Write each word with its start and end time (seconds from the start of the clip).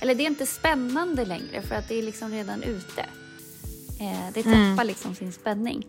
eller 0.00 0.14
det 0.14 0.22
är 0.22 0.26
inte 0.26 0.46
spännande 0.46 1.24
längre 1.24 1.62
för 1.62 1.74
att 1.74 1.88
det 1.88 1.98
är 1.98 2.02
liksom 2.02 2.30
redan 2.30 2.62
ute. 2.62 3.00
Eh, 4.00 4.32
det 4.34 4.42
tappar 4.42 4.56
mm. 4.56 4.86
liksom 4.86 5.14
sin 5.14 5.32
spänning. 5.32 5.86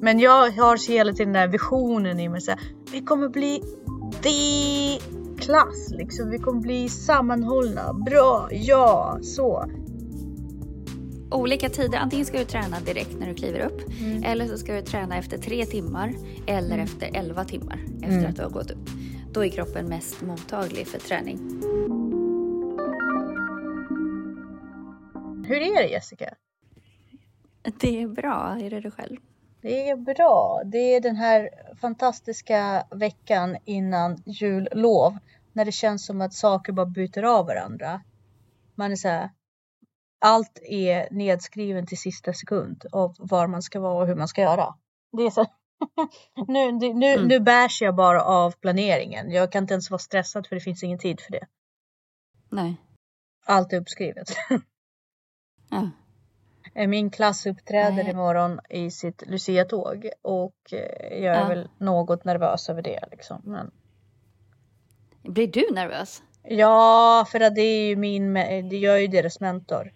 Men 0.00 0.20
jag 0.20 0.50
har 0.50 0.88
hela 0.88 1.12
tiden 1.12 1.32
den 1.32 1.42
där 1.42 1.48
visionen 1.48 2.20
i 2.20 2.28
mig. 2.28 2.40
Så 2.40 2.50
här, 2.50 2.60
vi 2.92 3.00
kommer 3.00 3.28
bli 3.28 3.62
the 4.22 4.98
klass 5.40 5.90
liksom. 5.90 6.30
Vi 6.30 6.38
kommer 6.38 6.60
bli 6.60 6.88
sammanhållna. 6.88 7.92
Bra, 7.92 8.48
ja, 8.52 9.18
så. 9.22 9.64
Olika 11.30 11.68
tider. 11.68 11.98
Antingen 11.98 12.26
ska 12.26 12.38
du 12.38 12.44
träna 12.44 12.80
direkt 12.80 13.20
när 13.20 13.28
du 13.28 13.34
kliver 13.34 13.60
upp. 13.60 13.80
Mm. 14.00 14.24
Eller 14.24 14.46
så 14.46 14.58
ska 14.58 14.74
du 14.74 14.82
träna 14.82 15.18
efter 15.18 15.38
tre 15.38 15.66
timmar. 15.66 16.14
Eller 16.46 16.74
mm. 16.74 16.80
efter 16.80 17.10
elva 17.16 17.44
timmar 17.44 17.80
efter 17.96 18.18
mm. 18.18 18.30
att 18.30 18.36
du 18.36 18.42
har 18.42 18.50
gått 18.50 18.70
upp. 18.70 18.90
Då 19.32 19.44
är 19.44 19.48
kroppen 19.48 19.88
mest 19.88 20.22
mottaglig 20.22 20.88
för 20.88 20.98
träning. 20.98 21.38
Hur 25.46 25.56
är 25.56 25.82
det 25.82 25.88
Jessica? 25.88 26.34
Det 27.80 28.02
är 28.02 28.08
bra. 28.08 28.54
Hur 28.60 28.72
är 28.72 28.80
det 28.80 28.90
själv? 28.90 29.16
Det 29.60 29.88
är 29.88 29.96
bra. 29.96 30.62
Det 30.64 30.78
är 30.94 31.00
den 31.00 31.16
här 31.16 31.50
fantastiska 31.80 32.86
veckan 32.90 33.56
innan 33.64 34.22
jullov. 34.26 35.18
När 35.52 35.64
det 35.64 35.72
känns 35.72 36.06
som 36.06 36.20
att 36.20 36.34
saker 36.34 36.72
bara 36.72 36.86
byter 36.86 37.22
av 37.22 37.46
varandra. 37.46 38.02
Man 38.74 38.92
är 38.92 38.96
så 38.96 39.08
här, 39.08 39.30
allt 40.20 40.58
är 40.62 41.08
nedskriven 41.10 41.86
till 41.86 41.98
sista 41.98 42.32
sekund 42.32 42.84
av 42.92 43.14
var 43.18 43.46
man 43.46 43.62
ska 43.62 43.80
vara 43.80 44.02
och 44.02 44.06
hur 44.06 44.16
man 44.16 44.28
ska 44.28 44.40
göra. 44.40 44.74
Det 45.12 45.22
är 45.22 45.30
så. 45.30 45.46
nu, 46.48 46.72
nu, 46.72 47.06
mm. 47.06 47.28
nu 47.28 47.40
bärs 47.40 47.82
jag 47.82 47.94
bara 47.94 48.24
av 48.24 48.50
planeringen. 48.50 49.30
Jag 49.30 49.52
kan 49.52 49.64
inte 49.64 49.74
ens 49.74 49.90
vara 49.90 49.98
stressad 49.98 50.46
för 50.46 50.56
det 50.56 50.60
finns 50.60 50.82
ingen 50.82 50.98
tid 50.98 51.20
för 51.20 51.32
det. 51.32 51.46
Nej. 52.50 52.76
Allt 53.44 53.72
är 53.72 53.80
uppskrivet. 53.80 54.28
ja. 55.70 55.90
Eh, 56.74 56.88
min 56.88 57.10
klass 57.10 57.46
uppträder 57.46 58.04
Nej. 58.04 58.10
imorgon 58.10 58.60
i 58.70 58.90
sitt 58.90 59.22
Lucia-tåg 59.26 60.08
och 60.22 60.72
eh, 60.72 61.18
jag 61.22 61.36
är 61.36 61.40
ja. 61.40 61.48
väl 61.48 61.68
något 61.78 62.24
nervös 62.24 62.68
över 62.68 62.82
det. 62.82 63.04
Liksom. 63.10 63.42
Men... 63.44 63.70
Blir 65.22 65.46
du 65.46 65.74
nervös? 65.74 66.22
Ja, 66.42 67.26
för 67.32 67.38
det 67.38 67.60
är 67.60 67.88
ju 67.88 67.96
min, 67.96 68.36
jag 68.70 68.94
är 68.94 68.98
ju 68.98 69.06
deras 69.06 69.40
mentor. 69.40 69.92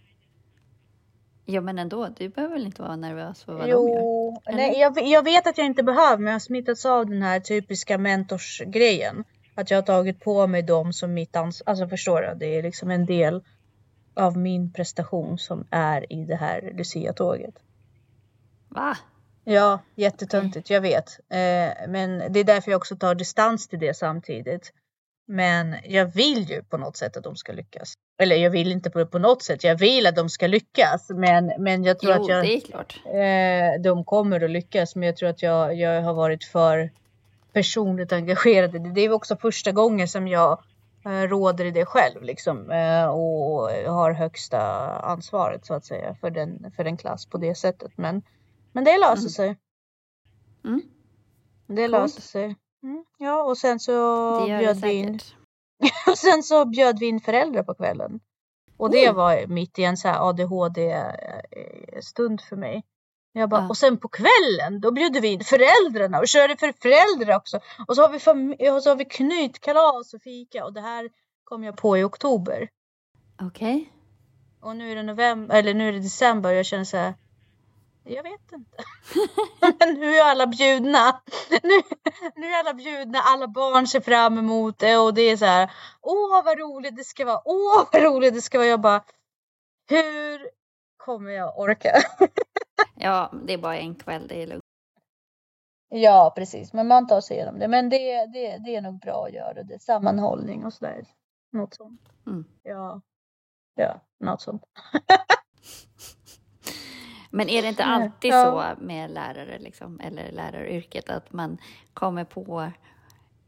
Ja, 1.44 1.60
men 1.60 1.78
ändå, 1.78 2.08
du 2.18 2.28
behöver 2.28 2.54
väl 2.54 2.66
inte 2.66 2.82
vara 2.82 2.96
nervös 2.96 3.44
för 3.44 3.52
vad 3.52 3.68
jo, 3.68 3.86
de 3.86 3.92
gör? 3.92 4.56
Nej, 4.56 4.80
jag, 4.80 5.06
jag 5.06 5.22
vet 5.24 5.46
att 5.46 5.58
jag 5.58 5.66
inte 5.66 5.82
behöver, 5.82 6.16
men 6.16 6.26
jag 6.26 6.34
har 6.34 6.38
smittats 6.38 6.86
av 6.86 7.06
den 7.06 7.22
här 7.22 7.40
typiska 7.40 7.98
mentorsgrejen. 7.98 9.24
Att 9.54 9.70
jag 9.70 9.78
har 9.78 9.82
tagit 9.82 10.20
på 10.20 10.46
mig 10.46 10.62
dem 10.62 10.92
som 10.92 11.14
mitt 11.14 11.36
ansvar. 11.36 11.70
Alltså 11.70 11.88
förstår 11.88 12.22
du? 12.22 12.34
Det 12.38 12.58
är 12.58 12.62
liksom 12.62 12.90
en 12.90 13.06
del 13.06 13.42
av 14.14 14.36
min 14.36 14.72
prestation 14.72 15.38
som 15.38 15.66
är 15.70 16.12
i 16.12 16.24
det 16.24 16.36
här 16.36 16.72
Lucia-tåget. 16.76 17.54
Va? 18.68 18.96
Ja, 19.44 19.78
jättetöntigt, 19.94 20.70
jag 20.70 20.80
vet. 20.80 21.18
Eh, 21.28 21.88
men 21.88 22.32
det 22.32 22.40
är 22.40 22.44
därför 22.44 22.70
jag 22.70 22.78
också 22.78 22.96
tar 22.96 23.14
distans 23.14 23.68
till 23.68 23.78
det 23.78 23.94
samtidigt. 23.94 24.72
Men 25.26 25.76
jag 25.84 26.06
vill 26.06 26.50
ju 26.50 26.62
på 26.62 26.76
något 26.76 26.96
sätt 26.96 27.16
att 27.16 27.24
de 27.24 27.36
ska 27.36 27.52
lyckas. 27.52 27.94
Eller 28.18 28.36
jag 28.36 28.50
vill 28.50 28.72
inte 28.72 28.90
på, 28.90 29.06
på 29.06 29.18
något 29.18 29.42
sätt, 29.42 29.64
jag 29.64 29.78
vill 29.78 30.06
att 30.06 30.16
de 30.16 30.28
ska 30.28 30.46
lyckas. 30.46 31.08
Men, 31.08 31.52
men 31.58 31.84
jag 31.84 31.98
tror 31.98 32.14
jo, 32.16 32.22
att 32.22 32.28
jag, 32.28 32.44
det 32.44 32.56
är 32.56 32.60
klart. 32.60 33.00
Eh, 33.06 33.82
de 33.82 34.04
kommer 34.04 34.44
att 34.44 34.50
lyckas. 34.50 34.96
Men 34.96 35.06
jag 35.06 35.16
tror 35.16 35.28
att 35.28 35.42
jag, 35.42 35.74
jag 35.74 36.02
har 36.02 36.14
varit 36.14 36.44
för 36.44 36.90
personligt 37.52 38.12
engagerad. 38.12 38.94
Det 38.94 39.00
är 39.00 39.12
också 39.12 39.36
första 39.36 39.72
gången 39.72 40.08
som 40.08 40.28
jag 40.28 40.62
Eh, 41.04 41.28
råder 41.28 41.64
i 41.64 41.70
det 41.70 41.86
själv 41.86 42.22
liksom 42.22 42.70
eh, 42.70 43.06
och 43.06 43.70
har 43.94 44.12
högsta 44.12 44.60
ansvaret 44.98 45.66
så 45.66 45.74
att 45.74 45.84
säga 45.84 46.14
för 46.14 46.30
den, 46.30 46.72
för 46.76 46.84
den 46.84 46.96
klass 46.96 47.26
på 47.26 47.38
det 47.38 47.54
sättet. 47.54 47.92
Men, 47.96 48.22
men 48.72 48.84
det 48.84 48.98
löser 48.98 49.20
mm. 49.20 49.30
sig. 49.30 49.56
Mm. 50.64 50.82
Det 51.66 51.88
löser 51.88 52.22
sig. 52.22 52.56
Mm. 52.82 53.04
Ja, 53.18 53.42
och 53.42 53.58
sen 53.58 53.80
så 53.80 54.44
bjöd 54.46 54.76
vi 54.76 54.92
in. 54.92 55.18
och 56.06 56.18
sen 56.18 56.42
så 56.42 56.64
bjöd 56.64 56.98
vi 56.98 57.06
in 57.06 57.20
föräldrar 57.20 57.62
på 57.62 57.74
kvällen. 57.74 58.20
Och 58.76 58.90
det 58.90 59.04
mm. 59.04 59.16
var 59.16 59.46
mitt 59.46 59.78
i 59.78 59.84
en 59.84 59.96
så 59.96 60.08
här 60.08 60.28
ADHD 60.28 60.92
eh, 60.92 62.00
stund 62.00 62.40
för 62.40 62.56
mig. 62.56 62.82
Jag 63.32 63.48
bara, 63.48 63.60
ja. 63.60 63.68
Och 63.68 63.76
sen 63.76 63.96
på 63.98 64.08
kvällen 64.08 64.80
då 64.80 64.92
bjuder 64.92 65.20
vi 65.20 65.28
in 65.28 65.40
föräldrarna 65.40 66.18
och 66.18 66.28
körde 66.28 66.56
för 66.56 66.72
föräldrar 66.72 67.36
också. 67.36 67.60
Och 67.88 67.96
så 67.96 68.02
har 68.02 68.08
vi, 68.08 68.18
fam- 68.18 68.70
och 68.76 68.82
så 68.82 68.90
har 68.90 68.96
vi 68.96 69.04
knytkalas 69.04 70.14
och 70.14 70.22
fika 70.22 70.64
och 70.64 70.72
det 70.72 70.80
här 70.80 71.10
kom 71.44 71.64
jag 71.64 71.76
på 71.76 71.98
i 71.98 72.04
oktober. 72.04 72.68
Okej. 73.42 73.76
Okay. 73.76 73.86
Och 74.60 74.76
nu 74.76 74.92
är 74.92 74.96
det 74.96 75.02
november, 75.02 75.58
eller 75.58 75.74
nu 75.74 75.88
är 75.88 75.92
det 75.92 75.98
december 76.00 76.50
och 76.50 76.56
jag 76.56 76.66
känner 76.66 76.84
så 76.84 76.96
här. 76.96 77.14
Jag 78.04 78.22
vet 78.22 78.52
inte. 78.52 78.76
Men 79.78 79.94
nu 80.00 80.14
är 80.16 80.24
alla 80.24 80.46
bjudna. 80.46 81.20
Nu, 81.62 81.82
nu 82.36 82.46
är 82.46 82.60
alla 82.60 82.74
bjudna, 82.74 83.18
alla 83.18 83.48
barn 83.48 83.86
ser 83.86 84.00
fram 84.00 84.38
emot 84.38 84.78
det 84.78 84.96
och 84.96 85.14
det 85.14 85.22
är 85.22 85.36
så 85.36 85.44
här. 85.44 85.70
Åh 86.00 86.44
vad 86.44 86.58
roligt 86.58 86.96
det 86.96 87.04
ska 87.04 87.24
vara, 87.24 87.42
åh 87.44 87.88
vad 87.92 88.02
roligt 88.02 88.34
det 88.34 88.42
ska 88.42 88.58
vara. 88.58 88.68
Jag 88.68 88.80
bara. 88.80 89.04
Hur 89.88 90.50
kommer 90.96 91.30
jag 91.30 91.58
orka? 91.58 91.92
Ja, 92.94 93.32
det 93.46 93.52
är 93.52 93.58
bara 93.58 93.78
en 93.78 93.94
kväll, 93.94 94.28
det 94.28 94.42
är 94.42 94.46
lugnt. 94.46 94.62
Ja, 95.88 96.32
precis, 96.36 96.72
men 96.72 96.88
man 96.88 97.06
tar 97.06 97.20
sig 97.20 97.36
igenom 97.36 97.58
det. 97.58 97.68
Men 97.68 97.88
det, 97.88 98.26
det, 98.26 98.58
det 98.64 98.76
är 98.76 98.80
nog 98.80 99.00
bra 99.00 99.24
att 99.26 99.32
göra 99.32 99.62
det. 99.62 99.82
Sammanhållning 99.82 100.64
och 100.64 100.72
sådär. 100.72 101.04
Något 101.52 101.74
sånt. 101.74 102.00
Mm. 102.26 102.44
Ja, 102.62 103.00
ja, 103.74 104.00
något 104.20 104.40
sånt. 104.40 104.62
Men 107.34 107.48
är 107.48 107.62
det 107.62 107.68
inte 107.68 107.84
alltid 107.84 108.30
ja. 108.30 108.74
så 108.76 108.84
med 108.84 109.10
lärare 109.10 109.58
liksom, 109.58 110.00
eller 110.00 110.32
läraryrket 110.32 111.10
att 111.10 111.32
man 111.32 111.58
kommer 111.94 112.24
på 112.24 112.70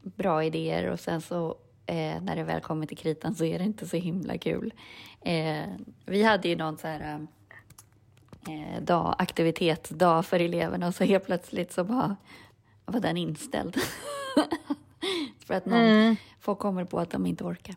bra 0.01 0.43
idéer 0.43 0.89
och 0.89 0.99
sen 0.99 1.21
så 1.21 1.57
eh, 1.85 2.21
när 2.21 2.35
det 2.35 2.43
väl 2.43 2.61
kommer 2.61 2.85
till 2.85 2.97
kritan 2.97 3.35
så 3.35 3.45
är 3.45 3.59
det 3.59 3.65
inte 3.65 3.87
så 3.87 3.97
himla 3.97 4.37
kul. 4.37 4.73
Eh, 5.21 5.63
vi 6.05 6.23
hade 6.23 6.49
ju 6.49 6.55
någon 6.55 6.77
så 6.77 6.87
här 6.87 7.27
eh, 8.47 8.81
dag, 8.81 9.15
aktivitetsdag 9.17 10.23
för 10.25 10.39
eleverna 10.39 10.87
och 10.87 10.95
så 10.95 11.03
helt 11.03 11.25
plötsligt 11.25 11.73
så 11.73 11.83
bara 11.83 12.15
var 12.85 12.99
den 12.99 13.17
inställd. 13.17 13.77
för 15.45 15.53
att 15.53 15.65
någon, 15.65 15.79
mm. 15.79 16.15
folk 16.39 16.59
kommer 16.59 16.85
på 16.85 16.99
att 16.99 17.09
de 17.09 17.25
inte 17.25 17.43
orkar. 17.43 17.75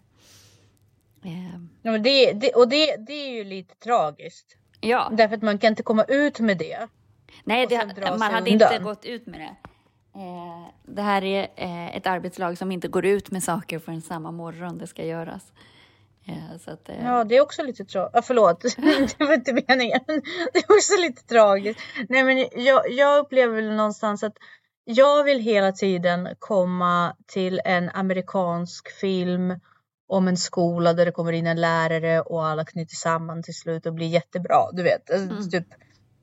Eh. 1.25 1.53
Ja, 1.83 1.93
men 1.93 2.03
det, 2.03 2.33
det, 2.33 2.53
och 2.53 2.69
det, 2.69 2.97
det 2.97 3.13
är 3.13 3.31
ju 3.31 3.45
lite 3.45 3.75
tragiskt. 3.75 4.57
Ja. 4.81 5.09
Därför 5.13 5.37
att 5.37 5.43
man 5.43 5.59
kan 5.59 5.69
inte 5.69 5.83
komma 5.83 6.05
ut 6.05 6.41
med 6.41 6.59
det. 6.59 6.89
Nej, 7.45 7.67
det, 7.67 7.77
man 8.19 8.23
hade 8.23 8.51
undan. 8.51 8.73
inte 8.73 8.85
gått 8.85 9.05
ut 9.05 9.27
med 9.27 9.41
det. 9.41 9.57
Eh, 10.21 10.69
det 10.83 11.03
här 11.03 11.25
är 11.25 11.49
eh, 11.57 11.97
ett 11.97 12.07
arbetslag 12.07 12.59
som 12.59 12.73
inte 12.73 12.89
går 12.89 13.07
ut 13.07 13.31
med 13.31 13.43
saker 13.43 13.79
förrän 13.79 14.03
samma 14.03 14.31
morgon 14.31 14.79
det 14.79 14.87
ska 14.87 15.05
göras. 15.05 15.53
Så 16.65 16.71
att, 16.71 16.89
eh... 16.89 17.05
Ja, 17.05 17.25
det 17.25 17.37
är 17.37 17.41
också 17.41 17.63
lite 17.63 17.85
tragiskt. 17.85 18.17
Ah, 18.17 18.23
förlåt, 18.23 18.61
det 19.19 19.25
var 19.25 19.35
inte 19.35 19.53
meningen. 19.53 20.01
Det 20.53 20.59
är 20.59 20.77
också 20.77 21.01
lite 21.01 21.23
tragiskt. 21.23 21.81
Nej, 22.09 22.23
men 22.23 22.39
jag, 22.65 22.91
jag 22.91 23.19
upplever 23.19 23.55
väl 23.55 23.77
någonstans 23.77 24.23
att 24.23 24.37
jag 24.85 25.25
vill 25.25 25.41
hela 25.41 25.73
tiden 25.73 26.29
komma 26.39 27.17
till 27.27 27.61
en 27.65 27.91
amerikansk 27.91 28.91
film 29.01 29.61
om 30.09 30.29
en 30.29 30.37
skola 30.37 30.93
där 30.93 31.07
det 31.07 31.13
kommer 31.13 31.33
in 31.33 31.47
en 31.47 31.61
lärare 31.61 32.21
och 32.21 32.47
alla 32.47 32.65
knyter 32.65 32.97
samman 32.97 33.43
till 33.43 33.55
slut 33.55 33.87
och 33.87 33.95
blir 33.95 34.07
jättebra. 34.07 34.71
Du 34.73 34.83
vet, 34.83 35.11
mm. 35.11 35.51
typ 35.51 35.67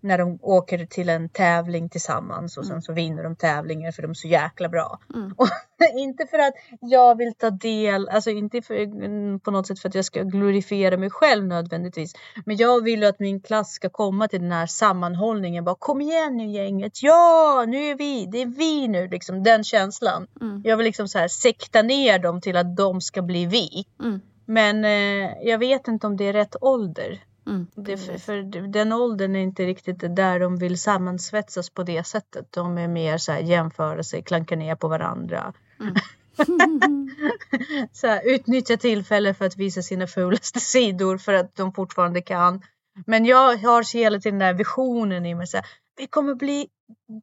när 0.05 0.17
de 0.17 0.39
åker 0.41 0.85
till 0.85 1.09
en 1.09 1.29
tävling 1.29 1.89
tillsammans 1.89 2.57
och 2.57 2.65
sen 2.65 2.71
mm. 2.71 2.81
så 2.81 2.93
vinner 2.93 3.23
de 3.23 3.35
tävlingen 3.35 3.93
för 3.93 4.01
de 4.01 4.11
är 4.11 4.13
så 4.13 4.27
jäkla 4.27 4.69
bra. 4.69 4.99
Mm. 5.15 5.33
Och 5.37 5.47
inte 5.97 6.25
för 6.25 6.39
att 6.39 6.53
jag 6.81 7.17
vill 7.17 7.33
ta 7.33 7.49
del, 7.49 8.09
alltså 8.09 8.29
inte 8.29 8.61
för, 8.61 8.75
mm, 8.75 9.39
på 9.39 9.51
något 9.51 9.67
sätt 9.67 9.79
för 9.79 9.89
att 9.89 9.95
jag 9.95 10.05
ska 10.05 10.23
glorifiera 10.23 10.97
mig 10.97 11.09
själv 11.09 11.45
nödvändigtvis. 11.45 12.13
Men 12.45 12.57
jag 12.57 12.83
vill 12.83 13.03
att 13.03 13.19
min 13.19 13.41
klass 13.41 13.71
ska 13.71 13.89
komma 13.89 14.27
till 14.27 14.41
den 14.41 14.51
här 14.51 14.67
sammanhållningen. 14.67 15.63
Bara 15.63 15.75
kom 15.79 16.01
igen 16.01 16.37
nu 16.37 16.45
gänget, 16.45 17.03
ja 17.03 17.65
nu 17.67 17.77
är 17.77 17.95
vi, 17.95 18.25
det 18.25 18.41
är 18.41 18.45
vi 18.45 18.87
nu 18.87 19.07
liksom 19.07 19.43
den 19.43 19.63
känslan. 19.63 20.27
Mm. 20.41 20.61
Jag 20.65 20.77
vill 20.77 20.85
liksom 20.85 21.07
så 21.07 21.19
här 21.19 21.27
sekta 21.27 21.81
ner 21.81 22.19
dem 22.19 22.41
till 22.41 22.57
att 22.57 22.77
de 22.77 23.01
ska 23.01 23.21
bli 23.21 23.45
vi. 23.45 23.85
Mm. 24.03 24.21
Men 24.45 24.85
eh, 24.85 25.31
jag 25.41 25.57
vet 25.57 25.87
inte 25.87 26.07
om 26.07 26.17
det 26.17 26.27
är 26.27 26.33
rätt 26.33 26.55
ålder. 26.61 27.23
Mm, 27.47 27.67
det, 27.75 27.97
för, 27.97 28.17
för, 28.17 28.67
den 28.67 28.93
åldern 28.93 29.35
är 29.35 29.39
inte 29.39 29.65
riktigt 29.65 30.15
där 30.15 30.39
de 30.39 30.57
vill 30.57 30.79
sammansvetsas 30.79 31.69
på 31.69 31.83
det 31.83 32.03
sättet. 32.03 32.51
De 32.51 32.77
är 32.77 32.87
mer 32.87 33.17
så 33.17 33.31
här 33.31 33.39
jämföra 33.39 34.03
sig, 34.03 34.23
klanka 34.23 34.55
ner 34.55 34.75
på 34.75 34.87
varandra. 34.87 35.53
Mm. 35.79 35.95
så 37.91 38.07
här, 38.07 38.21
utnyttja 38.25 38.77
tillfället 38.77 39.37
för 39.37 39.45
att 39.45 39.57
visa 39.57 39.81
sina 39.81 40.07
fulaste 40.07 40.59
sidor 40.59 41.17
för 41.17 41.33
att 41.33 41.55
de 41.55 41.73
fortfarande 41.73 42.21
kan. 42.21 42.61
Men 43.05 43.25
jag 43.25 43.57
har 43.57 43.93
hela 43.93 44.19
tiden 44.19 44.39
den 44.39 44.47
där 44.47 44.53
visionen 44.53 45.25
i 45.25 45.35
mig. 45.35 45.47
Så 45.47 45.57
här, 45.57 45.65
vi 45.97 46.07
kommer 46.07 46.35
bli 46.35 46.67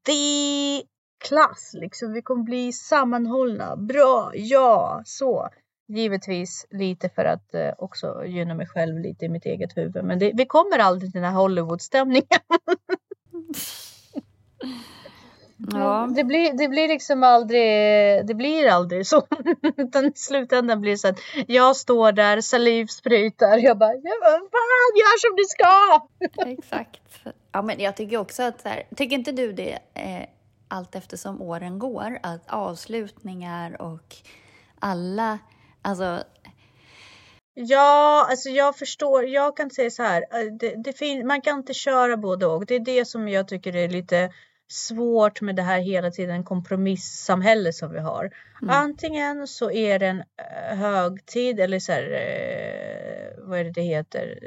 the 0.06 0.86
klass 1.28 1.70
liksom. 1.74 2.12
Vi 2.12 2.22
kommer 2.22 2.42
bli 2.42 2.72
sammanhållna. 2.72 3.76
Bra, 3.76 4.32
ja, 4.34 5.02
så. 5.04 5.48
Givetvis 5.86 6.66
lite 6.70 7.08
för 7.08 7.24
att 7.24 7.54
eh, 7.54 7.70
också 7.78 8.24
gynna 8.26 8.54
mig 8.54 8.66
själv 8.66 8.98
lite 8.98 9.24
i 9.24 9.28
mitt 9.28 9.46
eget 9.46 9.76
huvud. 9.76 10.04
Men 10.04 10.18
det, 10.18 10.32
vi 10.34 10.46
kommer 10.46 10.78
aldrig 10.78 11.12
till 11.12 11.20
den 11.20 11.32
här 11.32 11.40
Hollywood-stämningen. 11.40 12.26
Ja. 15.70 16.08
Det, 16.16 16.24
blir, 16.24 16.52
det 16.52 16.68
blir 16.68 16.88
liksom 16.88 17.22
aldrig, 17.22 17.66
det 18.26 18.34
blir 18.34 18.68
aldrig 18.68 19.06
så. 19.06 19.26
Utan 19.76 20.04
i 20.04 20.12
slutändan 20.14 20.80
blir 20.80 20.92
det 20.92 20.98
så 20.98 21.08
att 21.08 21.18
jag 21.46 21.76
står 21.76 22.12
där, 22.12 22.40
saliv 22.40 22.86
sprutar. 22.86 23.58
Jag 23.58 23.78
bara, 23.78 23.92
fan 23.92 24.92
gör 24.96 25.18
som 25.20 25.36
du 25.36 25.44
ska! 25.44 26.00
Exakt. 26.50 27.00
Ja, 27.52 27.62
men 27.62 27.80
jag 27.80 27.96
tycker 27.96 28.16
också 28.16 28.42
att, 28.42 28.60
så 28.60 28.68
här, 28.68 28.82
tycker 28.96 29.16
inte 29.16 29.32
du 29.32 29.52
det 29.52 29.78
eh, 29.94 30.26
allt 30.68 30.94
eftersom 30.94 31.42
åren 31.42 31.78
går, 31.78 32.18
att 32.22 32.42
avslutningar 32.46 33.82
och 33.82 34.16
alla, 34.78 35.38
alltså 35.82 36.24
Ja, 37.54 38.26
alltså 38.30 38.48
jag 38.48 38.78
förstår. 38.78 39.26
Jag 39.26 39.56
kan 39.56 39.70
säga 39.70 39.90
så 39.90 40.02
här. 40.02 40.22
Eh, 40.22 40.52
det, 40.60 40.74
det 40.76 41.24
man 41.24 41.40
kan 41.40 41.58
inte 41.58 41.74
köra 41.74 42.16
både 42.16 42.46
och. 42.46 42.66
Det 42.66 42.74
är 42.74 42.80
det 42.80 43.04
som 43.04 43.28
jag 43.28 43.48
tycker 43.48 43.76
är 43.76 43.88
lite 43.88 44.32
svårt 44.70 45.40
med 45.40 45.56
det 45.56 45.62
här 45.62 45.80
hela 45.80 46.10
tiden 46.10 46.44
kompromissamhälle 46.44 47.72
som 47.72 47.92
vi 47.92 47.98
har. 47.98 48.24
Mm. 48.62 48.74
Antingen 48.74 49.46
så 49.48 49.70
är 49.70 49.98
det 49.98 50.06
en 50.06 50.18
eh, 50.20 50.76
högtid 50.76 51.60
eller 51.60 51.78
så 51.78 51.92
här, 51.92 52.02
eh, 52.02 53.48
vad 53.48 53.58
är 53.58 53.64
det 53.64 53.70
det 53.70 53.82
heter? 53.82 54.38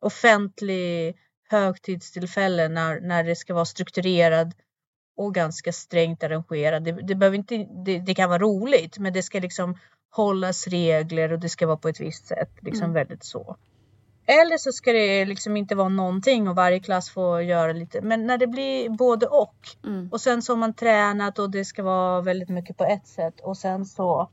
Offentlig 0.00 1.16
högtidstillfälle 1.48 2.68
när, 2.68 3.00
när 3.00 3.24
det 3.24 3.36
ska 3.36 3.54
vara 3.54 3.64
strukturerad 3.64 4.54
och 5.20 5.34
ganska 5.34 5.72
strängt 5.72 6.22
arrangerad. 6.22 6.84
Det, 6.84 6.92
det, 6.92 7.14
behöver 7.14 7.36
inte, 7.36 7.66
det, 7.84 7.98
det, 7.98 8.14
kan 8.14 8.28
vara 8.28 8.38
roligt 8.38 8.98
men 8.98 9.12
det 9.12 9.22
ska 9.22 9.40
liksom 9.40 9.78
hållas 10.10 10.66
regler 10.66 11.32
och 11.32 11.38
det 11.38 11.48
ska 11.48 11.66
vara 11.66 11.76
på 11.76 11.88
ett 11.88 12.00
visst 12.00 12.26
sätt. 12.26 12.50
Liksom 12.60 12.84
mm. 12.84 12.94
väldigt 12.94 13.24
så. 13.24 13.56
Eller 14.26 14.58
så 14.58 14.72
ska 14.72 14.92
det 14.92 15.24
liksom 15.24 15.56
inte 15.56 15.74
vara 15.74 15.88
någonting 15.88 16.48
och 16.48 16.56
varje 16.56 16.80
klass 16.80 17.10
får 17.10 17.42
göra 17.42 17.72
lite. 17.72 18.00
Men 18.00 18.26
när 18.26 18.38
det 18.38 18.46
blir 18.46 18.88
både 18.88 19.26
och. 19.26 19.56
Mm. 19.84 20.08
Och 20.12 20.20
sen 20.20 20.42
så 20.42 20.52
har 20.52 20.58
man 20.58 20.74
tränat 20.74 21.38
och 21.38 21.50
det 21.50 21.64
ska 21.64 21.82
vara 21.82 22.20
väldigt 22.20 22.48
mycket 22.48 22.76
på 22.76 22.84
ett 22.84 23.06
sätt. 23.06 23.40
Och 23.40 23.56
sen 23.56 23.84
så 23.84 24.30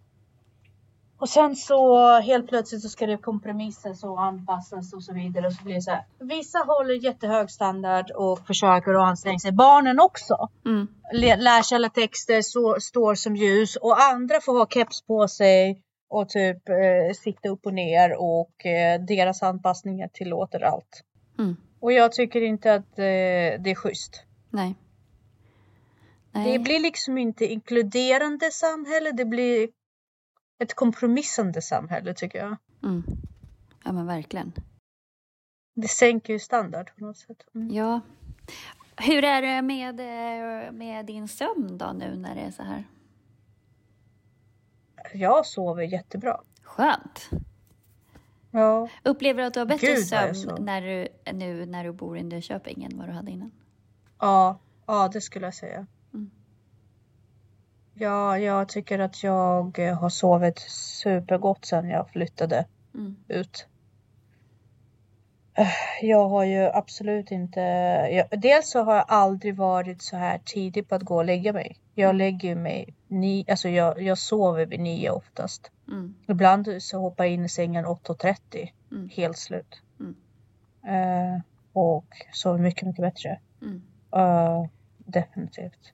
och 1.20 1.30
sen 1.30 1.56
så 1.56 2.12
helt 2.20 2.48
plötsligt 2.48 2.82
så 2.82 2.90
ska 2.90 3.06
det 3.06 3.18
kompromissas 3.18 4.04
och 4.04 4.22
anpassas 4.24 4.94
och 4.94 5.04
så 5.04 5.14
vidare. 5.14 5.48
Och 5.48 5.54
så 5.54 5.64
blir 5.64 5.76
det 5.76 5.82
så 5.82 5.92
här. 5.92 6.06
Vissa 6.20 6.60
håller 6.60 6.94
jättehög 6.94 7.52
standard 7.52 8.12
och 8.12 8.48
försöker 8.48 8.94
att 8.94 9.08
anstränga 9.08 9.40
sig. 9.40 9.52
Barnen 9.52 10.00
också. 10.00 10.50
Mm. 10.66 10.88
Lär 11.14 11.62
sig 11.62 11.76
alla 11.76 11.90
texter, 11.90 12.42
så, 12.42 12.78
står 12.80 13.16
som 13.16 13.36
ljus. 13.36 13.76
Och 13.76 14.02
andra 14.02 14.42
får 14.42 14.58
ha 14.58 14.68
keps 14.68 15.02
på 15.02 15.28
sig 15.28 15.82
och 16.10 16.30
typ 16.30 16.70
eh, 16.70 17.14
sitta 17.16 17.50
upp 17.50 17.66
och 17.66 17.74
ner 17.74 18.16
och 18.20 18.66
eh, 18.66 19.02
deras 19.02 19.44
anpassningar 19.44 20.08
tillåter 20.14 20.60
allt. 20.60 21.04
Mm. 21.40 21.56
Och 21.80 21.94
jag 21.94 22.12
tycker 22.12 22.42
inte 22.42 22.74
att 22.74 23.00
eh, 23.00 23.04
det 23.64 23.72
är 23.72 23.76
schysst. 23.76 24.24
Nej. 24.50 24.76
Nej. 26.32 26.52
Det 26.52 26.60
blir 26.60 26.80
liksom 26.80 27.18
inte 27.18 27.46
inkluderande 27.46 28.52
samhälle, 28.52 29.12
det 29.12 29.26
blir 29.26 29.70
ett 30.60 30.74
kompromissande 30.74 31.62
samhälle 31.62 32.14
tycker 32.14 32.40
jag. 32.40 32.58
Mm. 32.84 33.04
Ja 33.84 33.92
men 33.92 34.08
verkligen. 34.08 34.54
Det 35.76 35.88
sänker 35.88 36.34
ju 36.34 36.40
standard 36.40 36.92
på 36.96 37.06
något 37.06 37.18
sätt. 37.18 37.46
Mm. 37.56 37.74
Ja. 37.74 38.02
Hur 38.98 39.24
är 39.24 39.42
det 39.42 39.62
med, 39.62 40.00
eh, 40.00 40.72
med 40.72 41.06
din 41.06 41.28
sömn 41.28 41.78
då 41.78 41.92
nu 41.94 42.16
när 42.16 42.36
det 42.36 42.42
är 42.42 42.52
så 42.52 42.64
här? 42.64 42.84
Jag 45.14 45.46
sover 45.46 45.84
jättebra. 45.84 46.42
Skönt. 46.64 47.30
Ja. 48.52 48.90
Upplever 49.04 49.42
du 49.42 49.48
att 49.48 49.54
du 49.54 49.60
har 49.60 49.66
bättre 49.66 49.88
Gud, 49.88 50.08
sömn 50.08 50.66
när 50.66 50.82
du, 50.82 51.08
nu 51.34 51.66
när 51.66 51.84
du 51.84 51.92
bor 51.92 52.18
i 52.18 52.24
Nyköping 52.24 52.84
än 52.84 52.98
vad 52.98 53.08
du 53.08 53.14
hade 53.14 53.32
innan? 53.32 53.52
Ja, 54.20 54.60
ja 54.86 55.10
det 55.14 55.22
skulle 55.22 55.46
jag 55.46 55.54
säga. 55.54 55.88
Ja, 58.00 58.40
jag 58.40 58.70
tycker 58.70 59.00
att 59.00 59.24
jag 59.24 59.80
har 59.80 60.10
sovit 60.10 60.60
supergott 61.02 61.66
sedan 61.66 61.90
jag 61.90 62.10
flyttade 62.10 62.66
mm. 62.94 63.16
ut. 63.28 63.68
Jag 66.02 66.30
har 66.30 66.44
ju 66.44 66.64
absolut 66.74 67.32
inte... 67.32 67.60
Jag, 68.12 68.40
dels 68.42 68.70
så 68.70 68.84
har 68.84 68.96
jag 68.96 69.06
aldrig 69.08 69.56
varit 69.56 70.02
så 70.02 70.18
här 70.18 70.40
tidig 70.46 70.90
på 70.90 70.96
att 70.96 71.02
gå 71.02 71.16
och 71.16 71.26
lägga 71.26 71.54
mig. 71.54 71.78
Jag 71.96 72.10
mm. 72.10 72.18
lägger 72.18 72.56
mig 72.56 72.96
ni, 73.08 73.46
alltså 73.50 73.70
jag, 73.70 74.02
jag 74.02 74.18
sover 74.18 74.66
vid 74.66 74.80
nio 74.80 75.10
oftast. 75.10 75.72
Mm. 75.88 76.16
Ibland 76.28 76.68
så 76.80 77.00
hoppar 77.00 77.24
jag 77.24 77.34
in 77.34 77.46
i 77.46 77.50
sängen 77.50 77.86
8.30. 77.86 78.70
Mm. 78.92 79.10
Helt 79.10 79.38
slut. 79.38 79.82
Mm. 80.00 80.16
Uh, 80.88 81.42
och 81.74 82.08
sover 82.34 82.60
mycket, 82.60 82.88
mycket 82.88 83.02
bättre. 83.02 83.40
Uh, 84.16 84.66
definitivt. 84.98 85.94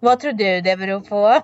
Vad 0.00 0.20
tror 0.20 0.32
du 0.32 0.60
det 0.60 0.76
beror 0.76 1.00
på? 1.00 1.42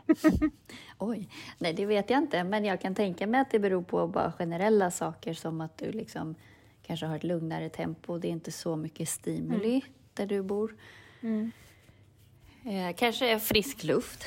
Oj, 0.99 1.29
nej 1.58 1.73
det 1.73 1.87
vet 1.87 2.11
jag 2.11 2.19
inte. 2.19 2.44
Men 2.44 2.64
jag 2.64 2.81
kan 2.81 2.94
tänka 2.94 3.26
mig 3.26 3.41
att 3.41 3.50
det 3.50 3.58
beror 3.58 3.82
på 3.82 4.06
bara 4.06 4.32
generella 4.32 4.91
saker 4.91 5.35
som 5.35 5.61
att 5.61 5.79
du 5.79 5.93
liksom 5.93 6.35
kanske 6.82 7.06
har 7.06 7.17
ett 7.17 7.25
lugnare 7.25 7.69
tempo. 7.69 8.19
Det 8.19 8.29
är 8.29 8.32
inte 8.32 8.53
så 8.53 8.76
mycket 8.76 9.08
stimuli 9.08 9.75
mm. 9.75 9.81
där 10.14 10.26
du 10.26 10.43
bor. 10.43 10.76
Mm. 11.20 11.53
Eh, 12.64 12.94
kanske 12.97 13.38
frisk 13.38 13.85
luft. 13.85 14.25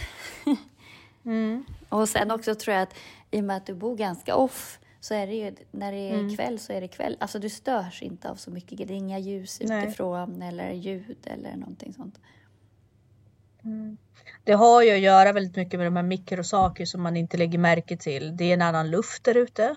mm. 1.25 1.65
Och 1.89 2.09
sen 2.09 2.31
också 2.31 2.55
tror 2.55 2.75
jag 2.75 2.83
att 2.83 2.95
i 3.31 3.39
och 3.39 3.43
med 3.43 3.57
att 3.57 3.65
du 3.65 3.73
bor 3.73 3.95
ganska 3.95 4.35
off 4.35 4.79
så 4.99 5.13
är 5.13 5.27
det 5.27 5.33
ju, 5.33 5.55
när 5.71 5.91
det 5.91 5.97
är 5.97 6.13
mm. 6.13 6.35
kväll 6.35 6.59
så 6.59 6.73
är 6.73 6.81
det 6.81 6.87
kväll. 6.87 7.17
Alltså 7.19 7.39
du 7.39 7.49
störs 7.49 8.01
inte 8.01 8.29
av 8.29 8.35
så 8.35 8.51
mycket. 8.51 8.87
Det 8.87 8.93
är 8.93 8.97
inga 8.97 9.19
ljus 9.19 9.61
Nej. 9.63 9.87
utifrån 9.87 10.41
eller 10.41 10.71
ljud 10.71 11.17
eller 11.23 11.55
någonting 11.55 11.93
sånt. 11.93 12.19
Mm. 13.63 13.97
Det 14.43 14.53
har 14.53 14.83
ju 14.83 14.91
att 14.91 14.99
göra 14.99 15.33
väldigt 15.33 15.55
mycket 15.55 15.79
med 15.79 15.87
de 15.87 15.95
här 15.95 16.03
mikrosaker 16.03 16.85
som 16.85 17.01
man 17.01 17.17
inte 17.17 17.37
lägger 17.37 17.59
märke 17.59 17.97
till. 17.97 18.37
Det 18.37 18.43
är 18.43 18.53
en 18.53 18.61
annan 18.61 18.89
luft 18.89 19.23
där 19.23 19.37
ute. 19.37 19.75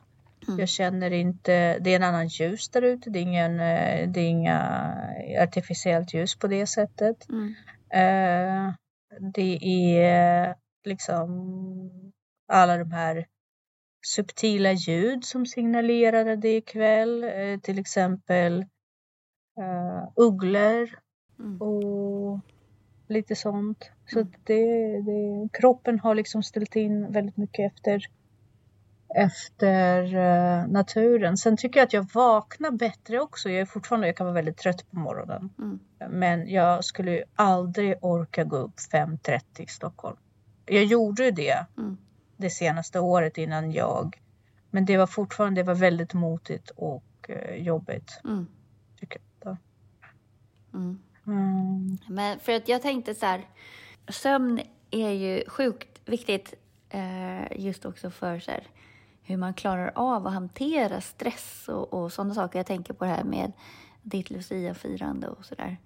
Mm. 0.48 0.60
Jag 0.60 0.68
känner 0.68 1.10
inte, 1.10 1.78
det 1.78 1.90
är 1.92 1.96
en 1.96 2.02
annan 2.02 2.28
ljus 2.28 2.68
där 2.68 2.82
ute. 2.82 3.10
Det 3.10 3.18
är, 3.18 3.22
ingen, 3.22 3.60
eh, 3.60 4.08
det 4.08 4.20
är 4.20 4.28
inga 4.28 4.94
artificiellt 5.40 6.14
ljus 6.14 6.36
på 6.38 6.46
det 6.46 6.66
sättet. 6.66 7.28
Mm. 7.28 7.54
Uh, 7.94 8.74
det 9.34 9.58
är 9.98 10.54
liksom 10.84 12.12
alla 12.48 12.76
de 12.76 12.92
här 12.92 13.26
subtila 14.06 14.72
ljud 14.72 15.24
som 15.24 15.46
signalerade 15.46 16.36
det 16.36 16.56
ikväll. 16.56 17.24
Uh, 17.24 17.58
till 17.60 17.78
exempel 17.78 18.66
uh, 19.60 20.08
ugglor 20.16 20.98
mm. 21.38 21.62
och 21.62 22.40
lite 23.12 23.36
sånt. 23.36 23.90
Så 24.06 24.20
mm. 24.20 24.32
det, 24.44 24.64
det, 25.00 25.48
kroppen 25.52 26.00
har 26.00 26.14
liksom 26.14 26.42
ställt 26.42 26.76
in 26.76 27.12
väldigt 27.12 27.36
mycket 27.36 27.72
efter 27.72 28.06
efter 29.14 30.16
uh, 30.16 30.68
naturen. 30.68 31.36
Sen 31.36 31.56
tycker 31.56 31.80
jag 31.80 31.86
att 31.86 31.92
jag 31.92 32.12
vaknar 32.14 32.70
bättre 32.70 33.20
också. 33.20 33.50
Jag 33.50 33.60
är 33.60 33.64
fortfarande, 33.64 34.06
jag 34.06 34.16
kan 34.16 34.26
vara 34.26 34.34
väldigt 34.34 34.56
trött 34.56 34.90
på 34.90 34.96
morgonen. 34.96 35.50
Mm. 35.58 35.80
Men 36.10 36.48
jag 36.48 36.84
skulle 36.84 37.10
ju 37.10 37.22
aldrig 37.36 37.94
orka 38.00 38.44
gå 38.44 38.56
upp 38.56 38.76
5.30 38.92 39.40
i 39.58 39.66
Stockholm. 39.66 40.16
Jag 40.66 40.84
gjorde 40.84 41.24
ju 41.24 41.30
det 41.30 41.66
mm. 41.78 41.96
det 42.36 42.50
senaste 42.50 43.00
året 43.00 43.38
innan 43.38 43.72
jag. 43.72 44.20
Men 44.70 44.84
det 44.84 44.96
var 44.96 45.06
fortfarande, 45.06 45.60
det 45.60 45.66
var 45.66 45.74
väldigt 45.74 46.14
motigt 46.14 46.70
och 46.70 47.30
uh, 47.30 47.56
jobbigt. 47.56 48.20
Mm. 48.24 48.46
Tycker 49.00 49.20
jag. 49.44 49.56
Mm. 50.74 50.98
Mm. 51.26 51.98
Men 52.06 52.38
för 52.38 52.52
att 52.52 52.68
jag 52.68 52.82
tänkte 52.82 53.14
så 53.14 53.26
här, 53.26 53.48
sömn 54.08 54.60
är 54.90 55.10
ju 55.10 55.44
sjukt 55.48 56.00
viktigt 56.04 56.54
eh, 56.90 57.60
just 57.60 57.84
också 57.84 58.10
för 58.10 58.38
så 58.38 58.50
här, 58.50 58.66
hur 59.22 59.36
man 59.36 59.54
klarar 59.54 59.92
av 59.94 60.26
att 60.26 60.32
hantera 60.32 61.00
stress 61.00 61.68
och, 61.68 61.92
och 61.92 62.12
sådana 62.12 62.34
saker. 62.34 62.58
Jag 62.58 62.66
tänker 62.66 62.94
på 62.94 63.04
det 63.04 63.10
här 63.10 63.24
med 63.24 63.52
ditt 64.02 64.30
Lucia-firande 64.30 65.28
och 65.28 65.44
sådär. 65.44 65.76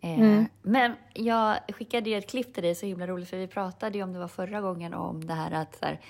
Eh, 0.00 0.20
mm. 0.20 0.46
Men 0.62 0.94
jag 1.14 1.58
skickade 1.68 2.10
ju 2.10 2.16
ett 2.16 2.30
klipp 2.30 2.54
till 2.54 2.62
dig, 2.62 2.74
så 2.74 2.86
himla 2.86 3.06
roligt, 3.06 3.28
för 3.28 3.36
vi 3.36 3.46
pratade 3.46 3.98
ju 3.98 4.04
om 4.04 4.12
det 4.12 4.18
var 4.18 4.28
förra 4.28 4.60
gången 4.60 4.94
om 4.94 5.26
det 5.26 5.34
här 5.34 5.50
att, 5.50 5.76
så 5.76 5.86
här, 5.86 6.00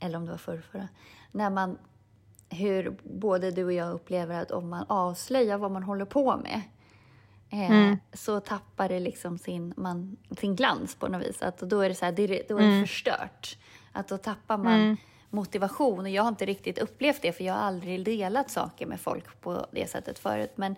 eller 0.00 0.18
om 0.18 0.24
det 0.24 0.30
var 0.30 0.38
förra, 0.38 0.62
förra, 0.62 0.88
när 1.32 1.50
man, 1.50 1.78
hur 2.48 2.96
både 3.02 3.50
du 3.50 3.64
och 3.64 3.72
jag 3.72 3.92
upplever 3.92 4.42
att 4.42 4.50
om 4.50 4.68
man 4.68 4.84
avslöjar 4.88 5.58
vad 5.58 5.70
man 5.70 5.82
håller 5.82 6.04
på 6.04 6.36
med, 6.36 6.62
eh, 7.50 7.70
mm. 7.70 7.96
så 8.12 8.40
tappar 8.40 8.88
det 8.88 9.00
liksom 9.00 9.38
sin, 9.38 9.74
man, 9.76 10.16
sin 10.40 10.56
glans 10.56 10.94
på 10.94 11.08
något 11.08 11.22
vis. 11.22 11.42
Att 11.42 11.58
då 11.58 11.80
är 11.80 11.88
det 11.88 11.94
så 11.94 12.04
här, 12.04 12.12
det, 12.12 12.26
då 12.26 12.56
är 12.56 12.62
det 12.62 12.66
mm. 12.66 12.86
förstört. 12.86 13.58
Att 13.92 14.08
då 14.08 14.16
tappar 14.16 14.56
man 14.56 14.74
mm 14.74 14.96
motivation. 15.30 16.00
Och 16.00 16.08
jag 16.08 16.22
har 16.22 16.28
inte 16.28 16.46
riktigt 16.46 16.78
upplevt 16.78 17.22
det, 17.22 17.32
för 17.32 17.44
jag 17.44 17.54
har 17.54 17.60
aldrig 17.60 18.04
delat 18.04 18.50
saker 18.50 18.86
med 18.86 19.00
folk 19.00 19.40
på 19.40 19.66
det 19.70 19.90
sättet 19.90 20.18
förut. 20.18 20.52
Men 20.54 20.76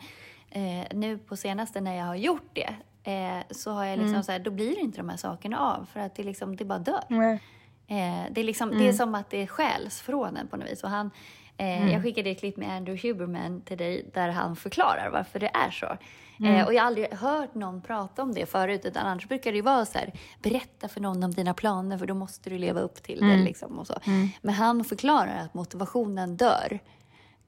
eh, 0.50 0.86
nu 0.94 1.18
på 1.18 1.36
senaste 1.36 1.80
när 1.80 1.96
jag 1.96 2.04
har 2.04 2.16
gjort 2.16 2.50
det, 2.52 2.74
eh, 3.10 3.42
så 3.50 3.70
har 3.70 3.84
jag 3.84 3.96
liksom 3.96 4.14
mm. 4.14 4.22
så 4.22 4.32
här, 4.32 4.38
då 4.38 4.50
blir 4.50 4.78
inte 4.78 4.98
de 4.98 5.08
här 5.08 5.16
sakerna 5.16 5.58
av, 5.58 5.86
för 5.92 6.00
att 6.00 6.14
det, 6.14 6.22
liksom, 6.22 6.56
det 6.56 6.64
bara 6.64 6.78
dör. 6.78 7.04
Mm. 7.10 7.38
Eh, 7.86 8.32
det, 8.32 8.40
är 8.40 8.44
liksom, 8.44 8.68
mm. 8.68 8.82
det 8.82 8.88
är 8.88 8.92
som 8.92 9.14
att 9.14 9.30
det 9.30 9.46
stjäls 9.46 10.00
från 10.00 10.36
en 10.36 10.48
på 10.48 10.56
något 10.56 10.70
vis. 10.70 10.84
Och 10.84 10.90
han, 10.90 11.10
mm. 11.56 11.88
Jag 11.88 12.02
skickade 12.02 12.30
ett 12.30 12.38
klipp 12.38 12.56
med 12.56 12.76
Andrew 12.76 13.08
Huberman 13.08 13.60
till 13.60 13.78
dig 13.78 14.10
där 14.14 14.28
han 14.28 14.56
förklarar 14.56 15.10
varför 15.12 15.40
det 15.40 15.50
är 15.54 15.70
så. 15.70 15.96
Mm. 16.40 16.54
Eh, 16.54 16.66
och 16.66 16.74
jag 16.74 16.82
har 16.82 16.86
aldrig 16.86 17.14
hört 17.14 17.54
någon 17.54 17.82
prata 17.82 18.22
om 18.22 18.34
det 18.34 18.46
förut, 18.46 18.84
utan 18.84 19.06
annars 19.06 19.28
brukar 19.28 19.52
det 19.52 19.62
vara 19.62 19.84
så 19.84 19.98
här, 19.98 20.12
berätta 20.42 20.88
för 20.88 21.00
någon 21.00 21.24
om 21.24 21.30
dina 21.30 21.54
planer 21.54 21.98
för 21.98 22.06
då 22.06 22.14
måste 22.14 22.50
du 22.50 22.58
leva 22.58 22.80
upp 22.80 23.02
till 23.02 23.20
det. 23.20 23.32
Mm. 23.32 23.44
Liksom, 23.44 23.78
och 23.78 23.86
så. 23.86 23.94
Mm. 24.04 24.28
Men 24.42 24.54
han 24.54 24.84
förklarar 24.84 25.38
att 25.38 25.54
motivationen 25.54 26.36
dör 26.36 26.78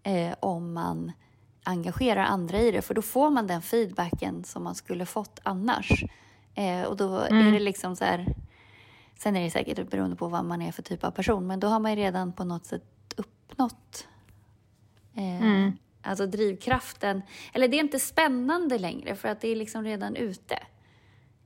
eh, 0.02 0.34
om 0.40 0.72
man 0.72 1.12
engagerar 1.64 2.24
andra 2.24 2.58
i 2.58 2.70
det, 2.70 2.82
för 2.82 2.94
då 2.94 3.02
får 3.02 3.30
man 3.30 3.46
den 3.46 3.62
feedbacken 3.62 4.44
som 4.44 4.64
man 4.64 4.74
skulle 4.74 5.06
fått 5.06 5.40
annars. 5.42 6.04
Eh, 6.54 6.82
och 6.82 6.96
då 6.96 7.18
är 7.18 7.30
mm. 7.30 7.52
det 7.52 7.60
liksom 7.60 7.96
så 7.96 8.04
här, 8.04 8.34
sen 9.18 9.36
är 9.36 9.44
det 9.44 9.50
säkert 9.50 9.90
beroende 9.90 10.16
på 10.16 10.28
vad 10.28 10.44
man 10.44 10.62
är 10.62 10.72
för 10.72 10.82
typ 10.82 11.04
av 11.04 11.10
person, 11.10 11.46
men 11.46 11.60
då 11.60 11.66
har 11.66 11.78
man 11.78 11.90
ju 11.90 11.96
redan 11.96 12.32
på 12.32 12.44
något 12.44 12.66
sätt 12.66 12.82
uppnått 13.48 14.08
eh, 15.14 15.42
mm. 15.42 15.72
Alltså 16.06 16.26
drivkraften, 16.26 17.22
eller 17.52 17.68
det 17.68 17.76
är 17.76 17.80
inte 17.80 18.00
spännande 18.00 18.78
längre 18.78 19.16
för 19.16 19.28
att 19.28 19.40
det 19.40 19.48
är 19.48 19.56
liksom 19.56 19.84
redan 19.84 20.16
ute. 20.16 20.54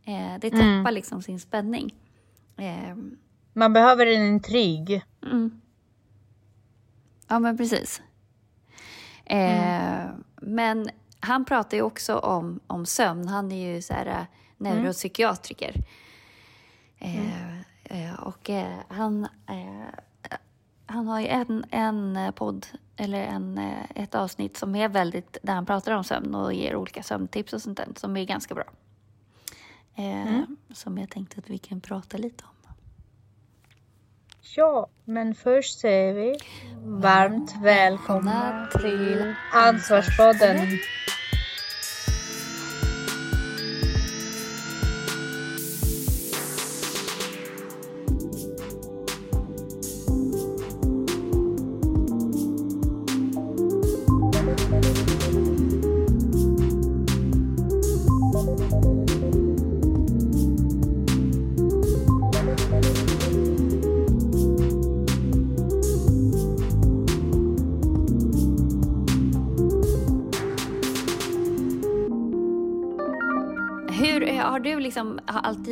Eh, 0.04 0.38
det 0.40 0.50
tappar 0.50 0.64
mm. 0.64 0.94
liksom 0.94 1.22
sin 1.22 1.40
spänning. 1.40 1.94
Eh, 2.56 2.96
Man 3.52 3.72
behöver 3.72 4.06
en 4.06 4.26
intrig. 4.26 5.02
Mm. 5.22 5.60
Ja 7.28 7.38
men 7.38 7.56
precis. 7.56 8.02
Eh, 9.24 10.00
mm. 10.00 10.24
Men 10.36 10.90
han 11.20 11.44
pratar 11.44 11.76
ju 11.76 11.82
också 11.82 12.18
om, 12.18 12.60
om 12.66 12.86
sömn. 12.86 13.28
Han 13.28 13.52
är 13.52 13.74
ju 13.74 13.82
så 13.82 13.94
här, 13.94 14.06
eh, 14.06 14.24
neuropsykiatriker. 14.56 15.74
Mm. 16.98 17.28
Eh, 17.84 18.14
och 18.14 18.50
eh, 18.50 18.78
han, 18.88 19.28
han 20.88 21.08
har 21.08 21.20
ju 21.20 21.26
en, 21.26 21.64
en 21.70 22.32
podd 22.32 22.66
eller 22.96 23.22
en, 23.22 23.58
eh, 23.58 23.84
ett 23.94 24.14
avsnitt 24.14 24.56
som 24.56 24.74
är 24.74 24.88
väldigt, 24.88 25.36
där 25.42 25.54
han 25.54 25.66
pratar 25.66 25.92
om 25.92 26.04
sömn 26.04 26.34
och 26.34 26.54
ger 26.54 26.76
olika 26.76 27.02
sömntips 27.02 27.52
och 27.52 27.62
sånt 27.62 27.76
där, 27.76 27.88
som 27.96 28.16
är 28.16 28.24
ganska 28.24 28.54
bra. 28.54 28.64
Eh, 29.94 30.28
mm. 30.28 30.56
Som 30.72 30.98
jag 30.98 31.10
tänkte 31.10 31.38
att 31.38 31.50
vi 31.50 31.58
kan 31.58 31.80
prata 31.80 32.16
lite 32.16 32.44
om. 32.44 32.50
Ja, 34.56 34.88
men 35.04 35.34
först 35.34 35.80
säger 35.80 36.14
vi 36.14 36.38
varmt 36.82 37.54
välkomna 37.62 38.68
till 38.80 39.34
Ansvarspodden. 39.52 40.56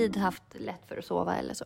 Alltid 0.06 0.22
haft 0.22 0.42
lätt 0.54 0.86
för 0.88 0.96
att 0.96 1.04
sova 1.04 1.36
eller 1.36 1.54
så? 1.54 1.64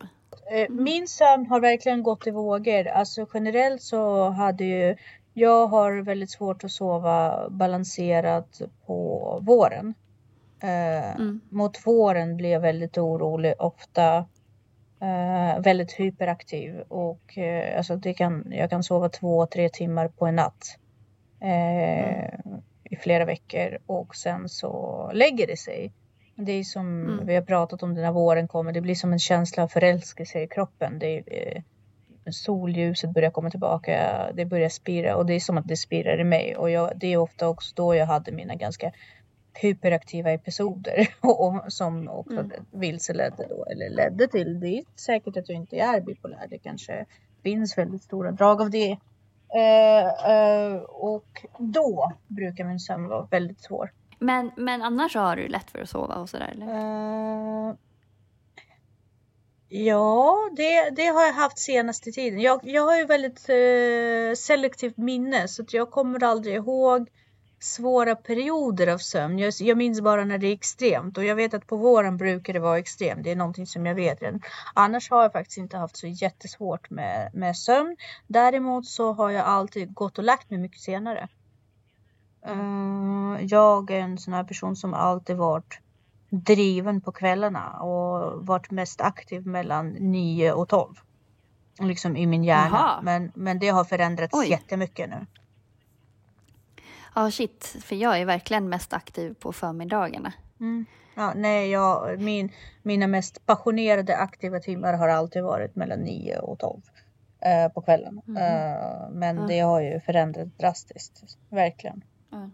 Eh, 0.51 0.69
min 0.69 1.07
sömn 1.07 1.45
har 1.45 1.59
verkligen 1.59 2.03
gått 2.03 2.27
i 2.27 2.31
vågor. 2.31 2.87
Alltså 2.87 3.27
generellt 3.33 3.81
så 3.81 4.29
hade 4.29 4.63
ju 4.63 4.95
jag 5.33 5.67
har 5.67 6.01
väldigt 6.01 6.31
svårt 6.31 6.63
att 6.63 6.71
sova 6.71 7.49
balanserat 7.49 8.61
på 8.85 9.39
våren. 9.41 9.93
Eh, 10.63 11.15
mm. 11.15 11.41
Mot 11.49 11.87
våren 11.87 12.37
blir 12.37 12.49
jag 12.49 12.59
väldigt 12.59 12.97
orolig, 12.97 13.53
ofta 13.59 14.17
eh, 15.01 15.61
väldigt 15.61 15.91
hyperaktiv 15.91 16.79
och 16.87 17.37
eh, 17.37 17.77
alltså 17.77 17.95
det 17.95 18.13
kan, 18.13 18.45
jag 18.51 18.69
kan 18.69 18.83
sova 18.83 19.09
två, 19.09 19.45
tre 19.45 19.69
timmar 19.69 20.07
på 20.07 20.25
en 20.25 20.35
natt 20.35 20.77
eh, 21.39 22.23
mm. 22.23 22.61
i 22.83 22.95
flera 22.95 23.25
veckor 23.25 23.77
och 23.85 24.15
sen 24.15 24.49
så 24.49 25.11
lägger 25.13 25.47
det 25.47 25.57
sig. 25.57 25.93
Det 26.45 26.51
är 26.51 26.63
som 26.63 27.09
mm. 27.09 27.25
vi 27.25 27.35
har 27.35 27.41
pratat 27.41 27.83
om 27.83 27.95
det 27.95 28.01
när 28.01 28.11
våren 28.11 28.47
kommer. 28.47 28.71
Det 28.71 28.81
blir 28.81 28.95
som 28.95 29.13
en 29.13 29.19
känsla 29.19 29.63
av 29.63 29.67
förälskelse 29.67 30.41
i 30.41 30.47
kroppen. 30.47 30.99
Det 30.99 31.17
är, 31.17 31.23
eh, 31.27 31.61
solljuset 32.31 33.13
börjar 33.13 33.31
komma 33.31 33.49
tillbaka. 33.49 34.25
Det 34.33 34.45
börjar 34.45 34.69
spira 34.69 35.15
och 35.15 35.25
det 35.25 35.33
är 35.33 35.39
som 35.39 35.57
att 35.57 35.67
det 35.67 35.77
spirar 35.77 36.19
i 36.19 36.23
mig. 36.23 36.55
Och 36.55 36.69
jag, 36.69 36.91
det 36.95 37.07
är 37.07 37.17
ofta 37.17 37.47
också 37.47 37.73
då 37.75 37.95
jag 37.95 38.05
hade 38.05 38.31
mina 38.31 38.55
ganska 38.55 38.91
hyperaktiva 39.53 40.31
episoder 40.31 41.07
och, 41.21 41.63
som 41.67 42.09
också 42.09 42.39
mm. 42.39 42.51
vilseledde 42.71 43.45
då 43.49 43.65
eller 43.65 43.89
ledde 43.89 44.27
till. 44.27 44.59
Det 44.59 44.77
är 44.77 44.83
säkert 44.95 45.37
att 45.37 45.49
jag 45.49 45.55
inte 45.55 45.77
är 45.77 46.01
bipolär. 46.01 46.47
Det 46.49 46.57
kanske 46.57 47.05
finns 47.43 47.77
väldigt 47.77 48.03
stora 48.03 48.31
drag 48.31 48.61
av 48.61 48.69
det. 48.69 48.97
Eh, 49.55 50.31
eh, 50.31 50.75
och 50.81 51.45
då 51.57 52.11
brukar 52.27 52.63
min 52.63 52.79
sömn 52.79 53.07
vara 53.07 53.27
väldigt 53.31 53.61
svår. 53.61 53.91
Men, 54.23 54.51
men 54.55 54.81
annars 54.81 55.15
har 55.15 55.35
du 55.35 55.47
lätt 55.47 55.71
för 55.71 55.79
att 55.79 55.89
sova 55.89 56.15
och 56.15 56.29
sådär? 56.29 56.51
Eller? 56.51 56.65
Uh, 56.65 57.75
ja, 59.69 60.37
det, 60.55 60.89
det 60.89 61.05
har 61.05 61.23
jag 61.23 61.33
haft 61.33 61.59
senaste 61.59 62.11
tiden. 62.11 62.39
Jag, 62.39 62.59
jag 62.63 62.85
har 62.85 62.97
ju 62.97 63.05
väldigt 63.05 63.49
uh, 63.49 64.35
selektivt 64.35 64.97
minne 64.97 65.47
så 65.47 65.61
att 65.61 65.73
jag 65.73 65.91
kommer 65.91 66.23
aldrig 66.23 66.55
ihåg 66.55 67.09
svåra 67.59 68.15
perioder 68.15 68.87
av 68.87 68.97
sömn. 68.97 69.39
Jag, 69.39 69.53
jag 69.59 69.77
minns 69.77 70.01
bara 70.01 70.25
när 70.25 70.37
det 70.37 70.47
är 70.47 70.53
extremt 70.53 71.17
och 71.17 71.25
jag 71.25 71.35
vet 71.35 71.53
att 71.53 71.67
på 71.67 71.75
våren 71.75 72.17
brukar 72.17 72.53
det 72.53 72.59
vara 72.59 72.79
extremt. 72.79 73.23
Det 73.23 73.31
är 73.31 73.35
någonting 73.35 73.67
som 73.67 73.85
jag 73.85 73.95
vet 73.95 74.21
redan. 74.21 74.41
Annars 74.73 75.09
har 75.09 75.21
jag 75.21 75.31
faktiskt 75.31 75.57
inte 75.57 75.77
haft 75.77 75.97
så 75.97 76.07
jättesvårt 76.07 76.89
med, 76.89 77.31
med 77.33 77.57
sömn. 77.57 77.97
Däremot 78.27 78.85
så 78.85 79.13
har 79.13 79.29
jag 79.29 79.45
alltid 79.45 79.93
gått 79.93 80.17
och 80.17 80.23
lagt 80.23 80.49
mig 80.49 80.59
mycket 80.59 80.81
senare. 80.81 81.27
Uh, 82.49 83.45
jag 83.45 83.91
är 83.91 83.99
en 83.99 84.17
sån 84.17 84.33
här 84.33 84.43
person 84.43 84.75
som 84.75 84.93
alltid 84.93 85.37
varit 85.37 85.79
driven 86.29 87.01
på 87.01 87.11
kvällarna 87.11 87.79
och 87.79 88.45
varit 88.45 88.71
mest 88.71 89.01
aktiv 89.01 89.47
mellan 89.47 89.89
9 89.89 90.51
och 90.51 90.69
12. 90.69 90.95
Liksom 91.79 92.17
i 92.17 92.25
min 92.25 92.43
hjärna. 92.43 92.99
Men, 93.03 93.31
men 93.35 93.59
det 93.59 93.69
har 93.69 93.83
förändrats 93.83 94.33
Oj. 94.33 94.49
jättemycket 94.49 95.09
nu. 95.09 95.25
Ja, 97.15 97.25
oh 97.25 97.29
shit. 97.29 97.75
För 97.81 97.95
jag 97.95 98.19
är 98.19 98.25
verkligen 98.25 98.69
mest 98.69 98.93
aktiv 98.93 99.33
på 99.33 99.53
förmiddagarna. 99.53 100.33
Mm. 100.59 100.85
Ja, 101.15 101.33
nej, 101.35 101.69
jag, 101.69 102.19
min, 102.19 102.51
mina 102.83 103.07
mest 103.07 103.45
passionerade 103.45 104.17
aktiva 104.17 104.59
timmar 104.59 104.93
har 104.93 105.07
alltid 105.07 105.43
varit 105.43 105.75
mellan 105.75 105.99
9 105.99 106.37
och 106.37 106.59
12 106.59 106.81
eh, 107.39 107.71
på 107.71 107.81
kvällen. 107.81 108.21
Mm. 108.27 108.43
Eh, 108.43 109.09
men 109.11 109.37
mm. 109.37 109.47
det 109.47 109.59
har 109.59 109.81
ju 109.81 109.99
förändrats 109.99 110.57
drastiskt, 110.57 111.37
verkligen. 111.49 112.03
Ja. 112.31 112.49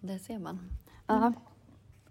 Det 0.00 0.18
ser 0.18 0.38
man. 0.38 0.70
Ja. 1.06 1.32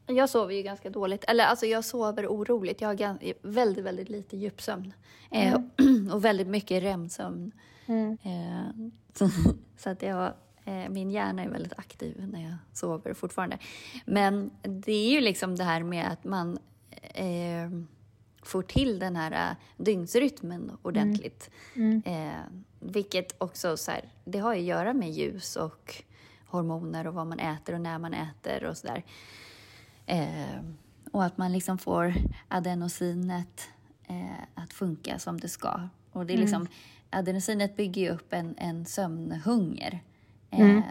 Jag 0.08 0.30
sover 0.30 0.54
ju 0.54 0.62
ganska 0.62 0.90
dåligt. 0.90 1.24
Eller 1.24 1.46
alltså 1.46 1.66
jag 1.66 1.86
sover 1.86 2.28
oroligt. 2.28 2.82
Jag 2.82 2.88
har 2.88 3.48
väldigt, 3.48 3.86
väldigt 3.86 4.10
lite 4.10 4.38
djupsömn. 4.38 4.94
Eh, 5.32 5.54
mm. 5.80 6.12
och 6.14 6.26
väldigt 6.26 6.48
mycket 6.48 6.84
REM-sömn. 6.84 7.52
Mm. 7.86 8.18
Eh, 8.24 8.90
så, 9.14 9.30
så, 9.78 9.90
att 9.90 10.02
jag, 10.02 10.34
eh, 10.66 10.90
min 10.90 11.12
hjärna 11.12 11.44
är 11.44 11.50
väldigt 11.50 11.80
aktiv 11.80 12.28
när 12.32 12.44
jag 12.44 12.56
sover 12.74 13.14
fortfarande. 13.14 13.58
Men 14.06 14.52
det 14.62 14.92
är 14.92 15.12
ju 15.12 15.22
liksom 15.22 15.56
det 15.56 15.64
här 15.64 15.84
med 15.84 16.12
att 16.12 16.24
man 16.24 16.60
får 18.44 18.62
till 18.62 19.00
den 19.00 19.16
här 19.16 19.56
dygnsrytmen 19.78 20.78
ordentligt. 20.82 21.50
Mm. 21.76 22.02
Mm. 22.06 22.64
vilket 22.80 23.36
också 23.38 23.78
så 23.78 23.92
här, 23.92 24.14
det 24.26 24.40
har 24.40 24.56
att 24.56 24.62
göra 24.62 24.94
med 24.94 25.12
ljus 25.12 25.56
och 25.56 26.04
hormoner 26.52 27.08
och 27.08 27.14
vad 27.14 27.28
man 27.28 27.40
äter 27.40 27.76
och 27.76 27.82
när 27.82 28.00
man 28.00 28.14
äter 28.14 28.64
och 28.64 28.78
sådär. 28.78 29.04
Eh, 30.06 30.62
och 31.12 31.24
att 31.24 31.38
man 31.38 31.52
liksom 31.52 31.78
får 31.78 32.14
adenosinet 32.48 33.70
eh, 34.08 34.44
att 34.56 34.74
funka 34.74 35.20
som 35.20 35.40
det 35.40 35.50
ska. 35.50 35.88
Och 36.12 36.26
det 36.26 36.34
är 36.34 36.38
liksom, 36.38 36.62
mm. 36.62 36.74
Adenosinet 37.10 37.76
bygger 37.76 38.02
ju 38.02 38.10
upp 38.10 38.34
en, 38.34 38.56
en 38.58 38.86
sömnhunger. 38.86 40.04
Eh, 40.50 40.60
mm. 40.60 40.84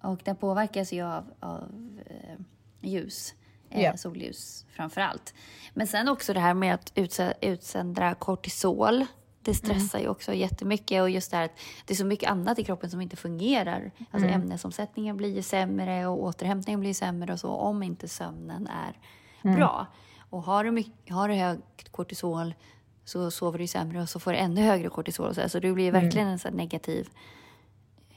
Och 0.00 0.20
den 0.24 0.36
påverkas 0.36 0.92
ju 0.92 1.02
av, 1.02 1.24
av 1.40 2.00
eh, 2.06 2.40
ljus. 2.80 3.34
Yeah. 3.74 3.96
Solljus 3.96 4.66
framför 4.70 5.00
allt. 5.00 5.34
Men 5.74 5.86
sen 5.86 6.08
också 6.08 6.34
det 6.34 6.40
här 6.40 6.54
med 6.54 6.74
att 6.74 6.92
utsända 7.40 8.14
kortisol 8.14 9.06
det 9.42 9.50
mm. 9.50 9.54
stressar 9.54 9.98
mm. 9.98 10.06
ju 10.06 10.10
också 10.10 10.34
jättemycket 10.34 11.02
och 11.02 11.10
just 11.10 11.30
det 11.30 11.36
här 11.36 11.44
att 11.44 11.58
det 11.86 11.94
är 11.94 11.96
så 11.96 12.04
mycket 12.04 12.30
annat 12.30 12.58
i 12.58 12.64
kroppen 12.64 12.90
som 12.90 13.00
inte 13.00 13.16
fungerar. 13.16 13.90
Alltså 14.10 14.28
mm. 14.28 14.40
ämnesomsättningen 14.42 15.16
blir 15.16 15.36
ju 15.36 15.42
sämre 15.42 16.06
och 16.06 16.22
återhämtningen 16.22 16.80
blir 16.80 16.94
sämre 16.94 17.32
och 17.32 17.40
så 17.40 17.48
om 17.48 17.82
inte 17.82 18.08
sömnen 18.08 18.66
är 18.66 18.98
mm. 19.44 19.56
bra. 19.56 19.86
Och 20.30 20.42
har 20.42 20.64
du, 20.64 20.70
mycket, 20.70 21.14
har 21.14 21.28
du 21.28 21.34
högt 21.34 21.92
kortisol 21.92 22.54
så 23.04 23.30
sover 23.30 23.58
du 23.58 23.66
sämre 23.66 24.02
och 24.02 24.08
så 24.08 24.20
får 24.20 24.32
du 24.32 24.38
ännu 24.38 24.60
högre 24.60 24.88
kortisol. 24.88 25.28
Och 25.28 25.34
så, 25.34 25.48
så 25.48 25.60
det 25.60 25.72
blir 25.72 25.88
mm. 25.88 26.02
verkligen 26.02 26.28
en 26.28 26.38
sån 26.38 26.52
negativ 26.52 27.08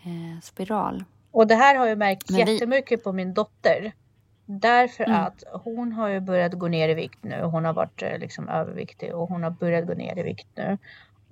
eh, 0.04 0.42
spiral. 0.42 1.04
Och 1.32 1.48
det 1.48 1.56
här 1.56 1.76
har 1.76 1.88
jag 1.88 1.98
märkt 1.98 2.30
Men 2.30 2.40
jättemycket 2.40 3.00
vi... 3.00 3.04
på 3.04 3.12
min 3.12 3.34
dotter. 3.34 3.94
Därför 4.46 5.04
mm. 5.04 5.24
att 5.24 5.44
hon 5.64 5.92
har 5.92 6.08
ju 6.08 6.20
börjat 6.20 6.54
gå 6.54 6.68
ner 6.68 6.90
i 6.90 6.94
vikt 6.94 7.24
nu. 7.24 7.42
Hon 7.42 7.66
har 7.66 7.74
varit 7.74 8.02
eh, 8.02 8.18
liksom 8.18 8.50
överviktig 8.50 9.16
och 9.16 9.30
hon 9.30 9.44
har 9.44 9.50
börjat 9.50 9.88
gå 9.88 9.94
ner 9.94 10.20
i 10.20 10.24
vikt 10.24 10.48
nu. 10.56 10.78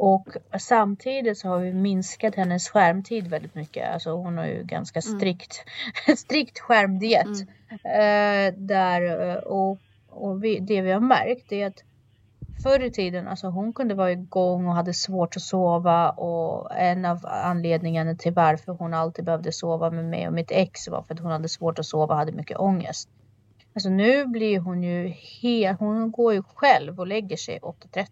Och 0.03 0.27
samtidigt 0.59 1.37
så 1.37 1.47
har 1.47 1.59
vi 1.59 1.73
minskat 1.73 2.35
hennes 2.35 2.69
skärmtid 2.69 3.27
väldigt 3.27 3.55
mycket. 3.55 3.93
Alltså 3.93 4.11
hon 4.11 4.37
har 4.37 4.45
ju 4.45 4.63
ganska 4.63 4.99
mm. 4.99 5.19
strikt, 5.19 5.65
mm. 6.07 6.17
strikt 6.17 6.59
skärmdiet. 6.59 7.25
Mm. 7.25 8.49
Eh, 8.49 8.53
där, 8.57 9.29
eh, 9.29 9.35
och 9.35 9.79
och 10.11 10.43
vi, 10.43 10.59
det 10.59 10.81
vi 10.81 10.91
har 10.91 10.99
märkt 10.99 11.51
är 11.51 11.67
att 11.67 11.83
förr 12.63 12.83
i 12.83 12.91
tiden, 12.91 13.27
alltså 13.27 13.47
hon 13.47 13.73
kunde 13.73 13.95
vara 13.95 14.11
igång 14.11 14.67
och 14.67 14.75
hade 14.75 14.93
svårt 14.93 15.35
att 15.35 15.41
sova 15.41 16.09
och 16.09 16.75
en 16.75 17.05
av 17.05 17.19
anledningarna 17.25 18.15
till 18.15 18.33
varför 18.33 18.71
hon 18.71 18.93
alltid 18.93 19.25
behövde 19.25 19.51
sova 19.51 19.89
med 19.89 20.05
mig 20.05 20.27
och 20.27 20.33
mitt 20.33 20.51
ex 20.51 20.87
var 20.87 21.01
för 21.01 21.13
att 21.13 21.19
hon 21.19 21.31
hade 21.31 21.49
svårt 21.49 21.79
att 21.79 21.85
sova 21.85 22.13
och 22.13 22.19
hade 22.19 22.31
mycket 22.31 22.57
ångest. 22.57 23.09
Alltså 23.73 23.89
nu 23.89 24.25
blir 24.25 24.59
hon 24.59 24.83
ju 24.83 25.07
helt, 25.41 25.79
hon 25.79 26.11
går 26.11 26.33
ju 26.33 26.43
själv 26.43 26.99
och 26.99 27.07
lägger 27.07 27.37
sig 27.37 27.59
8.30. 27.59 28.07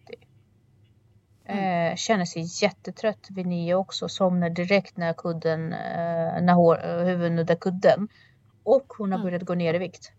Mm. 1.50 1.92
Eh, 1.92 1.96
känner 1.96 2.26
sig 2.26 2.46
jättetrött 2.64 3.28
vid 3.30 3.46
nio 3.46 3.76
också, 3.76 4.10
somnar 4.10 4.50
direkt 4.50 4.98
när 4.98 5.14
kudden, 5.14 5.74
eh, 5.74 6.42
när 6.42 6.54
hår, 6.54 7.06
huvudet 7.06 7.32
nuddar 7.32 7.56
kudden. 7.56 8.08
Och 8.64 8.94
hon 8.98 9.12
har 9.12 9.20
mm. 9.20 9.26
börjat 9.26 9.44
gå 9.44 9.56
ner 9.56 9.74
i 9.74 9.78
vikt. 9.78 10.12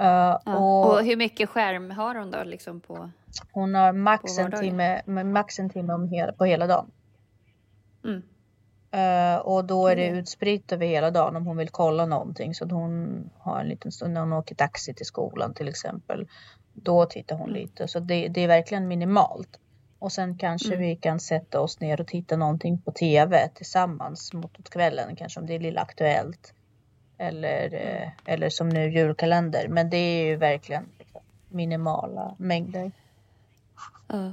Uh, 0.00 0.06
ja. 0.06 0.40
och, 0.44 0.92
och, 0.92 1.04
hur 1.04 1.16
mycket 1.16 1.48
skärm 1.48 1.90
har 1.90 2.14
hon 2.14 2.30
då 2.30 2.44
liksom 2.44 2.80
på? 2.80 3.10
Hon 3.52 3.74
har 3.74 3.92
max 3.92 4.38
en 4.38 4.52
timme, 4.60 5.02
max 5.24 5.58
en 5.58 5.70
timme 5.70 5.92
om 5.92 6.08
hela, 6.08 6.32
på 6.32 6.44
hela 6.44 6.66
dagen. 6.66 6.90
Mm. 8.04 8.22
Uh, 8.94 9.38
och 9.38 9.64
då 9.64 9.88
är 9.88 9.96
det 9.96 10.06
mm. 10.06 10.18
utspritt 10.18 10.72
över 10.72 10.86
hela 10.86 11.10
dagen 11.10 11.36
om 11.36 11.46
hon 11.46 11.56
vill 11.56 11.68
kolla 11.68 12.06
någonting. 12.06 12.54
Så 12.54 12.64
att 12.64 12.72
hon 12.72 13.24
har 13.38 13.60
en 13.60 13.68
liten 13.68 13.92
stund 13.92 14.14
när 14.14 14.20
hon 14.20 14.32
åker 14.32 14.54
taxi 14.54 14.94
till 14.94 15.06
skolan 15.06 15.54
till 15.54 15.68
exempel. 15.68 16.28
Då 16.72 17.06
tittar 17.06 17.36
hon 17.36 17.48
mm. 17.48 17.62
lite. 17.62 17.88
Så 17.88 18.00
det, 18.00 18.28
det, 18.28 18.40
är 18.40 18.48
verkligen 18.48 18.88
minimalt. 18.88 19.58
Och 20.00 20.12
sen 20.12 20.38
kanske 20.38 20.74
mm. 20.74 20.80
vi 20.80 20.96
kan 20.96 21.20
sätta 21.20 21.60
oss 21.60 21.80
ner 21.80 22.00
och 22.00 22.06
titta 22.06 22.36
någonting 22.36 22.78
på 22.78 22.92
tv 22.92 23.48
tillsammans 23.54 24.32
mot 24.32 24.70
kvällen. 24.70 25.16
Kanske 25.16 25.40
om 25.40 25.46
det 25.46 25.54
är 25.54 25.58
Lilla 25.58 25.80
Aktuellt. 25.80 26.54
Eller, 27.18 27.74
eh, 27.74 28.08
eller 28.24 28.48
som 28.48 28.68
nu 28.68 28.90
julkalender. 28.90 29.68
Men 29.68 29.90
det 29.90 29.96
är 29.96 30.26
ju 30.26 30.36
verkligen 30.36 30.86
minimala 31.48 32.34
mängder. 32.38 32.92
Uh. 34.14 34.32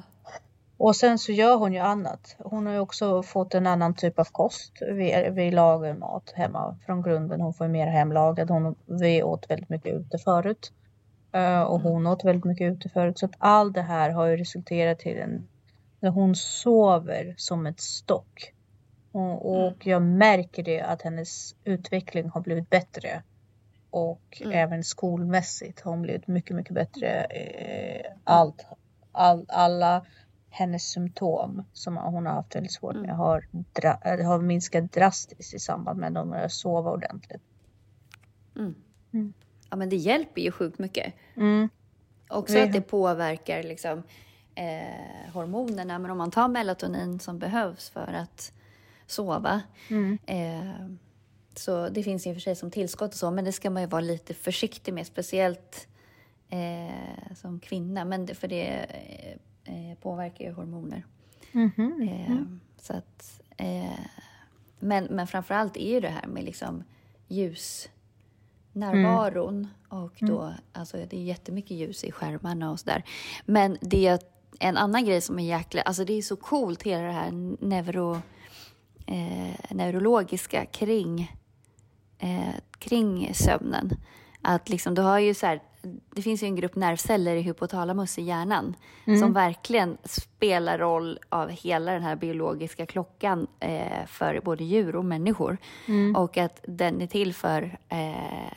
Och 0.77 0.95
sen 0.95 1.19
så 1.19 1.31
gör 1.31 1.57
hon 1.57 1.74
ju 1.74 1.79
annat. 1.79 2.36
Hon 2.39 2.65
har 2.65 2.74
ju 2.74 2.79
också 2.79 3.24
fått 3.24 3.53
en 3.53 3.67
annan 3.67 3.93
typ 3.93 4.19
av 4.19 4.27
kost. 4.31 4.74
Vi, 4.81 5.29
vi 5.31 5.51
lagar 5.51 5.93
mat 5.93 6.33
hemma 6.36 6.77
från 6.86 7.01
grunden. 7.01 7.41
Hon 7.41 7.53
får 7.53 7.67
mer 7.67 7.88
hemlagad. 7.88 8.50
Hon, 8.50 8.75
vi 8.86 9.24
åt 9.24 9.50
väldigt 9.50 9.69
mycket 9.69 9.93
ute 9.93 10.17
förut. 10.17 10.71
Uh, 11.36 11.62
och 11.62 11.81
hon 11.81 12.07
åt 12.07 12.25
väldigt 12.25 12.45
mycket 12.45 12.71
ute 12.71 12.89
förut. 12.89 13.19
Så 13.19 13.25
att 13.25 13.36
allt 13.38 13.74
det 13.74 13.81
här 13.81 14.09
har 14.09 14.25
ju 14.25 14.38
resulterat 14.38 15.00
till 15.00 15.17
en... 15.17 15.47
När 16.00 16.10
hon 16.10 16.36
sover 16.36 17.34
som 17.38 17.66
ett 17.66 17.80
stock. 17.80 18.54
Och, 19.12 19.51
och 19.51 19.68
mm. 19.68 19.77
jag 19.84 20.01
märker 20.01 20.63
det 20.63 20.82
att 20.82 21.01
hennes 21.01 21.56
utveckling 21.63 22.30
har 22.30 22.42
blivit 22.42 22.70
bättre. 22.70 23.24
Och 23.89 24.42
mm. 24.42 24.54
även 24.54 24.84
skolmässigt 24.84 25.82
har 25.82 25.92
hon 25.92 26.01
blivit 26.01 26.27
mycket, 26.27 26.56
mycket 26.56 26.74
bättre. 26.74 27.24
Eh, 27.24 28.12
allt, 28.24 28.66
all, 29.12 29.46
alla 29.48 30.06
hennes 30.50 30.84
symptom 30.84 31.63
som 31.74 31.98
hon 31.98 32.25
har 32.25 32.33
haft 32.33 32.55
väldigt 32.55 32.74
svårt 32.74 32.96
med 32.96 33.03
mm. 33.03 33.16
har, 33.16 33.48
dra, 33.51 34.00
har 34.03 34.42
minskat 34.42 34.92
drastiskt 34.92 35.53
i 35.53 35.60
samband 35.60 36.00
med 36.00 36.18
att 36.18 36.24
hon 36.24 36.29
börjar 36.29 36.48
sova 36.48 36.92
ordentligt. 36.92 37.42
Mm. 38.55 38.75
Mm. 39.14 39.33
Ja 39.70 39.75
men 39.75 39.90
det 39.90 39.96
hjälper 39.96 40.42
ju 40.42 40.51
sjukt 40.51 40.79
mycket. 40.79 41.14
Mm. 41.36 41.70
Också 42.29 42.60
att 42.60 42.74
det 42.74 42.81
påverkar 42.81 43.64
liksom, 43.64 44.03
eh, 44.57 45.31
hormonerna. 45.33 46.00
Men 46.00 46.11
om 46.11 46.17
man 46.17 46.31
tar 46.31 46.48
melatonin 46.48 47.20
som 47.20 47.39
behövs 47.39 47.89
för 47.89 48.13
att 48.13 48.51
sova. 49.07 49.61
Mm. 49.89 50.17
Eh, 50.25 50.72
så 51.55 51.89
det 51.89 52.03
finns 52.03 52.27
i 52.27 52.31
och 52.31 52.35
för 52.35 52.41
sig 52.41 52.55
som 52.55 52.72
tillskott 52.72 53.11
och 53.11 53.17
så, 53.17 53.31
men 53.31 53.46
det 53.46 53.51
ska 53.51 53.70
man 53.70 53.83
ju 53.83 53.87
vara 53.87 54.01
lite 54.01 54.33
försiktig 54.33 54.93
med, 54.93 55.07
speciellt 55.07 55.87
eh, 56.50 57.33
som 57.35 57.59
kvinna, 57.59 58.05
men 58.05 58.25
det, 58.25 58.35
för 58.35 58.48
det 58.48 58.85
eh, 59.63 59.98
påverkar 60.01 60.46
ju 60.46 60.51
hormoner. 60.51 61.05
Mm 61.51 61.72
-hmm. 61.75 62.27
mm. 62.27 62.59
så 62.81 62.93
att, 62.93 63.41
eh, 63.57 64.00
men, 64.79 65.03
men 65.03 65.27
framför 65.27 65.55
allt 65.55 65.77
är 65.77 65.93
ju 65.93 66.00
det 66.00 66.09
här 66.09 66.27
med 66.27 66.43
liksom 66.43 66.83
ljusnärvaron 67.27 69.55
mm. 69.55 69.70
och 70.03 70.13
då, 70.20 70.41
mm. 70.41 70.53
alltså 70.72 70.98
det 70.98 71.17
är 71.17 71.24
jättemycket 71.24 71.72
ljus 71.72 72.03
i 72.03 72.11
skärmarna 72.11 72.72
och 72.72 72.79
sådär. 72.79 73.03
Men 73.46 73.77
det 73.81 74.07
är 74.07 74.20
en 74.59 74.77
annan 74.77 75.05
grej 75.05 75.22
som 75.22 75.39
är 75.39 75.43
jäkla, 75.43 75.81
alltså 75.81 76.05
det 76.05 76.13
är 76.13 76.22
så 76.22 76.35
coolt 76.35 76.83
hela 76.83 77.03
det 77.03 77.11
här 77.11 77.31
neuro 77.65 78.22
eh, 79.07 79.75
neurologiska 79.75 80.65
kring, 80.65 81.35
eh, 82.20 82.55
kring 82.79 83.33
sömnen. 83.33 83.91
Att 84.41 84.70
liksom, 84.70 84.96
du 84.96 85.01
har 85.01 85.20
ju 85.20 85.33
så 85.33 85.46
här, 85.46 85.61
det 86.16 86.22
finns 86.22 86.44
ju 86.44 86.48
en 86.48 86.55
grupp 86.55 86.75
nervceller 86.75 87.35
i 87.35 87.42
hypotalamus 87.42 88.18
i 88.18 88.22
hjärnan 88.22 88.75
mm. 89.05 89.20
som 89.20 89.33
verkligen 89.33 89.98
spelar 90.03 90.77
roll 90.77 91.20
av 91.29 91.50
hela 91.50 91.92
den 91.92 92.03
här 92.03 92.16
biologiska 92.16 92.85
klockan 92.85 93.48
eh, 93.59 94.05
för 94.07 94.42
både 94.44 94.63
djur 94.63 94.96
och 94.96 95.05
människor. 95.05 95.57
Mm. 95.87 96.16
Och 96.16 96.37
att 96.37 96.59
den 96.68 97.01
är 97.01 97.07
till 97.07 97.33
för, 97.33 97.77
eh, 97.90 98.50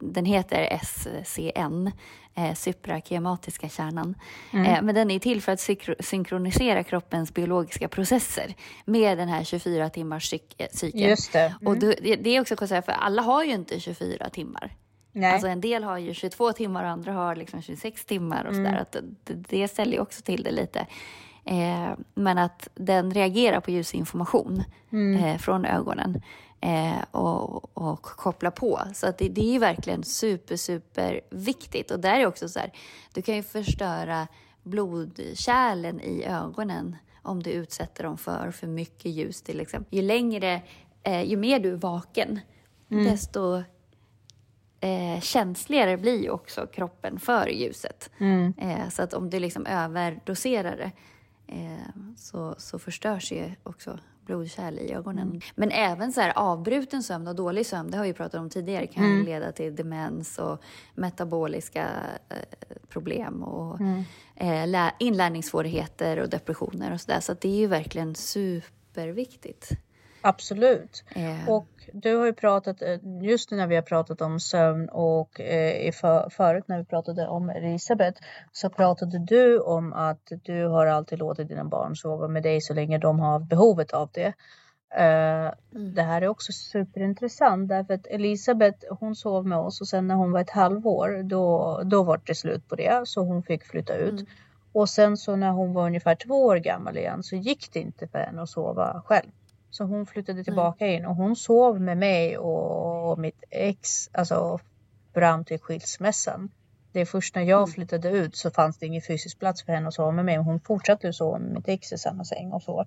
den 0.00 0.24
heter 0.24 0.78
SCN, 1.24 1.90
eh, 2.34 2.54
suprakiematiska 2.54 3.68
kärnan. 3.68 4.14
Mm. 4.50 4.66
Eh, 4.66 4.82
men 4.82 4.94
den 4.94 5.10
är 5.10 5.18
till 5.18 5.42
för 5.42 5.52
att 5.52 5.60
synkronisera 6.00 6.84
kroppens 6.84 7.34
biologiska 7.34 7.88
processer 7.88 8.54
med 8.84 9.18
den 9.18 9.28
här 9.28 9.44
24 9.44 9.90
timmars 9.90 10.30
cykeln. 10.70 11.08
Just 11.08 11.32
det. 11.32 11.54
Och 11.64 11.76
mm. 11.76 11.94
det, 12.02 12.16
det 12.16 12.36
är 12.36 12.40
också 12.40 12.56
konstigt, 12.56 12.84
för 12.84 12.92
alla 12.92 13.22
har 13.22 13.44
ju 13.44 13.52
inte 13.52 13.80
24 13.80 14.30
timmar. 14.30 14.76
Nej. 15.18 15.32
Alltså 15.32 15.48
en 15.48 15.60
del 15.60 15.84
har 15.84 15.98
ju 15.98 16.14
22 16.14 16.52
timmar 16.52 16.84
och 16.84 16.90
andra 16.90 17.12
har 17.12 17.36
liksom 17.36 17.62
26 17.62 18.04
timmar 18.04 18.44
och 18.44 18.54
sådär. 18.54 18.86
Mm. 18.92 19.16
det, 19.24 19.34
det 19.34 19.68
ställer 19.68 19.92
ju 19.92 20.00
också 20.00 20.22
till 20.22 20.42
det 20.42 20.50
lite. 20.50 20.86
Eh, 21.44 21.92
men 22.14 22.38
att 22.38 22.68
den 22.74 23.14
reagerar 23.14 23.60
på 23.60 23.70
ljusinformation 23.70 24.62
mm. 24.92 25.24
eh, 25.24 25.38
från 25.38 25.64
ögonen 25.64 26.22
eh, 26.60 27.02
och, 27.10 27.76
och 27.76 28.02
kopplar 28.02 28.50
på. 28.50 28.80
Så 28.94 29.06
att 29.06 29.18
det, 29.18 29.28
det 29.28 29.56
är 29.56 29.58
verkligen 29.58 30.04
super, 30.04 30.56
super 30.56 31.20
viktigt. 31.30 31.90
Och 31.90 32.00
där 32.00 32.20
är 32.20 32.26
också 32.26 32.48
så 32.48 32.58
här, 32.58 32.72
du 33.14 33.22
kan 33.22 33.36
ju 33.36 33.42
förstöra 33.42 34.26
blodkärlen 34.62 36.00
i 36.00 36.24
ögonen 36.24 36.96
om 37.22 37.42
du 37.42 37.50
utsätter 37.50 38.04
dem 38.04 38.18
för 38.18 38.50
för 38.50 38.66
mycket 38.66 39.12
ljus 39.12 39.42
till 39.42 39.60
exempel. 39.60 39.98
Ju 39.98 40.02
längre, 40.02 40.62
eh, 41.02 41.22
ju 41.22 41.36
mer 41.36 41.58
du 41.60 41.72
är 41.72 41.76
vaken, 41.76 42.40
mm. 42.90 43.04
desto 43.04 43.62
eh, 44.80 45.20
känsligare 45.20 45.96
blir 45.96 46.22
ju 46.22 46.30
också 46.30 46.66
kroppen 46.66 47.20
för 47.20 47.46
ljuset. 47.46 48.10
Mm. 48.18 48.54
Eh, 48.58 48.88
så 48.88 49.02
att 49.02 49.14
om 49.14 49.30
du 49.30 49.40
liksom 49.40 49.66
överdoserar 49.66 50.76
det 50.76 50.90
eh, 51.54 52.02
så, 52.16 52.54
så 52.58 52.78
förstörs 52.78 53.32
ju 53.32 53.50
också 53.62 53.98
blodkärl 54.28 54.78
i 54.78 54.92
ögonen. 54.92 55.28
Mm. 55.28 55.40
Men 55.54 55.70
även 55.70 56.12
så 56.12 56.20
här 56.20 56.32
avbruten 56.36 57.02
sömn 57.02 57.28
och 57.28 57.34
dålig 57.34 57.66
sömn, 57.66 57.90
det 57.90 57.98
har 57.98 58.04
vi 58.04 58.12
pratat 58.12 58.40
om 58.40 58.50
tidigare, 58.50 58.86
kan 58.86 59.04
mm. 59.04 59.24
leda 59.24 59.52
till 59.52 59.76
demens 59.76 60.38
och 60.38 60.62
metaboliska 60.94 61.88
eh, 62.28 62.36
problem 62.88 63.42
och 63.42 63.80
mm. 63.80 64.04
eh, 64.74 64.92
inlärningssvårigheter 64.98 66.18
och 66.18 66.28
depressioner 66.28 66.92
och 66.92 67.00
sådär. 67.00 67.20
Så, 67.20 67.34
så 67.34 67.38
det 67.40 67.48
är 67.48 67.56
ju 67.56 67.66
verkligen 67.66 68.14
superviktigt. 68.14 69.70
Absolut. 70.22 71.04
Eh. 71.14 71.48
Och 71.48 71.66
du 71.92 72.16
har 72.16 72.26
ju 72.26 72.32
pratat, 72.32 72.82
eh, 72.82 72.98
just 73.22 73.50
när 73.50 73.66
vi 73.66 73.74
har 73.74 73.82
pratat 73.82 74.20
om 74.20 74.40
sömn 74.40 74.88
och 74.88 75.40
eh, 75.40 75.92
för, 75.92 76.30
förut 76.30 76.64
när 76.66 76.78
vi 76.78 76.84
pratade 76.84 77.28
om 77.28 77.50
Elisabeth 77.50 78.22
så 78.52 78.70
pratade 78.70 79.18
du 79.18 79.58
om 79.58 79.92
att 79.92 80.32
du 80.42 80.66
har 80.66 80.86
alltid 80.86 81.18
låtit 81.18 81.48
dina 81.48 81.64
barn 81.64 81.96
sova 81.96 82.28
med 82.28 82.42
dig 82.42 82.60
så 82.60 82.74
länge 82.74 82.98
de 82.98 83.20
har 83.20 83.38
behovet 83.38 83.92
av 83.92 84.10
det. 84.12 84.32
Uh, 84.98 85.52
mm. 85.74 85.94
Det 85.94 86.02
här 86.02 86.22
är 86.22 86.28
också 86.28 86.52
superintressant 86.52 87.68
därför 87.68 87.94
att 87.94 88.06
Elisabeth 88.06 88.78
hon 88.90 89.16
sov 89.16 89.46
med 89.46 89.58
oss 89.58 89.80
och 89.80 89.88
sen 89.88 90.06
när 90.08 90.14
hon 90.14 90.32
var 90.32 90.40
ett 90.40 90.50
halvår 90.50 91.22
då, 91.22 91.80
då 91.84 92.02
var 92.02 92.20
det 92.24 92.34
slut 92.34 92.68
på 92.68 92.76
det 92.76 93.02
så 93.04 93.24
hon 93.24 93.42
fick 93.42 93.64
flytta 93.64 93.94
ut. 93.94 94.10
Mm. 94.12 94.26
Och 94.72 94.88
sen 94.88 95.16
så 95.16 95.36
när 95.36 95.50
hon 95.50 95.72
var 95.72 95.86
ungefär 95.86 96.14
två 96.14 96.44
år 96.44 96.56
gammal 96.56 96.96
igen 96.96 97.22
så 97.22 97.36
gick 97.36 97.72
det 97.72 97.80
inte 97.80 98.08
för 98.08 98.18
henne 98.18 98.42
att 98.42 98.48
sova 98.48 99.02
själv. 99.06 99.30
Så 99.70 99.84
hon 99.84 100.06
flyttade 100.06 100.44
tillbaka 100.44 100.86
mm. 100.86 100.96
in 100.96 101.06
och 101.06 101.16
hon 101.16 101.36
sov 101.36 101.80
med 101.80 101.98
mig 101.98 102.38
och 102.38 103.18
mitt 103.18 103.44
ex, 103.50 104.08
alltså 104.12 104.60
fram 105.14 105.44
till 105.44 105.58
skilsmässan. 105.58 106.50
Det 106.92 107.00
är 107.00 107.04
först 107.04 107.34
när 107.34 107.42
jag 107.42 107.58
mm. 107.58 107.70
flyttade 107.70 108.10
ut 108.10 108.36
så 108.36 108.50
fanns 108.50 108.78
det 108.78 108.86
ingen 108.86 109.02
fysisk 109.02 109.38
plats 109.38 109.64
för 109.64 109.72
henne 109.72 109.88
att 109.88 109.94
sova 109.94 110.12
med 110.12 110.24
mig. 110.24 110.36
Hon 110.36 110.60
fortsatte 110.60 111.06
ju 111.06 111.12
sova 111.12 111.38
med 111.38 111.52
mitt 111.52 111.68
ex 111.68 111.92
i 111.92 111.98
samma 111.98 112.24
säng 112.24 112.52
och 112.52 112.62
så. 112.62 112.86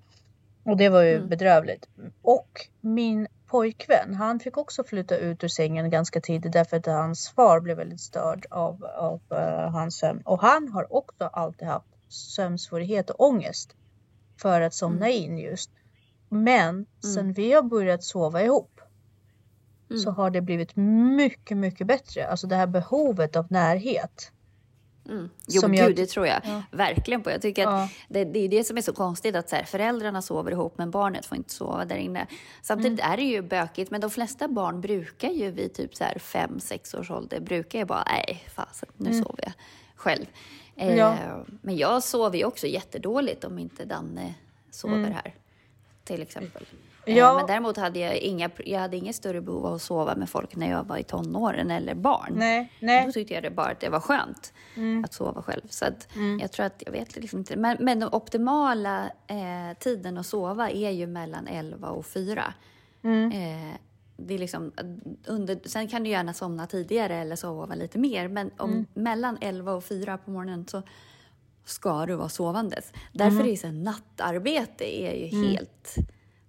Och 0.64 0.76
det 0.76 0.88
var 0.88 1.02
ju 1.02 1.16
mm. 1.16 1.28
bedrövligt. 1.28 1.88
Och 2.22 2.68
min 2.80 3.26
pojkvän, 3.46 4.14
han 4.14 4.40
fick 4.40 4.56
också 4.56 4.84
flytta 4.84 5.16
ut 5.16 5.44
ur 5.44 5.48
sängen 5.48 5.90
ganska 5.90 6.20
tidigt 6.20 6.52
därför 6.52 6.76
att 6.76 6.86
hans 6.86 7.30
far 7.30 7.60
blev 7.60 7.76
väldigt 7.76 8.00
störd 8.00 8.46
av, 8.50 8.84
av 8.84 9.20
uh, 9.32 9.70
hans 9.70 9.96
sömn. 9.96 10.22
Och 10.24 10.40
han 10.40 10.68
har 10.68 10.92
också 10.92 11.24
alltid 11.24 11.68
haft 11.68 11.86
sömnsvårighet 12.08 13.10
och 13.10 13.20
ångest 13.20 13.76
för 14.36 14.60
att 14.60 14.74
somna 14.74 15.06
mm. 15.06 15.24
in 15.24 15.38
just. 15.38 15.70
Men 16.32 16.68
mm. 16.68 16.86
sen 17.14 17.32
vi 17.32 17.52
har 17.52 17.62
börjat 17.62 18.04
sova 18.04 18.42
ihop 18.42 18.80
mm. 19.90 20.02
så 20.02 20.10
har 20.10 20.30
det 20.30 20.40
blivit 20.40 20.76
mycket, 21.16 21.56
mycket 21.56 21.86
bättre. 21.86 22.26
Alltså 22.26 22.46
det 22.46 22.56
här 22.56 22.66
behovet 22.66 23.36
av 23.36 23.46
närhet. 23.50 24.32
Mm. 25.08 25.30
Jo, 25.48 25.60
som 25.60 25.72
gud, 25.72 25.80
jag... 25.80 25.96
det 25.96 26.06
tror 26.06 26.26
jag 26.26 26.40
ja. 26.44 26.62
verkligen 26.70 27.22
på. 27.22 27.30
Jag 27.30 27.42
tycker 27.42 27.66
att 27.66 27.72
ja. 27.72 27.88
det, 28.08 28.24
det, 28.24 28.38
är 28.38 28.48
det 28.48 28.64
som 28.64 28.76
är 28.76 28.80
så 28.80 28.92
konstigt 28.92 29.36
att 29.36 29.48
så 29.48 29.56
här, 29.56 29.64
föräldrarna 29.64 30.22
sover 30.22 30.50
ihop 30.50 30.78
men 30.78 30.90
barnet 30.90 31.26
får 31.26 31.36
inte 31.36 31.52
sova 31.52 31.84
där 31.84 31.96
inne. 31.96 32.26
Samtidigt 32.62 33.00
mm. 33.00 33.12
är 33.12 33.16
det 33.16 33.22
ju 33.22 33.42
bökigt, 33.42 33.90
men 33.90 34.00
de 34.00 34.10
flesta 34.10 34.48
barn 34.48 34.80
brukar 34.80 35.28
ju 35.28 35.50
vid 35.50 35.74
typ 35.74 35.94
så 35.94 36.04
här 36.04 36.18
fem, 36.18 36.60
sex 36.60 36.94
års 36.94 37.10
ålder 37.10 37.40
brukar 37.40 37.78
ju 37.78 37.84
bara, 37.84 38.04
nej, 38.06 38.44
fasen, 38.54 38.88
nu 38.96 39.10
mm. 39.10 39.22
sover 39.22 39.44
jag 39.44 39.52
själv. 39.96 40.26
Eh, 40.76 40.96
ja. 40.96 41.16
Men 41.62 41.76
jag 41.76 42.02
sover 42.02 42.38
ju 42.38 42.44
också 42.44 42.66
jättedåligt 42.66 43.44
om 43.44 43.58
inte 43.58 43.84
Danne 43.84 44.34
sover 44.70 44.96
mm. 44.96 45.12
här, 45.12 45.34
till 46.04 46.22
exempel. 46.22 46.66
Eh, 47.06 47.16
ja. 47.16 47.34
Men 47.36 47.46
däremot 47.46 47.76
hade 47.76 47.98
jag, 47.98 48.16
inga, 48.16 48.50
jag 48.64 48.80
hade 48.80 48.96
inget 48.96 49.16
större 49.16 49.40
behov 49.40 49.66
av 49.66 49.74
att 49.74 49.82
sova 49.82 50.14
med 50.14 50.30
folk 50.30 50.56
när 50.56 50.70
jag 50.70 50.84
var 50.84 50.96
i 50.96 51.02
tonåren 51.02 51.70
eller 51.70 51.94
barn. 51.94 52.32
Nej, 52.36 52.72
nej. 52.80 53.06
Då 53.06 53.12
tyckte 53.12 53.34
jag 53.34 53.42
det 53.42 53.50
bara 53.50 53.66
att 53.66 53.80
det 53.80 53.88
var 53.88 54.00
skönt 54.00 54.52
mm. 54.74 55.04
att 55.04 55.12
sova 55.12 55.42
själv. 55.42 55.62
Så 55.68 55.84
att 55.84 56.16
mm. 56.16 56.38
jag 56.40 56.52
tror 56.52 56.66
att, 56.66 56.82
jag 56.86 56.92
vet 56.92 57.16
liksom 57.16 57.38
inte. 57.38 57.56
Men, 57.56 57.76
men 57.80 58.00
den 58.00 58.08
optimala 58.12 59.10
eh, 59.26 59.78
tiden 59.78 60.18
att 60.18 60.26
sova 60.26 60.70
är 60.70 60.90
ju 60.90 61.06
mellan 61.06 61.46
11 61.46 61.88
och 61.88 62.06
4. 62.06 62.54
Mm. 63.02 63.32
Eh, 63.32 63.76
det 64.16 64.34
är 64.34 64.38
liksom, 64.38 64.72
under, 65.26 65.68
sen 65.68 65.88
kan 65.88 66.02
du 66.04 66.10
gärna 66.10 66.32
somna 66.32 66.66
tidigare 66.66 67.16
eller 67.16 67.36
sova 67.36 67.74
lite 67.74 67.98
mer. 67.98 68.28
Men 68.28 68.50
om, 68.56 68.70
mm. 68.70 68.86
mellan 68.94 69.38
11 69.40 69.72
och 69.72 69.84
4 69.84 70.18
på 70.18 70.30
morgonen 70.30 70.66
så 70.68 70.82
ska 71.64 72.06
du 72.06 72.14
vara 72.14 72.28
sovandes. 72.28 72.92
Därför 73.12 73.40
mm. 73.40 73.52
är 73.52 73.56
så 73.56 73.72
nattarbete 73.72 75.02
är 75.02 75.14
ju 75.14 75.28
mm. 75.28 75.50
helt 75.50 75.96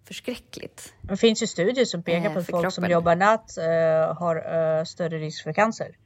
förskräckligt. 0.08 0.94
Det 1.02 1.18
finns 1.18 1.44
ju 1.44 1.48
studier 1.48 1.86
som 1.86 2.04
pekar 2.04 2.30
eh, 2.30 2.34
på 2.34 2.40
att 2.40 2.46
folk 2.46 2.64
kroppen. 2.64 2.72
som 2.72 2.90
jobbar 2.90 3.16
natt 3.16 3.58
eh, 3.58 4.18
har 4.18 4.36
eh, 4.36 4.84
större 4.84 5.18
risk 5.18 5.44
för 5.44 5.54
cancer. 5.54 5.98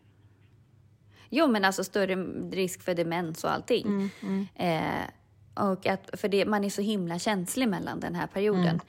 Jo, 1.29 1.47
men 1.47 1.65
alltså 1.65 1.83
större 1.83 2.15
risk 2.51 2.81
för 2.81 2.93
demens 2.93 3.43
och 3.43 3.51
allting. 3.51 3.85
Mm, 3.85 4.09
mm. 4.21 4.47
Eh, 4.55 5.09
och 5.57 5.87
att, 5.87 6.09
för 6.13 6.27
det, 6.27 6.45
man 6.45 6.63
är 6.63 6.69
så 6.69 6.81
himla 6.81 7.19
känslig 7.19 7.69
mellan 7.69 7.99
den 7.99 8.15
här 8.15 8.27
perioden. 8.27 8.81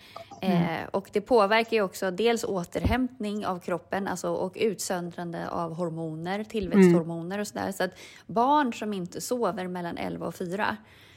Mm. 0.43 0.83
Eh, 0.83 0.89
och 0.91 1.09
det 1.13 1.21
påverkar 1.21 1.77
ju 1.77 1.83
också 1.83 2.11
dels 2.11 2.45
återhämtning 2.45 3.47
av 3.47 3.59
kroppen 3.59 4.09
alltså, 4.09 4.29
och 4.31 4.57
utsöndrande 4.61 5.49
av 5.49 5.75
hormoner, 5.75 6.45
tillväxthormoner 6.45 7.39
och 7.39 7.47
sådär. 7.47 7.73
Så 7.73 7.85
att 7.85 7.99
barn 8.27 8.73
som 8.73 8.93
inte 8.93 9.21
sover 9.21 9.69
mellan 9.69 9.99
11 9.99 10.27
och 10.27 10.35
4 10.35 10.77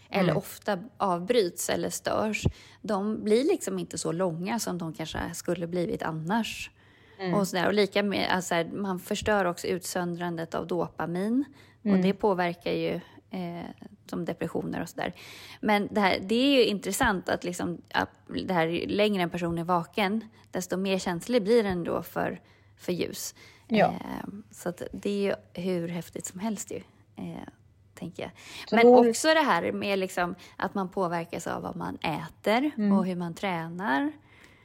eller 0.09 0.29
mm. 0.29 0.37
ofta 0.37 0.79
avbryts 0.97 1.69
eller 1.69 1.89
störs, 1.89 2.43
de 2.81 3.23
blir 3.23 3.43
liksom 3.43 3.79
inte 3.79 3.97
så 3.97 4.11
långa 4.11 4.59
som 4.59 4.77
de 4.77 4.93
kanske 4.93 5.19
skulle 5.33 5.67
blivit 5.67 6.03
annars. 6.03 6.71
Mm. 7.19 7.33
Och, 7.33 7.47
sådär. 7.47 7.67
och 7.67 7.73
lika 7.73 8.03
med, 8.03 8.31
alltså, 8.31 8.55
man 8.73 8.99
förstör 8.99 9.45
också 9.45 9.67
utsöndrandet 9.67 10.55
av 10.55 10.67
dopamin 10.67 11.45
mm. 11.83 11.97
och 11.97 12.03
det 12.03 12.13
påverkar 12.13 12.71
ju 12.71 12.99
eh, 13.31 13.65
som 14.11 14.25
depressioner 14.25 14.81
och 14.81 14.89
sådär. 14.89 15.13
Men 15.61 15.87
det, 15.91 16.01
här, 16.01 16.19
det 16.21 16.35
är 16.35 16.57
ju 16.57 16.65
intressant 16.65 17.29
att, 17.29 17.43
liksom, 17.43 17.81
att 17.93 18.09
det 18.45 18.53
här, 18.53 18.67
ju 18.67 18.87
längre 18.87 19.23
en 19.23 19.29
person 19.29 19.57
är 19.57 19.63
vaken, 19.63 20.25
desto 20.51 20.77
mer 20.77 20.99
känslig 20.99 21.43
blir 21.43 21.63
den 21.63 21.83
då 21.83 22.03
för, 22.03 22.41
för 22.77 22.91
ljus. 22.91 23.35
Ja. 23.67 23.85
Eh, 23.85 24.27
så 24.51 24.73
det 24.91 25.09
är 25.09 25.23
ju 25.23 25.61
hur 25.63 25.87
häftigt 25.87 26.25
som 26.25 26.39
helst 26.39 26.71
ju. 26.71 26.77
Eh, 27.15 27.47
tänker 27.93 28.23
jag. 28.23 28.31
Men 28.71 28.87
också 28.87 29.27
det 29.27 29.41
här 29.41 29.71
med 29.71 29.99
liksom 29.99 30.35
att 30.57 30.75
man 30.75 30.89
påverkas 30.89 31.47
av 31.47 31.61
vad 31.61 31.75
man 31.75 31.97
äter 31.97 32.71
mm. 32.77 32.97
och 32.97 33.05
hur 33.05 33.15
man 33.15 33.33
tränar. 33.33 34.11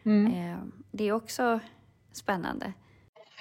Mm. 0.04 0.32
Eh, 0.32 0.58
det 0.90 1.04
är 1.04 1.12
också 1.12 1.60
spännande. 2.12 2.72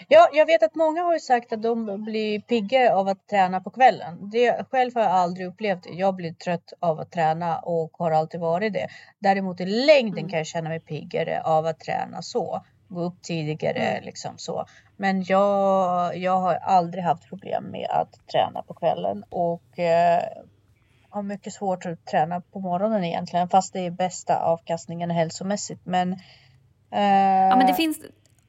Ja, 0.08 0.30
jag 0.34 0.46
vet 0.46 0.64
att 0.64 0.76
många 0.76 1.04
har 1.04 1.20
sagt 1.20 1.54
att 1.54 1.62
de 1.62 2.04
blir 2.04 2.40
piggare 2.40 2.94
av 2.96 3.08
att 3.08 3.28
träna 3.28 3.62
på 3.62 3.70
kvällen. 3.70 4.30
Det, 4.30 4.66
själv 4.72 4.96
har 4.96 5.02
jag 5.02 5.12
aldrig 5.12 5.48
upplevt 5.48 5.84
det. 5.84 5.90
Jag 5.90 6.16
blir 6.16 6.34
trött 6.34 6.74
av 6.80 7.00
att 7.00 7.12
träna 7.12 7.60
och 7.60 7.92
har 7.94 8.12
alltid 8.12 8.40
varit 8.40 8.74
det. 8.74 8.88
Däremot 9.20 9.62
i 9.62 9.66
längden 9.66 10.20
mm. 10.20 10.30
kan 10.30 10.38
jag 10.38 10.48
känna 10.48 10.70
mig 10.70 10.80
piggare 10.80 11.42
av 11.42 11.66
att 11.66 11.80
träna 11.80 12.22
så. 12.22 12.66
Gå 12.88 13.02
upp 13.02 13.22
tidigare 13.22 13.80
mm. 13.80 14.04
liksom 14.04 14.32
så. 14.38 14.66
Men 14.98 15.24
jag, 15.24 16.18
jag 16.18 16.40
har 16.40 16.56
aldrig 16.56 17.04
haft 17.04 17.30
problem 17.30 17.64
med 17.64 17.88
att 17.90 18.28
träna 18.28 18.62
på 18.62 18.74
kvällen 18.74 19.24
och 19.30 19.80
eh, 19.80 20.24
har 21.10 21.24
mycket 21.24 21.54
svårt 21.54 21.86
att 21.86 22.06
träna 22.06 22.42
på 22.42 22.60
morgonen 22.60 23.04
egentligen 23.04 23.50
fast 23.50 23.74
det 23.74 23.80
är 23.80 23.92
bästa 23.92 24.40
avkastningen 24.40 25.10
hälsomässigt. 25.10 25.82
Men, 25.86 26.14
eh, 26.92 27.48
ja, 27.50 27.56
men 27.56 27.68
det 27.68 27.74
finns 27.74 27.98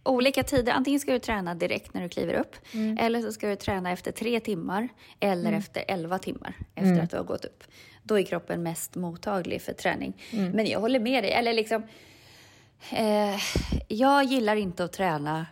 olika 0.07 0.43
tider. 0.43 0.73
Antingen 0.73 1.01
ska 1.01 1.13
du 1.13 1.19
träna 1.19 1.55
direkt 1.55 1.95
när 1.95 2.03
du 2.03 2.09
kliver 2.09 2.35
upp 2.35 2.57
mm. 2.73 2.99
eller 3.01 3.23
så 3.23 3.33
ska 3.33 3.49
du 3.49 3.57
träna 3.57 3.93
efter 3.93 4.13
tre 4.13 4.41
timmar 4.41 4.89
eller 5.21 5.49
mm. 5.49 5.59
efter 5.59 5.85
elva 5.89 6.19
timmar 6.19 6.55
efter 6.75 6.91
mm. 6.91 7.05
att 7.05 7.11
du 7.11 7.17
har 7.17 7.25
gått 7.25 7.45
upp. 7.45 7.65
Då 8.03 8.19
är 8.19 8.23
kroppen 8.23 8.63
mest 8.63 8.95
mottaglig 8.95 9.63
för 9.63 9.73
träning. 9.73 10.23
Mm. 10.31 10.51
Men 10.51 10.67
jag 10.67 10.81
håller 10.81 11.01
med 11.01 11.25
dig. 11.25 11.33
Eller 11.33 11.53
liksom, 11.53 11.83
eh, 12.93 13.37
jag 13.89 14.25
gillar 14.25 14.57
inte 14.57 14.85
att 14.85 14.93
träna 14.93 15.47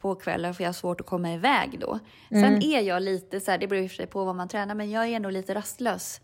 på 0.00 0.14
kvällen 0.14 0.54
för 0.54 0.64
jag 0.64 0.68
har 0.68 0.72
svårt 0.72 1.00
att 1.00 1.06
komma 1.06 1.32
iväg 1.32 1.78
då. 1.80 1.98
Mm. 2.30 2.42
Sen 2.42 2.62
är 2.62 2.80
jag 2.80 3.02
lite 3.02 3.40
så 3.40 3.50
här, 3.50 3.58
det 3.58 3.66
beror 3.66 3.82
i 3.82 3.86
och 3.86 3.90
för 3.90 3.96
sig 3.96 4.06
på 4.06 4.24
vad 4.24 4.36
man 4.36 4.48
tränar, 4.48 4.74
men 4.74 4.90
jag 4.90 5.08
är 5.08 5.20
nog 5.20 5.32
lite 5.32 5.54
rastlös 5.54 6.20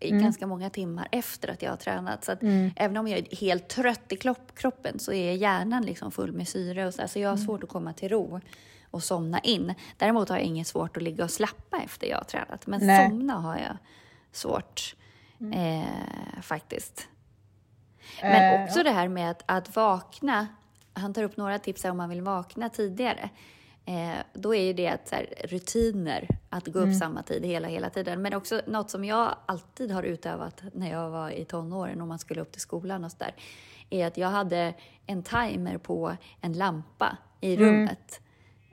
i 0.00 0.10
mm. 0.10 0.22
ganska 0.22 0.46
många 0.46 0.70
timmar 0.70 1.08
efter 1.12 1.48
att 1.48 1.62
jag 1.62 1.70
har 1.70 1.76
tränat. 1.76 2.24
Så 2.24 2.32
mm. 2.32 2.70
även 2.76 2.96
om 2.96 3.08
jag 3.08 3.18
är 3.18 3.36
helt 3.36 3.68
trött 3.68 4.12
i 4.12 4.16
kroppen 4.54 4.98
så 4.98 5.12
är 5.12 5.32
hjärnan 5.32 5.82
liksom 5.82 6.12
full 6.12 6.32
med 6.32 6.48
syre 6.48 6.86
och 6.86 6.94
så, 6.94 7.08
så 7.08 7.18
jag 7.18 7.28
har 7.28 7.36
mm. 7.36 7.46
svårt 7.46 7.62
att 7.62 7.68
komma 7.68 7.92
till 7.92 8.08
ro 8.08 8.40
och 8.90 9.02
somna 9.02 9.38
in. 9.40 9.74
Däremot 9.96 10.28
har 10.28 10.36
jag 10.36 10.46
inget 10.46 10.66
svårt 10.66 10.96
att 10.96 11.02
ligga 11.02 11.24
och 11.24 11.30
slappa 11.30 11.76
efter 11.84 12.06
jag 12.06 12.16
har 12.16 12.24
tränat, 12.24 12.66
men 12.66 12.86
Nej. 12.86 13.10
somna 13.10 13.34
har 13.34 13.56
jag 13.56 13.76
svårt 14.32 14.96
mm. 15.40 15.52
eh, 15.52 16.40
faktiskt. 16.42 17.08
Men 18.22 18.54
eh, 18.54 18.64
också 18.64 18.82
det 18.82 18.90
här 18.90 19.08
med 19.08 19.30
att, 19.30 19.42
att 19.46 19.76
vakna 19.76 20.46
han 20.96 21.14
tar 21.14 21.22
upp 21.22 21.36
några 21.36 21.58
tips 21.58 21.84
om 21.84 21.96
man 21.96 22.08
vill 22.08 22.22
vakna 22.22 22.68
tidigare. 22.68 23.30
Eh, 23.88 24.18
då 24.32 24.54
är 24.54 24.62
ju 24.62 24.72
det 24.72 24.88
att, 24.88 25.10
här, 25.10 25.34
rutiner, 25.44 26.28
att 26.50 26.66
gå 26.66 26.78
upp 26.78 26.84
mm. 26.84 26.94
samma 26.94 27.22
tid 27.22 27.44
hela, 27.44 27.68
hela 27.68 27.90
tiden. 27.90 28.22
Men 28.22 28.34
också 28.34 28.60
något 28.66 28.90
som 28.90 29.04
jag 29.04 29.36
alltid 29.46 29.90
har 29.90 30.02
utövat 30.02 30.62
när 30.72 30.90
jag 30.90 31.10
var 31.10 31.30
i 31.30 31.44
tonåren 31.44 32.00
och 32.00 32.08
man 32.08 32.18
skulle 32.18 32.40
upp 32.40 32.52
till 32.52 32.60
skolan 32.60 33.04
och 33.04 33.12
sådär, 33.12 33.34
är 33.90 34.06
att 34.06 34.16
jag 34.16 34.28
hade 34.28 34.74
en 35.06 35.22
timer 35.22 35.78
på 35.78 36.16
en 36.40 36.52
lampa 36.52 37.16
i 37.40 37.54
mm. 37.54 37.66
rummet 37.66 38.20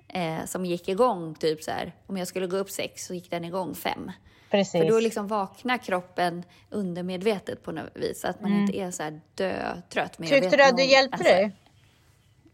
mm. 0.08 0.40
eh, 0.40 0.46
som 0.46 0.66
gick 0.66 0.90
igång 0.90 1.36
typ 1.36 1.64
så 1.64 1.72
här, 1.72 1.96
om 2.08 2.18
jag 2.18 2.28
skulle 2.28 2.48
gå 2.48 2.58
upp 2.58 2.70
sex 2.70 3.06
så 3.06 3.14
gick 3.14 3.32
den 3.32 3.46
igång 3.46 3.76
fem. 3.76 4.12
Precis. 4.52 4.82
För 4.82 4.90
då 4.90 5.00
liksom 5.00 5.28
vaknar 5.28 5.78
kroppen 5.78 6.44
undermedvetet 6.70 7.64
på 7.64 7.72
något 7.72 7.96
vis, 7.96 8.26
att 8.26 8.42
man 8.42 8.52
mm. 8.52 8.62
inte 8.62 8.78
är 8.78 8.92
så 8.92 9.04
här 9.04 9.22
dötrött. 9.36 10.18
Tyckte 10.18 10.58
du 10.58 10.64
att 10.64 10.78
det 10.78 10.84
hjälpte 10.84 11.18
alltså, 11.18 11.34
dig? 11.34 11.52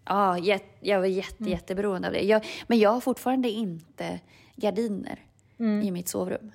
Ja, 0.06 0.38
jag 0.80 1.00
var 1.00 1.06
jätte, 1.06 1.40
mm. 1.40 1.52
jätteberoende 1.52 2.08
av 2.08 2.14
det. 2.14 2.22
Jag, 2.22 2.46
men 2.68 2.80
jag 2.80 2.90
har 2.90 3.00
fortfarande 3.00 3.50
inte 3.50 4.20
gardiner 4.56 5.20
mm. 5.60 5.82
i 5.82 5.92
mitt 5.92 6.08
sovrum. 6.08 6.52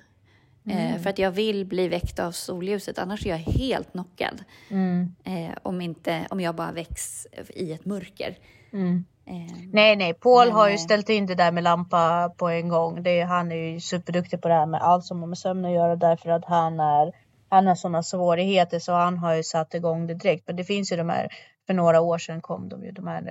Eh, 0.67 0.77
mm. 0.77 0.95
Eh, 0.95 1.01
för 1.01 1.09
att 1.09 1.19
jag 1.19 1.31
vill 1.31 1.65
bli 1.65 1.87
väckt 1.87 2.19
av 2.19 2.31
solljuset, 2.31 2.99
annars 2.99 3.25
är 3.25 3.29
jag 3.29 3.37
helt 3.37 3.91
knockad. 3.91 4.43
Mm. 4.69 5.15
Eh, 5.23 5.57
om, 5.63 5.81
inte, 5.81 6.27
om 6.29 6.41
jag 6.41 6.55
bara 6.55 6.71
väcks 6.71 7.27
i 7.49 7.71
ett 7.73 7.85
mörker. 7.85 8.37
Mm. 8.73 9.05
Eh, 9.25 9.55
nej, 9.71 9.95
nej, 9.95 10.13
Paul 10.13 10.51
har 10.51 10.67
ju 10.67 10.73
eh, 10.73 10.79
ställt 10.79 11.09
in 11.09 11.25
det 11.25 11.35
där 11.35 11.51
med 11.51 11.63
lampa 11.63 12.29
på 12.37 12.49
en 12.49 12.69
gång. 12.69 13.03
Det 13.03 13.19
är, 13.19 13.25
han 13.25 13.51
är 13.51 13.55
ju 13.55 13.79
superduktig 13.79 14.41
på 14.41 14.47
det 14.47 14.53
här 14.53 14.65
med 14.65 14.81
allt 14.81 15.05
som 15.05 15.19
har 15.19 15.27
med 15.27 15.37
sömn 15.37 15.65
att 15.65 15.71
göra 15.71 15.95
därför 15.95 16.29
att 16.29 16.45
han 16.45 16.79
är 16.79 17.25
han 17.49 17.67
har 17.67 17.75
sådana 17.75 18.03
svårigheter 18.03 18.79
så 18.79 18.93
han 18.93 19.17
har 19.17 19.33
ju 19.33 19.43
satt 19.43 19.73
igång 19.73 20.07
det 20.07 20.13
direkt. 20.13 20.47
Men 20.47 20.55
det 20.55 20.63
finns 20.63 20.91
ju 20.91 20.95
de 20.95 21.09
här 21.09 21.27
för 21.67 21.73
några 21.73 22.01
år 22.01 22.17
sedan 22.17 22.41
kom 22.41 22.69
de 22.69 22.85
ju 22.85 22.91
de 22.91 23.07
här 23.07 23.21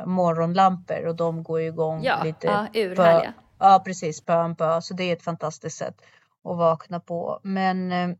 eh, 0.00 0.06
morgonlampor 0.06 1.06
och 1.06 1.16
de 1.16 1.42
går 1.42 1.60
ju 1.60 1.66
igång 1.66 2.02
ja, 2.02 2.22
lite. 2.24 2.46
Ja, 2.46 2.66
urhärliga. 2.74 3.32
Ja, 3.58 3.82
precis. 3.84 4.24
Pö 4.24 4.42
om 4.42 4.56
pö. 4.56 4.80
Så 4.82 4.94
det 4.94 5.04
är 5.04 5.12
ett 5.12 5.22
fantastiskt 5.22 5.78
sätt 5.78 5.96
att 6.44 6.56
vakna 6.56 7.00
på. 7.00 7.40
Men 7.42 7.92
eh, 7.92 8.16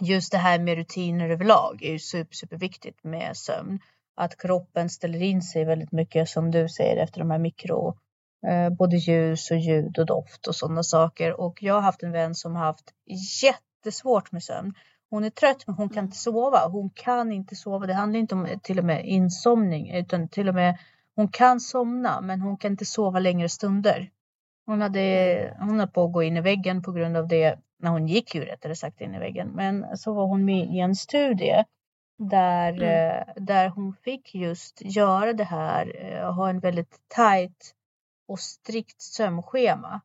just 0.00 0.32
det 0.32 0.38
här 0.38 0.58
med 0.58 0.76
rutiner 0.76 1.30
överlag 1.30 1.82
är 1.82 1.92
ju 1.92 1.98
super, 1.98 2.34
superviktigt 2.34 3.04
med 3.04 3.36
sömn. 3.36 3.80
Att 4.16 4.36
kroppen 4.36 4.90
ställer 4.90 5.22
in 5.22 5.42
sig 5.42 5.64
väldigt 5.64 5.92
mycket 5.92 6.28
som 6.28 6.50
du 6.50 6.68
säger 6.68 6.96
efter 6.96 7.18
de 7.18 7.30
här 7.30 7.38
mikro 7.38 7.98
eh, 8.46 8.70
både 8.70 8.96
ljus 8.96 9.50
och 9.50 9.56
ljud 9.56 9.98
och 9.98 10.06
doft 10.06 10.46
och 10.46 10.56
sådana 10.56 10.82
saker. 10.82 11.40
Och 11.40 11.62
jag 11.62 11.74
har 11.74 11.80
haft 11.80 12.02
en 12.02 12.12
vän 12.12 12.34
som 12.34 12.56
har 12.56 12.64
haft 12.64 12.94
jättesvårt 13.42 14.32
med 14.32 14.42
sömn. 14.42 14.74
Hon 15.10 15.24
är 15.24 15.30
trött 15.30 15.66
men 15.66 15.76
hon 15.76 15.88
kan 15.88 16.04
inte 16.04 16.16
sova. 16.16 16.68
Hon 16.68 16.90
kan 16.90 17.32
inte 17.32 17.56
sova. 17.56 17.86
Det 17.86 17.94
handlar 17.94 18.20
inte 18.20 18.34
om 18.34 18.48
till 18.62 18.78
och 18.78 18.84
med 18.84 19.06
insomning 19.06 19.90
utan 19.90 20.28
till 20.28 20.48
och 20.48 20.54
med 20.54 20.78
hon 21.16 21.28
kan 21.28 21.60
somna 21.60 22.20
men 22.20 22.40
hon 22.40 22.56
kan 22.56 22.70
inte 22.70 22.84
sova 22.84 23.18
längre 23.18 23.48
stunder. 23.48 24.10
Hon 24.66 24.80
hade, 24.80 25.56
hon 25.58 25.78
höll 25.80 25.88
på 25.88 26.04
att 26.04 26.12
gå 26.12 26.22
in 26.22 26.36
i 26.36 26.40
väggen 26.40 26.82
på 26.82 26.92
grund 26.92 27.16
av 27.16 27.28
det, 27.28 27.58
när 27.78 27.90
hon 27.90 28.08
gick 28.08 28.34
ju 28.34 28.44
rättare 28.44 28.76
sagt 28.76 29.00
in 29.00 29.14
i 29.14 29.18
väggen. 29.18 29.48
Men 29.48 29.98
så 29.98 30.12
var 30.12 30.26
hon 30.26 30.44
med 30.44 30.74
i 30.74 30.78
en 30.78 30.94
studie 30.94 31.64
där, 32.18 32.72
mm. 32.72 33.18
Eh, 33.18 33.34
där 33.36 33.68
hon 33.68 33.94
fick 33.94 34.34
just 34.34 34.82
göra 34.82 35.32
det 35.32 35.44
här, 35.44 35.96
eh, 36.04 36.34
ha 36.34 36.48
en 36.48 36.60
väldigt 36.60 37.00
tajt 37.08 37.74
och 38.28 38.40
strikt 38.40 39.02
sömnschema. 39.02 40.00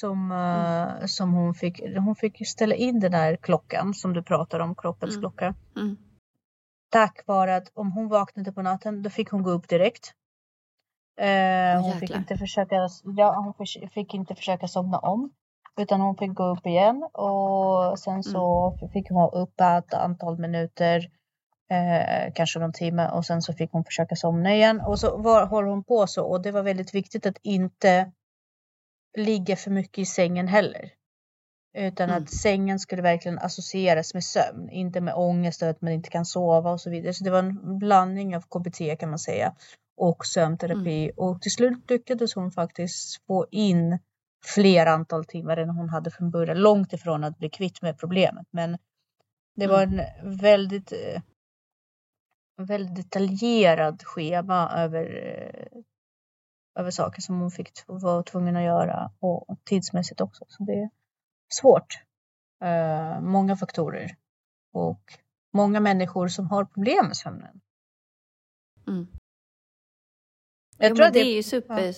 Som, 0.00 0.32
mm. 0.32 1.00
uh, 1.00 1.06
som 1.06 1.32
hon 1.32 1.54
fick, 1.54 1.80
hon 1.98 2.16
fick 2.16 2.48
ställa 2.48 2.74
in 2.74 3.00
den 3.00 3.12
där 3.12 3.36
klockan 3.36 3.94
som 3.94 4.12
du 4.12 4.22
pratar 4.22 4.60
om, 4.60 4.74
kroppens 4.74 5.16
mm. 5.16 5.22
klocka. 5.22 5.54
Mm. 5.76 5.96
Tack 6.90 7.26
vare 7.26 7.56
att 7.56 7.70
om 7.74 7.92
hon 7.92 8.08
vaknade 8.08 8.52
på 8.52 8.62
natten 8.62 9.02
då 9.02 9.10
fick 9.10 9.30
hon 9.30 9.42
gå 9.42 9.50
upp 9.50 9.68
direkt. 9.68 10.12
Uh, 11.20 11.82
hon, 11.82 11.92
fick 11.92 12.10
inte 12.10 12.36
försöka, 12.36 12.88
ja, 13.16 13.54
hon 13.56 13.66
fick 13.90 14.14
inte 14.14 14.34
försöka 14.34 14.68
somna 14.68 14.98
om. 14.98 15.30
Utan 15.76 16.00
hon 16.00 16.16
fick 16.16 16.34
gå 16.34 16.44
upp 16.44 16.66
igen 16.66 17.08
och 17.12 17.98
sen 17.98 18.22
så 18.22 18.76
mm. 18.78 18.90
fick 18.90 19.08
hon 19.08 19.16
vara 19.16 19.42
uppe 19.42 19.64
ett 19.64 19.94
antal 19.94 20.38
minuter 20.38 21.08
eh, 21.70 22.32
kanske 22.34 22.58
någon 22.58 22.72
timme 22.72 23.10
och 23.10 23.24
sen 23.24 23.42
så 23.42 23.52
fick 23.52 23.72
hon 23.72 23.84
försöka 23.84 24.16
somna 24.16 24.54
igen 24.54 24.80
och 24.80 24.98
så 24.98 25.16
var, 25.16 25.46
håller 25.46 25.68
hon 25.68 25.84
på 25.84 26.06
så 26.06 26.24
och 26.24 26.42
det 26.42 26.52
var 26.52 26.62
väldigt 26.62 26.94
viktigt 26.94 27.26
att 27.26 27.38
inte 27.42 28.12
ligga 29.16 29.56
för 29.56 29.70
mycket 29.70 29.98
i 29.98 30.06
sängen 30.06 30.48
heller. 30.48 30.92
Utan 31.76 32.10
mm. 32.10 32.22
att 32.22 32.30
sängen 32.30 32.78
skulle 32.78 33.02
verkligen 33.02 33.38
associeras 33.38 34.14
med 34.14 34.24
sömn, 34.24 34.70
inte 34.70 35.00
med 35.00 35.14
ångest 35.14 35.62
och 35.62 35.68
att 35.68 35.82
man 35.82 35.92
inte 35.92 36.10
kan 36.10 36.24
sova 36.24 36.70
och 36.70 36.80
så 36.80 36.90
vidare. 36.90 37.14
Så 37.14 37.24
det 37.24 37.30
var 37.30 37.38
en 37.38 37.78
blandning 37.78 38.36
av 38.36 38.40
KBT 38.40 39.00
kan 39.00 39.10
man 39.10 39.18
säga 39.18 39.54
och 39.96 40.26
sömnterapi 40.26 41.04
mm. 41.04 41.14
och 41.16 41.42
till 41.42 41.52
slut 41.52 41.90
lyckades 41.90 42.34
hon 42.34 42.52
faktiskt 42.52 43.26
få 43.26 43.46
in 43.50 43.98
fler 44.44 44.86
antal 44.86 45.24
timmar 45.24 45.56
än 45.56 45.70
hon 45.70 45.88
hade 45.88 46.10
från 46.10 46.30
början. 46.30 46.58
Långt 46.58 46.92
ifrån 46.92 47.24
att 47.24 47.38
bli 47.38 47.50
kvitt 47.50 47.82
med 47.82 47.98
problemet 47.98 48.46
men 48.50 48.78
det 49.56 49.66
var 49.66 49.82
mm. 49.82 49.98
en 49.98 50.36
väldigt 50.36 50.92
eh, 50.92 51.22
väldigt 52.56 52.96
detaljerad 52.96 54.02
schema 54.02 54.70
över, 54.76 55.04
eh, 55.26 55.80
över 56.74 56.90
saker 56.90 57.22
som 57.22 57.40
hon 57.40 57.50
fick 57.50 57.70
vara 57.86 58.22
tvungen 58.22 58.56
att 58.56 58.62
göra 58.62 59.12
och 59.18 59.58
tidsmässigt 59.64 60.20
också. 60.20 60.44
Så 60.48 60.64
det 60.64 60.72
är 60.72 60.90
svårt. 61.52 61.98
Uh, 62.64 63.20
många 63.20 63.56
faktorer 63.56 64.16
och 64.72 65.18
många 65.52 65.80
människor 65.80 66.28
som 66.28 66.46
har 66.46 66.64
problem 66.64 67.06
med 67.06 67.16
sömnen. 67.16 67.60
Mm. 68.86 69.06
Jag 70.78 70.90
jo, 70.90 70.96
tror 70.96 71.06
att 71.06 71.12
det, 71.12 71.22
det 71.22 71.26
är 71.26 71.36
ju 71.36 71.42
super... 71.42 71.80
Ja. 71.80 71.92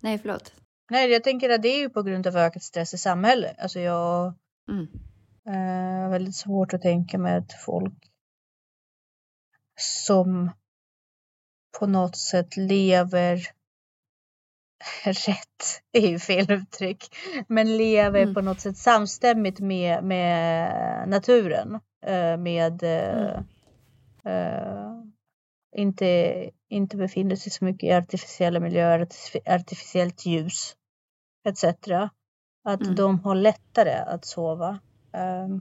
Nej, 0.00 0.18
förlåt. 0.18 0.54
Nej, 0.90 1.10
jag 1.10 1.24
tänker 1.24 1.50
att 1.50 1.62
det 1.62 1.68
är 1.68 1.78
ju 1.78 1.90
på 1.90 2.02
grund 2.02 2.26
av 2.26 2.36
ökad 2.36 2.62
stress 2.62 2.94
i 2.94 2.98
samhället. 2.98 3.58
Alltså 3.58 3.80
jag 3.80 4.34
mm. 4.68 4.86
uh, 5.48 6.10
väldigt 6.10 6.36
svårt 6.36 6.74
att 6.74 6.82
tänka 6.82 7.18
mig 7.18 7.36
att 7.36 7.52
folk 7.52 8.12
som 9.80 10.50
på 11.78 11.86
något 11.86 12.16
sätt 12.16 12.56
lever 12.56 13.36
rätt 15.04 15.82
är 15.92 16.08
ju 16.08 16.18
fel 16.18 16.50
uttryck, 16.52 17.16
men 17.48 17.76
lever 17.76 18.22
mm. 18.22 18.34
på 18.34 18.40
något 18.40 18.60
sätt 18.60 18.76
samstämmigt 18.76 19.60
med, 19.60 20.04
med 20.04 21.08
naturen. 21.08 21.80
Eh, 22.06 22.36
med 22.36 22.82
mm. 22.82 23.44
uh, 24.26 25.04
inte, 25.76 26.50
inte 26.68 26.96
befinner 26.96 27.36
sig 27.36 27.52
så 27.52 27.64
mycket 27.64 27.88
i 27.88 27.92
artificiella 27.92 28.60
miljöer, 28.60 29.08
artificiellt 29.46 30.26
ljus 30.26 30.76
etc. 31.48 31.64
Att 32.64 32.82
mm. 32.82 32.94
de 32.94 33.20
har 33.20 33.34
lättare 33.34 33.94
att 33.94 34.24
sova. 34.24 34.78
Um, 35.12 35.60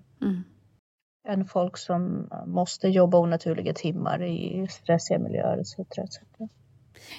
än 1.27 1.45
folk 1.45 1.77
som 1.77 2.29
måste 2.45 2.87
jobba 2.87 3.17
onaturliga 3.17 3.73
timmar 3.73 4.23
i 4.23 4.67
stressiga 4.69 5.19
miljöer 5.19 5.57
etc. 5.57 5.79
etc. 5.79 6.19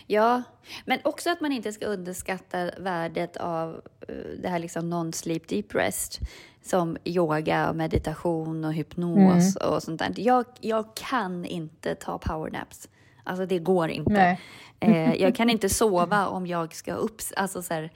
Ja, 0.06 0.42
men 0.84 0.98
också 1.04 1.30
att 1.30 1.40
man 1.40 1.52
inte 1.52 1.72
ska 1.72 1.86
underskatta 1.86 2.70
värdet 2.78 3.36
av 3.36 3.80
eh, 4.08 4.14
det 4.42 4.48
här 4.48 4.58
liksom 4.58 4.94
non-sleep 4.94 5.48
deep 5.48 5.74
rest 5.74 6.20
som 6.62 6.96
yoga, 7.04 7.72
meditation 7.72 8.64
och 8.64 8.72
hypnos 8.72 9.56
mm. 9.56 9.74
och 9.74 9.82
sånt 9.82 9.98
där. 9.98 10.12
Jag, 10.16 10.44
jag 10.60 10.94
kan 10.94 11.44
inte 11.44 11.94
ta 11.94 12.18
powernaps. 12.18 12.88
Alltså 13.24 13.46
det 13.46 13.58
går 13.58 13.88
inte. 13.88 14.38
Eh, 14.80 15.14
jag 15.14 15.34
kan 15.34 15.50
inte 15.50 15.68
sova 15.68 16.26
om 16.26 16.46
jag 16.46 16.74
ska 16.74 16.94
upp, 16.94 17.20
alltså 17.36 17.62
så 17.62 17.74
här, 17.74 17.90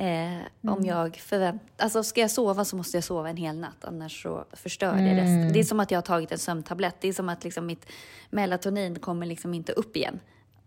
Eh, 0.00 0.06
mm. 0.06 0.46
Om 0.62 0.84
jag 0.84 1.16
förvänt 1.16 1.62
alltså 1.76 2.02
ska 2.02 2.20
jag 2.20 2.30
sova 2.30 2.64
så 2.64 2.76
måste 2.76 2.96
jag 2.96 3.04
sova 3.04 3.28
en 3.28 3.36
hel 3.36 3.58
natt, 3.58 3.84
annars 3.84 4.22
så 4.22 4.44
förstör 4.52 4.92
det 4.92 4.98
mm. 4.98 5.16
resten. 5.16 5.52
Det 5.52 5.60
är 5.60 5.64
som 5.64 5.80
att 5.80 5.90
jag 5.90 5.98
har 5.98 6.02
tagit 6.02 6.32
en 6.32 6.38
sömntablett. 6.38 6.96
Det 7.00 7.08
är 7.08 7.12
som 7.12 7.28
att 7.28 7.44
liksom 7.44 7.66
mitt 7.66 7.86
melatonin 8.30 8.98
kommer 8.98 9.26
liksom 9.26 9.54
inte 9.54 9.72
upp 9.72 9.96
igen. 9.96 10.20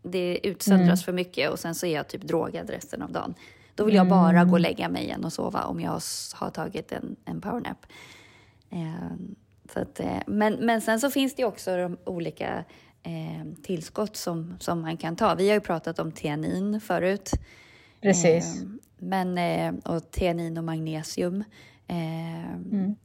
Det 0.03 0.47
utsöndras 0.47 0.87
mm. 0.87 0.97
för 0.97 1.11
mycket 1.13 1.51
och 1.51 1.59
sen 1.59 1.75
så 1.75 1.85
är 1.85 1.95
jag 1.95 2.07
typ 2.07 2.21
drogad 2.21 2.69
resten 2.69 3.01
av 3.01 3.11
dagen. 3.11 3.33
Då 3.75 3.83
vill 3.83 3.95
jag 3.95 4.09
bara 4.09 4.43
gå 4.43 4.51
och 4.51 4.59
mm. 4.59 4.61
lägga 4.61 4.89
mig 4.89 5.03
igen 5.03 5.25
och 5.25 5.33
sova 5.33 5.63
om 5.63 5.79
jag 5.79 6.01
har 6.33 6.49
tagit 6.49 6.91
en, 6.91 7.15
en 7.25 7.41
powernap. 7.41 7.85
Eh, 8.69 9.15
så 9.73 9.79
att, 9.79 9.99
eh, 9.99 10.19
men, 10.27 10.53
men 10.53 10.81
sen 10.81 10.99
så 10.99 11.11
finns 11.11 11.35
det 11.35 11.45
också 11.45 11.77
de 11.77 11.97
olika 12.05 12.63
eh, 13.03 13.53
tillskott 13.63 14.15
som, 14.15 14.55
som 14.59 14.81
man 14.81 14.97
kan 14.97 15.15
ta. 15.15 15.35
Vi 15.35 15.47
har 15.47 15.53
ju 15.53 15.61
pratat 15.61 15.99
om 15.99 16.11
tianin 16.11 16.81
förut. 16.81 17.31
Precis. 18.01 18.61
Eh, 18.61 18.67
men, 18.97 19.37
eh, 19.37 19.93
och 19.93 20.11
teanin 20.11 20.57
och 20.57 20.63
magnesium. 20.63 21.43
Eh, 21.87 22.53
mm. 22.53 22.95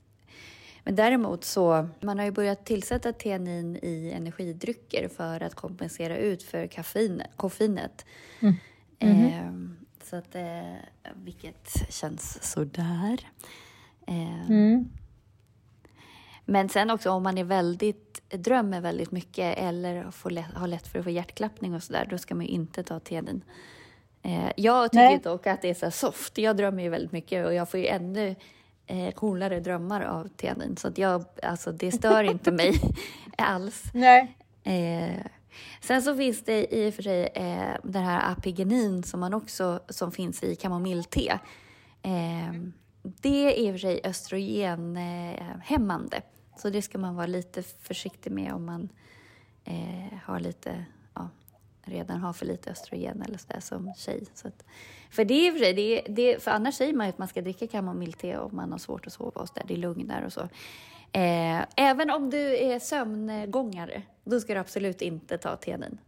Men 0.84 0.96
däremot 0.96 1.44
så, 1.44 1.88
man 2.00 2.18
har 2.18 2.24
ju 2.24 2.30
börjat 2.30 2.66
tillsätta 2.66 3.12
teanin 3.12 3.76
i 3.76 4.12
energidrycker 4.14 5.08
för 5.08 5.42
att 5.42 5.54
kompensera 5.54 6.16
ut 6.16 6.42
för 6.42 6.66
kaffein, 6.66 7.22
koffeinet. 7.36 8.06
Mm. 8.40 8.54
Mm 8.98 9.16
-hmm. 9.16 9.74
så 10.02 10.16
att, 10.16 10.36
vilket 11.14 11.92
känns 11.92 12.52
sådär. 12.52 13.20
Mm. 14.06 14.88
Men 16.44 16.68
sen 16.68 16.90
också 16.90 17.10
om 17.10 17.22
man 17.22 17.38
är 17.38 17.44
väldigt, 17.44 18.30
drömmer 18.30 18.80
väldigt 18.80 19.10
mycket 19.10 19.58
eller 19.58 20.10
får 20.10 20.30
lätt, 20.30 20.54
har 20.54 20.66
lätt 20.66 20.86
för 20.86 20.98
att 20.98 21.04
få 21.04 21.10
hjärtklappning 21.10 21.74
och 21.74 21.82
sådär, 21.82 22.06
då 22.10 22.18
ska 22.18 22.34
man 22.34 22.46
ju 22.46 22.52
inte 22.52 22.82
ta 22.82 23.00
teanin. 23.00 23.44
Eh, 24.26 24.50
jag 24.56 24.92
tycker 24.92 25.04
Nej. 25.04 25.20
dock 25.22 25.46
att 25.46 25.62
det 25.62 25.70
är 25.70 25.74
så 25.74 25.90
soft. 25.90 26.38
Jag 26.38 26.56
drömmer 26.56 26.82
ju 26.82 26.88
väldigt 26.88 27.12
mycket 27.12 27.46
och 27.46 27.54
jag 27.54 27.70
får 27.70 27.80
ju 27.80 27.86
ännu 27.86 28.34
eh, 28.86 29.10
coolare 29.10 29.60
drömmar 29.60 30.00
av 30.00 30.28
teanin. 30.28 30.76
Så 30.76 30.88
att 30.88 30.98
jag, 30.98 31.24
alltså, 31.42 31.72
det 31.72 31.92
stör 31.92 32.22
inte 32.30 32.52
mig 32.52 32.80
alls. 33.38 33.82
Nej. 33.94 34.36
Eh, 34.64 35.24
sen 35.80 36.02
så 36.02 36.16
finns 36.16 36.44
det 36.44 36.74
i 36.74 36.90
och 36.90 36.94
för 36.94 37.02
sig 37.02 37.28
eh, 37.34 37.76
den 37.82 38.04
här 38.04 38.32
apigenin 38.32 39.02
som, 39.02 39.20
man 39.20 39.34
också, 39.34 39.80
som 39.88 40.12
finns 40.12 40.42
i 40.42 40.56
kamomillte. 40.56 41.40
Eh, 42.02 42.52
det 43.02 43.46
är 43.46 43.58
i 43.58 43.70
och 43.70 43.74
för 43.74 43.78
sig 43.78 44.00
östrogenhämmande. 44.04 46.22
Så 46.56 46.70
det 46.70 46.82
ska 46.82 46.98
man 46.98 47.16
vara 47.16 47.26
lite 47.26 47.62
försiktig 47.62 48.32
med 48.32 48.52
om 48.52 48.66
man 48.66 48.88
eh, 49.64 50.18
har 50.24 50.40
lite 50.40 50.84
redan 51.86 52.20
har 52.20 52.32
för 52.32 52.46
lite 52.46 52.70
östrogen 52.70 53.22
eller 53.22 53.38
sådär 53.38 53.60
som 53.60 53.94
tjej. 53.96 54.24
Så 54.34 54.48
att, 54.48 54.64
för 55.10 55.24
det 55.24 55.48
är 55.48 55.74
det, 55.74 56.02
det, 56.08 56.42
för 56.42 56.50
annars 56.50 56.74
säger 56.74 56.94
man 56.94 57.06
ju 57.06 57.10
att 57.10 57.18
man 57.18 57.28
ska 57.28 57.42
dricka 57.42 57.66
kamomillte 57.66 58.38
om 58.38 58.56
man 58.56 58.72
har 58.72 58.78
svårt 58.78 59.06
att 59.06 59.12
sova 59.12 59.40
och 59.40 59.48
så 59.48 59.54
där, 59.54 59.64
det 59.68 59.76
lugnar 59.76 60.22
och 60.22 60.32
så. 60.32 60.40
Eh, 61.12 61.64
även 61.76 62.10
om 62.10 62.30
du 62.30 62.56
är 62.56 62.78
sömngångare, 62.78 64.02
då 64.24 64.40
ska 64.40 64.54
du 64.54 64.60
absolut 64.60 65.02
inte 65.02 65.38
ta 65.38 65.56
teanin. 65.56 65.98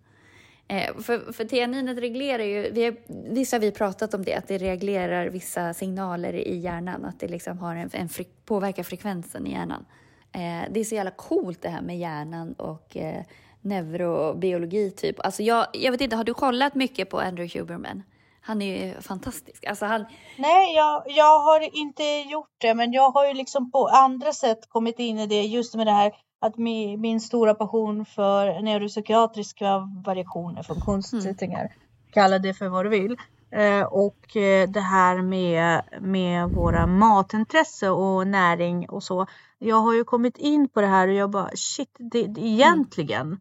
Eh, 0.69 0.97
för, 1.01 1.33
för 1.33 1.45
teaninet 1.45 1.99
reglerar 1.99 2.43
ju, 2.43 2.71
vi 2.73 2.85
har, 2.85 2.97
vissa 3.35 3.57
har 3.57 3.61
vi 3.61 3.71
pratat 3.71 4.15
om 4.15 4.25
det, 4.25 4.35
att 4.35 4.49
det 4.49 4.59
reglerar 4.59 5.27
vissa 5.27 5.75
signaler 5.75 6.33
i 6.33 6.57
hjärnan, 6.57 7.05
att 7.05 7.21
det 7.21 7.29
liksom 7.29 7.59
har 7.59 7.77
en, 7.77 7.91
en 7.93 8.09
fri, 8.09 8.27
påverkar 8.45 8.83
frekvensen 8.83 9.47
i 9.47 9.51
hjärnan. 9.51 9.85
Eh, 10.33 10.71
det 10.71 10.81
är 10.81 10.85
så 10.85 10.95
jävla 10.95 11.11
coolt 11.11 11.63
det 11.63 11.69
här 11.69 11.83
med 11.83 11.99
hjärnan 11.99 12.53
och 12.53 12.97
eh, 12.97 13.23
neurobiologi 13.63 14.91
typ. 14.91 15.21
Alltså 15.21 15.43
jag, 15.43 15.67
jag 15.73 15.93
vet 15.93 16.01
inte, 16.01 16.17
har 16.17 16.25
du 16.25 16.35
kollat 16.35 16.75
mycket 16.75 17.11
på 17.11 17.21
Andrew 17.21 17.59
Huberman? 17.59 18.03
Han 18.41 18.63
är 18.63 18.87
ju 18.87 19.01
fantastisk. 19.01 19.65
Alltså 19.67 19.87
han... 19.87 20.05
Nej, 20.37 20.75
jag, 20.75 21.03
jag 21.07 21.41
har 21.41 21.77
inte 21.77 22.03
gjort 22.31 22.55
det, 22.59 22.75
men 22.75 22.93
jag 22.93 23.11
har 23.11 23.27
ju 23.27 23.35
liksom 23.35 23.71
på 23.71 23.87
andra 23.87 24.33
sätt 24.33 24.69
kommit 24.69 24.99
in 24.99 25.19
i 25.19 25.27
det 25.27 25.43
just 25.43 25.75
med 25.75 25.87
det 25.87 25.93
här 25.93 26.13
att 26.41 26.57
min, 26.57 27.01
min 27.01 27.21
stora 27.21 27.55
passion 27.55 28.05
för 28.05 28.63
neuropsykiatriska 28.63 29.79
variationer, 30.05 30.63
funktionsnedsättningar. 30.63 31.73
kalla 32.13 32.39
det 32.39 32.55
för 32.55 32.69
vad 32.69 32.85
du 32.85 32.89
vill. 32.89 33.17
Eh, 33.51 33.83
och 33.83 34.37
eh, 34.37 34.69
det 34.69 34.81
här 34.81 35.23
med, 35.23 35.83
med 36.01 36.49
våra 36.51 36.87
matintresse 36.87 37.91
och 37.91 38.27
näring 38.27 38.89
och 38.89 39.03
så. 39.03 39.27
Jag 39.59 39.77
har 39.77 39.95
ju 39.95 40.05
kommit 40.05 40.39
in 40.39 40.69
på 40.69 40.81
det 40.81 40.87
här 40.87 41.09
och 41.09 41.15
jag 41.15 41.31
bara 41.31 41.51
shit, 41.55 41.97
det, 41.99 42.27
det, 42.27 42.41
egentligen 42.41 43.27
mm 43.27 43.41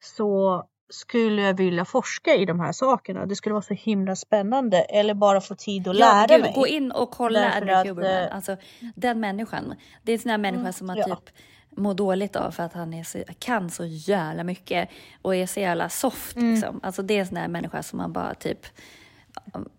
så 0.00 0.64
skulle 0.90 1.42
jag 1.42 1.54
vilja 1.54 1.84
forska 1.84 2.34
i 2.34 2.44
de 2.44 2.60
här 2.60 2.72
sakerna. 2.72 3.26
Det 3.26 3.36
skulle 3.36 3.52
vara 3.52 3.62
så 3.62 3.74
himla 3.74 4.16
spännande. 4.16 4.78
Eller 4.78 5.14
bara 5.14 5.40
få 5.40 5.54
tid 5.54 5.88
att 5.88 5.98
ja, 5.98 6.06
lära 6.06 6.36
gud, 6.36 6.40
mig. 6.40 6.52
Gå 6.54 6.66
in 6.66 6.92
och 6.92 7.10
kolla 7.10 7.52
Andrew 7.52 7.88
Huberman. 7.88 8.24
Äh, 8.24 8.34
alltså, 8.34 8.56
den 8.94 9.20
människan. 9.20 9.74
Det 10.02 10.12
är 10.12 10.16
en 10.16 10.20
sån 10.20 10.30
här 10.30 10.38
människa 10.38 10.60
mm, 10.60 10.72
som 10.72 10.86
man 10.86 10.96
ja. 10.96 11.04
typ 11.04 11.34
mår 11.76 11.94
dåligt 11.94 12.36
av 12.36 12.50
för 12.50 12.62
att 12.62 12.72
han 12.72 12.94
är 12.94 13.04
så, 13.04 13.18
kan 13.38 13.70
så 13.70 13.84
jävla 13.84 14.44
mycket 14.44 14.88
och 15.22 15.34
är 15.34 15.46
så 15.46 15.60
jävla 15.60 15.88
soft. 15.88 16.36
Mm. 16.36 16.54
Liksom. 16.54 16.80
Alltså, 16.82 17.02
det 17.02 17.14
är 17.14 17.20
en 17.20 17.26
sån 17.26 17.36
här 17.36 17.48
människa 17.48 17.82
som 17.82 17.96
man 17.96 18.12
bara 18.12 18.34
typ 18.34 18.66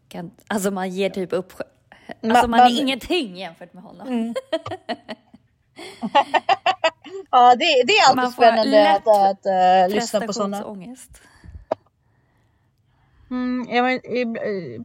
kan, 0.10 0.32
alltså 0.48 0.72
man 0.72 0.90
ger 0.90 1.10
typ 1.10 1.34
upp. 1.34 1.54
Alltså 2.24 2.48
man, 2.48 2.50
man 2.50 2.60
är 2.60 2.82
ingenting 2.82 3.38
jämfört 3.38 3.74
med 3.74 3.84
honom. 3.84 4.08
Mm. 4.08 4.34
ja, 7.32 7.56
det, 7.56 7.84
det 7.88 7.94
är 7.94 8.08
alltid 8.08 8.24
man 8.24 8.32
spännande 8.32 8.92
att, 8.92 9.08
att, 9.08 9.48
att 9.48 9.90
uh, 9.90 9.96
lyssna 9.96 10.22
på 10.22 10.34
sådana. 10.34 10.66
ångest. 10.66 11.22
Mm, 13.32 13.68
ja, 13.70 13.84
men, 13.84 14.00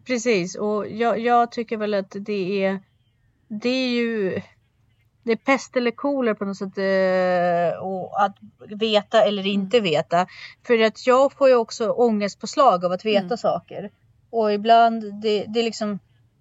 precis, 0.01 0.55
och 0.57 0.89
jag, 0.89 1.19
jag, 1.19 1.53
tycker 1.53 1.77
väl 1.77 1.95
att 1.95 2.17
det 2.21 2.65
är, 2.65 2.81
det 3.49 3.69
är 3.69 3.89
ju 3.89 4.43
det 5.23 5.33
är 5.33 5.37
pest 5.37 5.77
eller 5.77 5.91
kolera 5.91 6.35
på 6.35 6.45
något 6.45 6.57
sätt 6.57 6.79
eh, 6.79 7.79
och 7.83 8.25
att 8.25 8.37
veta 8.81 9.25
eller 9.25 9.47
inte 9.47 9.79
mm. 9.79 9.91
veta. 9.91 10.27
För 10.67 10.79
att 10.79 11.07
jag 11.07 11.33
får 11.33 11.49
ju 11.49 11.55
också 11.55 11.91
ångestpåslag 11.91 12.85
av 12.85 12.93
att 12.93 13.05
veta 13.05 13.25
mm. 13.25 13.37
saker. 13.37 13.91
Och 14.31 14.53
ibland, 14.53 15.23
det, 15.23 15.45
det 15.49 15.61
är 15.61 15.65
liksom 15.65 15.99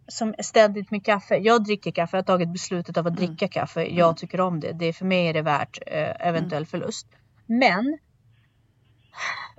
som 0.08 0.36
ständigt 0.40 0.92
med 0.92 1.06
kaffe. 1.06 1.36
Jag 1.36 1.64
dricker 1.64 1.92
kaffe, 1.92 2.18
jag 2.18 2.22
har 2.22 2.26
tagit 2.26 2.54
beslutet 2.54 2.98
av 2.98 3.08
att 3.08 3.18
mm. 3.18 3.26
dricka 3.26 3.48
kaffe. 3.48 3.82
Jag 3.82 4.08
mm. 4.08 4.16
tycker 4.16 4.42
om 4.42 4.60
det. 4.60 4.74
det 4.74 4.94
för 4.94 5.06
mig 5.06 5.28
är 5.28 5.34
det 5.34 5.42
värt 5.42 5.80
eh, 5.88 6.28
eventuell 6.28 6.64
mm. 6.64 6.66
förlust. 6.66 7.08
Men 7.46 7.98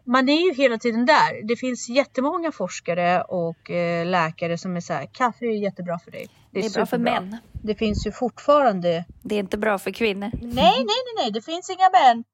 man 0.07 0.28
är 0.28 0.46
ju 0.46 0.54
hela 0.54 0.78
tiden 0.78 1.07
där. 1.07 1.48
Det 1.48 1.57
finns 1.57 1.88
jättemånga 1.88 2.52
forskare 2.52 3.22
och 3.22 3.70
eh, 3.70 4.07
läkare 4.07 4.59
som 4.59 4.76
är 4.76 4.80
så 4.80 4.92
här, 4.92 5.09
kaffe 5.12 5.44
är 5.44 5.62
jättebra 5.62 5.98
för 5.98 6.11
dig. 6.11 6.26
Det 6.50 6.59
är, 6.59 6.62
det 6.62 6.68
är 6.68 6.74
bra 6.74 6.87
för 6.87 6.98
män. 6.98 7.37
Det 7.52 7.74
finns 7.74 8.07
ju 8.07 8.12
fortfarande. 8.12 9.04
Det 9.22 9.35
är 9.35 9.38
inte 9.38 9.59
bra 9.59 9.78
för 9.78 9.90
kvinnor. 9.90 10.30
Nej, 10.33 10.52
nej, 10.52 10.85
nej, 10.87 11.14
nej, 11.18 11.30
det 11.30 11.42
finns 11.42 11.70
inga 11.70 11.90
män. 11.90 12.24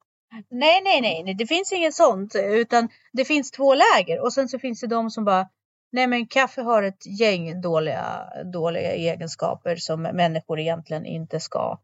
Nej, 0.50 0.80
nej, 0.84 1.00
nej, 1.00 1.22
nej, 1.24 1.34
det 1.34 1.46
finns 1.46 1.72
inget 1.72 1.94
sånt, 1.94 2.34
utan 2.34 2.88
det 3.12 3.24
finns 3.24 3.50
två 3.50 3.74
läger 3.74 4.22
och 4.22 4.32
sen 4.32 4.48
så 4.48 4.58
finns 4.58 4.80
det 4.80 4.86
de 4.86 5.10
som 5.10 5.24
bara 5.24 5.48
Nej 5.90 6.06
men 6.06 6.26
kaffe 6.26 6.62
har 6.62 6.82
ett 6.82 7.20
gäng 7.20 7.60
dåliga, 7.60 8.24
dåliga 8.44 8.92
egenskaper 8.92 9.76
som 9.76 10.02
människor 10.02 10.60
egentligen 10.60 11.06
inte 11.06 11.40
ska. 11.40 11.78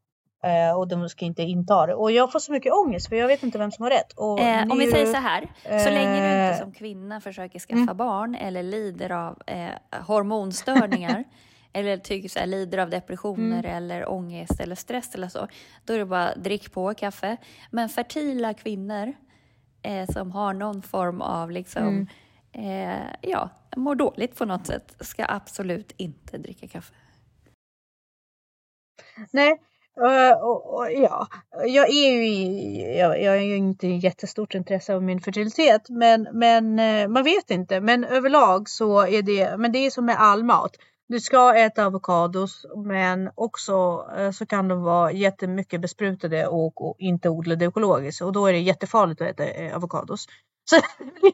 Eh, 0.45 0.79
och 0.79 0.88
de 0.88 1.09
ska 1.09 1.25
inte 1.25 1.42
inta 1.42 1.87
det. 1.87 1.95
Och 1.95 2.12
jag 2.12 2.33
får 2.33 2.38
så 2.38 2.53
mycket 2.53 2.73
ångest 2.73 3.09
för 3.09 3.16
jag 3.16 3.29
vet 3.29 3.42
inte 3.42 3.59
vem 3.59 3.73
som 3.73 3.83
har 3.83 3.90
rätt. 3.90 4.12
Eh, 4.19 4.73
om 4.73 4.79
vi 4.79 4.90
säger 4.90 5.07
så 5.07 5.19
här, 5.19 5.49
eh, 5.64 5.79
så 5.79 5.90
länge 5.90 6.21
du 6.21 6.47
inte 6.47 6.59
som 6.59 6.73
kvinna 6.73 7.21
försöker 7.21 7.59
skaffa 7.59 7.81
mm. 7.81 7.97
barn 7.97 8.35
eller 8.35 8.62
lider 8.62 9.12
av 9.12 9.42
eh, 9.47 10.01
hormonstörningar 10.07 11.25
eller 11.73 11.97
tycker 11.97 12.29
så 12.29 12.38
här, 12.38 12.47
lider 12.47 12.79
av 12.79 12.90
depressioner 12.90 13.59
mm. 13.59 13.77
eller 13.77 14.11
ångest 14.11 14.61
eller 14.61 14.75
stress 14.75 15.14
eller 15.14 15.29
så, 15.29 15.49
då 15.85 15.92
är 15.92 15.99
det 15.99 16.07
bara 16.07 16.35
drick 16.35 16.73
på 16.73 16.95
kaffe. 16.95 17.37
Men 17.71 17.88
fertila 17.88 18.55
kvinnor 18.55 19.12
eh, 19.83 20.09
som 20.09 20.33
har 20.33 20.53
någon 20.53 20.83
form 20.83 21.21
av 21.21 21.51
liksom 21.51 21.83
mm 21.83 22.09
eh, 22.59 23.07
ja, 23.21 23.51
mår 23.77 23.95
dåligt 23.95 24.37
på 24.37 24.45
något 24.45 24.66
sätt 24.66 24.97
ska 25.01 25.27
absolut 25.29 25.92
inte 25.97 26.38
dricka 26.38 26.69
kaffe. 26.69 26.95
Nej, 29.31 29.61
Uh, 30.01 30.45
och, 30.45 30.75
och, 30.75 30.92
ja, 30.92 31.29
jag 31.66 31.88
är 31.88 32.11
ju 32.11 32.29
i, 32.29 32.99
jag, 32.99 33.23
jag 33.23 33.37
är 33.37 33.40
ju 33.40 33.57
inte 33.57 33.87
jättestort 33.87 34.55
intresse 34.55 34.95
av 34.95 35.03
min 35.03 35.21
fertilitet, 35.21 35.88
men, 35.88 36.29
men 36.33 36.79
eh, 36.79 37.09
man 37.09 37.25
vet 37.25 37.51
inte. 37.51 37.81
Men 37.81 38.05
överlag 38.05 38.69
så 38.69 39.07
är 39.07 39.23
det, 39.23 39.57
men 39.57 39.73
det 39.73 39.79
är 39.79 39.90
som 39.90 40.05
med 40.05 40.16
all 40.19 40.45
mat. 40.45 40.77
Du 41.09 41.21
ska 41.21 41.57
äta 41.57 41.85
avokados, 41.85 42.66
men 42.77 43.31
också 43.35 44.07
eh, 44.19 44.31
så 44.31 44.47
kan 44.47 44.69
de 44.69 44.83
vara 44.83 45.12
jättemycket 45.12 45.81
besprutade 45.81 46.47
och, 46.47 46.88
och 46.88 46.97
inte 46.99 47.29
odlade 47.29 47.64
ekologiskt 47.64 48.23
och 48.23 48.33
då 48.33 48.47
är 48.47 48.53
det 48.53 48.59
jättefarligt 48.59 49.21
att 49.21 49.40
äta 49.40 49.77
avokados. 49.77 50.27
Så 50.70 50.76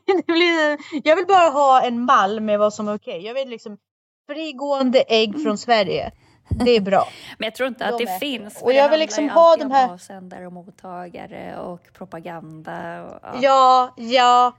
det 0.07 0.27
blir, 0.27 0.79
jag 1.05 1.17
vill 1.17 1.27
bara 1.27 1.49
ha 1.49 1.83
en 1.83 2.01
mall 2.01 2.41
med 2.41 2.59
vad 2.59 2.75
som 2.75 2.89
är 2.89 2.95
okej. 2.95 3.19
Okay. 3.19 3.27
Jag 3.27 3.35
vill 3.35 3.49
liksom 3.49 3.79
frigående 4.27 5.05
ägg 5.09 5.43
från 5.43 5.59
Sverige. 5.59 6.13
Det 6.49 6.71
är 6.71 6.81
bra. 6.81 7.09
Men 7.39 7.47
jag 7.47 7.55
tror 7.55 7.69
inte 7.69 7.87
att 7.87 7.99
de 7.99 8.05
det 8.05 8.11
är. 8.11 8.19
finns. 8.19 8.63
Och 8.63 8.73
jag 8.73 8.89
vill 8.91 9.01
liksom 9.01 9.29
ha 9.29 9.57
de 9.57 9.71
här. 9.71 9.93
Avsändare 9.93 10.47
och 10.47 10.53
mottagare 10.53 11.57
och 11.59 11.81
propaganda. 11.93 13.03
Och, 13.03 13.21
ja. 13.23 13.41
ja, 13.43 13.95
ja. 13.97 14.53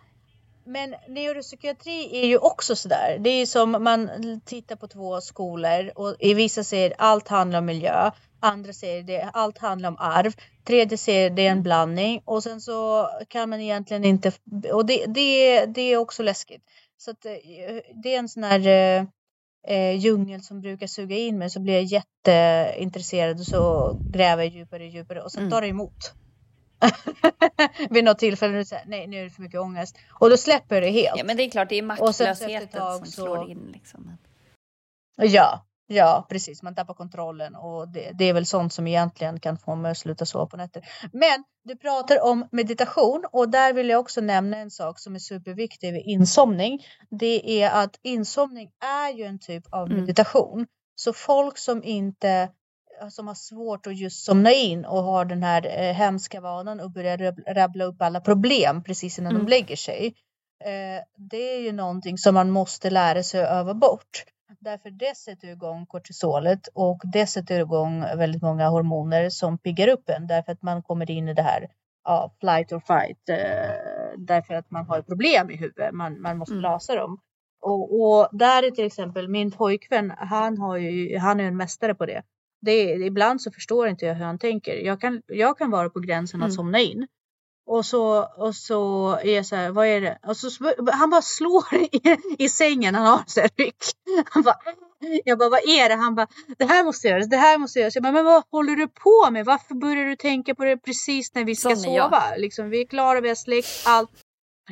Men 0.66 0.96
neuropsykiatri 1.08 2.24
är 2.24 2.28
ju 2.28 2.38
också 2.38 2.76
sådär. 2.76 3.18
Det 3.20 3.30
är 3.30 3.46
som 3.46 3.72
man 3.72 4.10
tittar 4.46 4.76
på 4.76 4.88
två 4.88 5.22
skolor 5.22 5.92
och 5.96 6.16
i 6.20 6.34
vissa 6.34 6.64
säger 6.64 6.94
allt 6.98 7.28
handlar 7.28 7.60
om 7.60 7.66
miljö. 7.66 8.12
Andra 8.40 8.74
säger 8.74 9.04
det 9.04 9.30
allt 9.34 9.58
handlar 9.58 9.90
om 9.90 9.98
arv. 10.00 10.34
Tredje 10.64 10.98
säger 10.98 11.30
det 11.30 11.48
är 11.48 11.52
en 11.52 11.64
blandning 11.64 12.22
och 12.26 12.44
sen 12.44 12.62
så 12.62 13.10
kan 13.28 13.50
man 13.50 13.62
egentligen 13.62 14.04
inte 14.04 14.32
och 14.72 14.86
det, 14.86 15.06
det, 15.06 15.66
det 15.66 15.82
är 15.82 15.98
också 15.98 16.24
läskigt. 16.24 16.64
Så 16.98 17.12
att 17.12 17.26
eh, 17.26 17.32
det 18.04 18.16
är 18.16 18.20
en 18.20 18.30
sån 18.30 18.44
här 18.44 18.68
eh, 18.68 19.06
eh, 19.68 19.96
djungel 19.98 20.42
som 20.42 20.62
brukar 20.62 20.88
suga 20.88 21.16
in 21.16 21.38
mig 21.38 21.50
så 21.50 21.60
blir 21.60 21.74
jag 21.74 21.84
jätteintresserad 21.84 23.40
och 23.40 23.46
så 23.46 23.94
gräver 24.12 24.44
jag 24.44 24.54
djupare 24.54 24.84
och 24.84 24.90
djupare 24.90 25.22
och 25.22 25.32
sen 25.32 25.42
mm. 25.42 25.52
tar 25.52 25.62
det 25.62 25.68
emot. 25.68 26.14
Vid 27.90 28.04
något 28.04 28.20
tillfälle 28.20 28.54
nu 28.54 28.66
säger 28.66 28.86
nej 28.88 29.08
nu 29.08 29.20
är 29.20 29.24
det 29.24 29.30
för 29.30 29.42
mycket 29.42 29.60
ångest 29.60 29.98
och 30.10 30.30
då 30.30 30.38
släpper 30.38 30.82
det 30.82 30.90
helt. 30.90 31.18
Ja 31.18 31.24
men 31.24 31.38
det 31.38 31.44
är 31.44 31.50
klart 31.50 31.70
det 31.70 31.78
är 31.78 31.82
maktlösheten 31.82 32.98
som 32.98 33.06
slår 33.06 33.50
in 33.50 33.70
liksom. 33.74 34.18
Ja, 35.16 35.66
Ja, 35.88 36.26
precis. 36.30 36.64
Man 36.64 36.76
tappar 36.76 36.94
kontrollen 36.94 37.56
och 37.56 37.88
det, 37.88 38.12
det, 38.14 38.26
är 38.26 38.34
väl 38.34 38.46
sånt 38.46 38.74
som 38.74 38.88
egentligen 38.88 39.40
kan 39.40 39.58
få 39.58 39.76
mig 39.76 39.92
att 39.92 39.98
sluta 39.98 40.26
sova 40.26 40.46
på 40.46 40.58
nätter. 40.58 40.84
Men 41.14 41.44
du 41.64 41.76
pratar 41.76 42.24
om 42.24 42.48
meditation 42.52 43.26
och 43.32 43.50
där 43.50 43.74
vill 43.74 43.90
jag 43.90 44.00
också 44.00 44.22
nämna 44.22 44.58
en 44.58 44.72
sak 44.72 45.00
som 45.00 45.16
är 45.16 45.20
superviktig 45.20 45.94
vid 45.94 46.04
insomning. 46.06 46.80
Det 47.10 47.62
är 47.62 47.84
att 47.84 48.00
insomning 48.04 48.70
är 48.84 49.18
ju 49.18 49.24
en 49.24 49.40
typ 49.40 49.64
av 49.74 49.88
mm. 49.88 50.00
meditation. 50.00 50.68
Så 50.96 51.14
folk 51.14 51.58
som 51.58 51.84
inte 51.84 52.50
som 53.10 53.28
har 53.28 53.36
svårt 53.36 53.88
att 53.88 53.98
just 53.98 54.26
somna 54.26 54.52
in 54.52 54.86
och 54.86 55.04
har 55.04 55.26
den 55.26 55.44
här 55.44 55.66
eh, 55.66 55.94
hemska 55.94 56.42
vanan 56.42 56.80
och 56.80 56.92
börjar 56.92 57.36
rabbla 57.54 57.84
upp 57.84 58.02
alla 58.02 58.22
problem 58.22 58.84
precis 58.84 59.20
innan 59.20 59.32
mm. 59.32 59.46
de 59.46 59.50
lägger 59.50 59.76
sig. 59.76 60.16
Eh, 60.66 61.04
det 61.30 61.56
är 61.56 61.60
ju 61.60 61.72
någonting 61.72 62.18
som 62.18 62.34
man 62.34 62.50
måste 62.50 62.90
lära 62.90 63.24
sig 63.24 63.44
att 63.44 63.50
öva 63.50 63.74
bort. 63.74 64.26
Därför 64.60 64.90
det 64.92 65.18
sätter 65.18 65.48
igång 65.48 65.86
kortisolet 65.86 66.68
och 66.74 67.02
det 67.14 67.28
sätter 67.28 67.60
igång 67.60 68.02
väldigt 68.02 68.42
många 68.42 68.70
hormoner 68.70 69.30
som 69.30 69.58
piggar 69.58 69.88
upp 69.88 70.10
en 70.10 70.28
därför 70.28 70.52
att 70.52 70.62
man 70.62 70.84
kommer 70.84 71.12
in 71.12 71.30
i 71.30 71.34
det 71.34 71.42
här 71.42 71.68
ja, 72.04 72.36
flight 72.40 72.72
or 72.72 72.80
fight 72.80 73.30
eh, 73.30 74.18
därför 74.18 74.54
att 74.54 74.72
man 74.72 74.86
har 74.86 75.02
problem 75.02 75.52
i 75.52 75.56
huvudet. 75.56 75.94
Man, 75.94 76.22
man 76.22 76.38
måste 76.38 76.54
mm. 76.54 76.62
lösa 76.62 76.96
dem. 76.96 77.20
Och, 77.62 78.02
och, 78.02 78.30
där 78.32 78.64
är 78.64 78.72
till 78.72 78.86
exempel 78.86 79.28
min 79.28 79.52
pojkvän, 79.52 80.14
han, 80.18 80.58
har 80.58 80.78
ju, 80.78 81.18
han 81.18 81.40
är 81.40 81.44
en 81.44 81.58
mästare 81.58 81.96
på 81.96 82.06
det. 82.06 82.24
det. 82.62 82.84
Ibland 82.92 83.42
så 83.42 83.52
förstår 83.52 83.88
inte 83.88 84.06
jag 84.06 84.16
hur 84.16 84.26
han 84.26 84.40
tänker. 84.40 84.76
Jag 84.76 85.02
kan, 85.02 85.22
jag 85.28 85.58
kan 85.58 85.72
vara 85.72 85.90
på 85.90 86.00
gränsen 86.00 86.42
att 86.42 86.48
mm. 86.48 86.56
somna 86.56 86.80
in. 86.80 87.08
Och 87.66 87.86
så, 87.86 88.24
och 88.38 88.56
så 88.56 89.10
är 89.24 89.36
jag 89.36 89.46
så 89.46 89.56
här, 89.56 89.72
vad 89.72 89.88
är 89.88 90.02
det? 90.02 90.20
Och 90.28 90.38
så, 90.38 90.74
han 90.92 91.10
bara 91.10 91.22
slår 91.22 91.74
i, 91.76 92.18
i 92.38 92.50
sängen, 92.50 92.96
han 92.96 93.06
har 93.06 93.24
så 93.28 93.42
här 93.42 93.50
ryck. 93.58 93.84
Han 94.30 94.44
bara, 94.44 94.56
jag 95.26 95.38
bara, 95.40 95.50
vad 95.50 95.60
är 95.60 95.90
det? 95.90 95.96
Han 95.96 96.16
bara, 96.16 96.28
det 96.58 96.66
här 96.66 96.84
måste 96.84 97.08
göras, 97.08 97.30
det 97.30 97.38
här 97.38 97.58
måste 97.58 97.80
göras. 97.80 97.96
Jag 97.96 98.04
bara, 98.04 98.14
men 98.14 98.26
vad 98.26 98.44
håller 98.52 98.76
du 98.76 98.88
på 98.88 99.32
med? 99.32 99.46
Varför 99.46 99.76
börjar 99.76 100.06
du 100.06 100.16
tänka 100.16 100.56
på 100.56 100.66
det 100.66 100.78
precis 100.78 101.36
när 101.36 101.44
vi 101.44 101.56
ska 101.56 101.70
Sån 101.70 101.78
sova? 101.78 102.24
Liksom, 102.38 102.70
vi 102.70 102.82
är 102.82 102.86
klara, 102.86 103.22
vi 103.22 103.28
har 103.28 103.36
släckt 103.36 103.84
allt. 103.86 104.10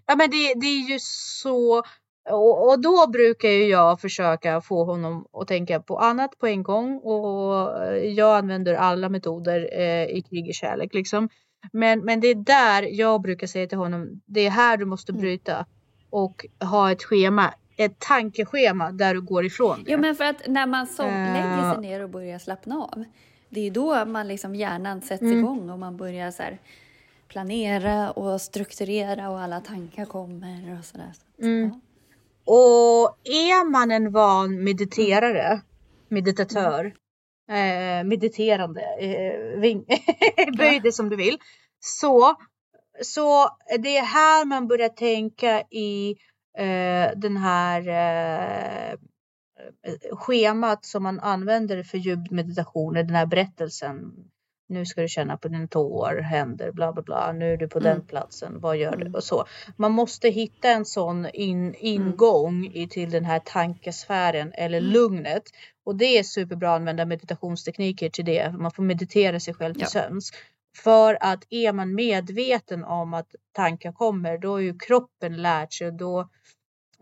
Ja 0.05 0.15
men 0.15 0.29
det, 0.29 0.53
det 0.55 0.67
är 0.67 0.89
ju 0.89 0.99
så 0.99 1.83
och, 2.29 2.67
och, 2.67 2.81
då 2.81 3.07
brukar 3.07 3.49
ju 3.49 3.65
jag 3.65 4.01
försöka 4.01 4.61
få 4.61 4.83
honom 4.83 5.25
att 5.33 5.47
tänka 5.47 5.79
på 5.79 5.97
annat 5.97 6.37
på 6.37 6.47
en 6.47 6.63
gång 6.63 6.97
och 6.97 7.69
jag 8.03 8.37
använder 8.37 8.73
alla 8.73 9.09
metoder 9.09 9.69
eh, 9.79 10.05
i 10.05 10.23
krig 10.29 10.47
och 10.47 10.53
kärlek 10.53 10.93
liksom. 10.93 11.29
Men, 11.71 11.99
men 12.05 12.19
det 12.19 12.27
är 12.27 12.35
där 12.35 12.83
jag 12.83 13.21
brukar 13.21 13.47
säga 13.47 13.67
till 13.67 13.77
honom, 13.77 14.21
det 14.25 14.45
är 14.45 14.49
här 14.49 14.77
du 14.77 14.85
måste 14.85 15.11
mm. 15.11 15.21
bryta 15.21 15.65
och 16.09 16.45
ha 16.59 16.91
ett 16.91 17.03
schema, 17.03 17.53
ett 17.77 17.99
tankeschema 17.99 18.91
där 18.91 19.13
du 19.13 19.21
går 19.21 19.45
ifrån 19.45 19.83
det. 19.83 19.91
Jo, 19.91 19.99
men 19.99 20.15
för 20.15 20.23
att 20.23 20.47
när 20.47 20.67
man 20.67 20.87
så 20.87 21.03
uh, 21.03 21.09
lägger 21.09 21.73
sig 21.73 21.81
ner 21.81 22.03
och 22.03 22.09
börjar 22.09 22.39
slappna 22.39 22.75
av, 22.75 23.03
det 23.49 23.67
är 23.67 23.71
då 23.71 24.05
man 24.05 24.27
liksom 24.27 24.55
hjärnan 24.55 25.01
sätts 25.01 25.21
mm. 25.21 25.39
igång 25.39 25.69
och 25.69 25.79
man 25.79 25.97
börjar 25.97 26.31
så 26.31 26.43
planera 27.27 28.11
och 28.11 28.41
strukturera 28.41 29.29
och 29.29 29.39
alla 29.39 29.61
tankar 29.61 30.05
kommer 30.05 30.77
och 30.79 30.85
sådär. 30.85 31.11
Så, 31.13 31.45
mm. 31.45 31.69
ja. 31.69 31.79
Och 32.45 33.17
är 33.23 33.69
man 33.69 33.91
en 33.91 34.11
van 34.11 34.63
mediterare, 34.63 35.61
meditatör, 36.07 36.93
eh, 37.51 38.03
mediterande, 38.03 38.81
eh, 38.99 39.59
ving, 39.59 39.85
böj 40.57 40.79
det 40.79 40.91
som 40.91 41.09
du 41.09 41.15
vill. 41.15 41.37
Så, 41.79 42.35
så 43.01 43.49
det 43.79 43.97
är 43.97 44.03
här 44.05 44.45
man 44.45 44.67
börjar 44.67 44.89
tänka 44.89 45.61
i 45.61 46.15
eh, 46.57 47.09
den 47.15 47.37
här 47.37 47.87
eh, 47.87 48.97
schemat 50.11 50.85
som 50.85 51.03
man 51.03 51.19
använder 51.19 51.83
för 51.83 51.97
ljudmeditationer, 51.97 53.03
den 53.03 53.15
här 53.15 53.25
berättelsen. 53.25 54.13
Nu 54.71 54.85
ska 54.85 55.01
du 55.01 55.07
känna 55.07 55.37
på 55.37 55.47
dina 55.47 55.67
tår, 55.67 56.21
händer, 56.21 56.71
bla 56.71 56.93
bla 56.93 57.01
bla. 57.01 57.31
Nu 57.31 57.53
är 57.53 57.57
du 57.57 57.67
på 57.67 57.79
mm. 57.79 57.93
den 57.93 58.07
platsen. 58.07 58.59
Vad 58.59 58.77
gör 58.77 58.95
du? 58.95 59.01
Mm. 59.01 59.15
Och 59.15 59.23
så. 59.23 59.45
Man 59.75 59.91
måste 59.91 60.29
hitta 60.29 60.69
en 60.69 60.85
sån 60.85 61.27
in, 61.33 61.59
mm. 61.59 61.75
ingång 61.79 62.65
i, 62.73 62.87
till 62.87 63.11
den 63.11 63.25
här 63.25 63.39
tankesfären 63.39 64.51
eller 64.53 64.77
mm. 64.77 64.91
lugnet. 64.91 65.43
Och 65.83 65.95
det 65.95 66.17
är 66.17 66.23
superbra 66.23 66.69
att 66.69 66.79
använda 66.79 67.05
meditationstekniker 67.05 68.09
till 68.09 68.25
det. 68.25 68.51
Man 68.57 68.71
får 68.71 68.83
meditera 68.83 69.39
sig 69.39 69.53
själv 69.53 69.73
till 69.73 69.81
ja. 69.81 69.87
sömns. 69.87 70.31
För 70.77 71.17
att 71.21 71.43
är 71.49 71.73
man 71.73 71.95
medveten 71.95 72.83
om 72.83 73.13
att 73.13 73.35
tankar 73.51 73.91
kommer, 73.91 74.37
då 74.37 74.55
är 74.55 74.61
ju 74.61 74.77
kroppen 74.79 75.41
lärt 75.41 75.73
sig. 75.73 75.91
Då, 75.91 76.29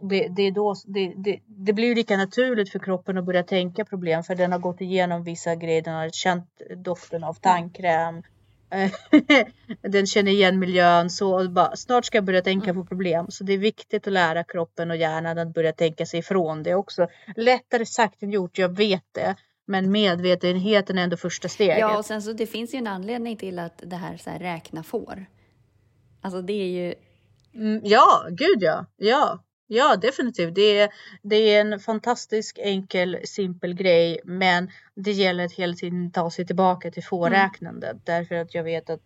det, 0.02 0.28
det, 0.28 0.42
är 0.42 0.52
då, 0.52 0.76
det, 0.86 1.14
det, 1.16 1.40
det 1.46 1.74
blir 1.74 1.96
lika 1.96 2.18
naturligt 2.18 2.72
för 2.72 2.80
kroppen 2.80 3.18
att 3.18 3.26
börja 3.26 3.44
tänka 3.44 3.86
problem 3.86 4.24
för 4.24 4.36
den 4.36 4.52
har 4.52 4.60
gått 4.60 4.82
igenom 4.82 5.24
vissa 5.24 5.56
grejer. 5.56 5.82
Den 5.82 5.94
har 5.94 6.10
känt 6.10 6.62
doften 6.78 7.24
av 7.24 7.34
tandkräm. 7.34 8.24
den 9.82 10.08
känner 10.08 10.32
igen 10.32 10.60
miljön 10.60 11.10
så 11.10 11.50
bara, 11.50 11.76
snart 11.76 12.06
ska 12.06 12.18
jag 12.18 12.26
börja 12.26 12.42
tänka 12.42 12.74
på 12.74 12.86
problem. 12.86 13.26
Så 13.30 13.44
det 13.44 13.54
är 13.54 13.58
viktigt 13.58 14.08
att 14.08 14.14
lära 14.14 14.44
kroppen 14.44 14.92
och 14.92 14.98
hjärnan 14.98 15.38
att 15.38 15.54
börja 15.54 15.74
tänka 15.74 16.06
sig 16.06 16.20
ifrån 16.20 16.64
det 16.64 16.76
också. 16.76 17.08
Lättare 17.36 17.86
sagt 17.86 18.24
än 18.24 18.32
gjort, 18.32 18.58
jag 18.58 18.78
vet 18.78 19.06
det. 19.12 19.36
Men 19.66 19.92
medvetenheten 19.92 20.98
är 20.98 21.04
ändå 21.04 21.18
första 21.18 21.48
steget. 21.50 21.80
Ja, 21.80 21.98
och 21.98 22.06
sen 22.06 22.22
så 22.22 22.34
det 22.34 22.48
finns 22.48 22.74
ju 22.74 22.78
en 22.78 22.88
anledning 22.88 23.38
till 23.38 23.60
att 23.60 23.84
det 23.86 23.96
här, 23.96 24.18
så 24.18 24.30
här 24.30 24.40
räkna 24.40 24.84
får. 24.84 25.26
Alltså 26.22 26.42
det 26.42 26.54
är 26.54 26.68
ju... 26.68 26.94
Mm, 27.56 27.82
ja, 27.84 28.28
gud 28.30 28.58
ja. 28.60 28.86
Ja, 28.98 29.40
ja 29.70 29.96
definitivt. 29.96 30.56
Det 30.56 30.80
är, 30.80 30.90
det 31.22 31.36
är 31.36 31.62
en 31.62 31.80
fantastisk 31.80 32.60
enkel 32.62 33.18
simpel 33.26 33.74
grej. 33.74 34.20
Men 34.24 34.70
det 34.96 35.12
gäller 35.12 35.46
att 35.46 35.54
hela 35.54 35.74
tiden 35.74 36.12
ta 36.12 36.32
sig 36.32 36.46
tillbaka 36.46 36.92
till 36.92 37.04
fåräknandet. 37.04 37.92
Mm. 37.92 38.02
Därför 38.06 38.36
att 38.36 38.56
jag 38.56 38.64
vet 38.64 38.90
att 38.90 39.02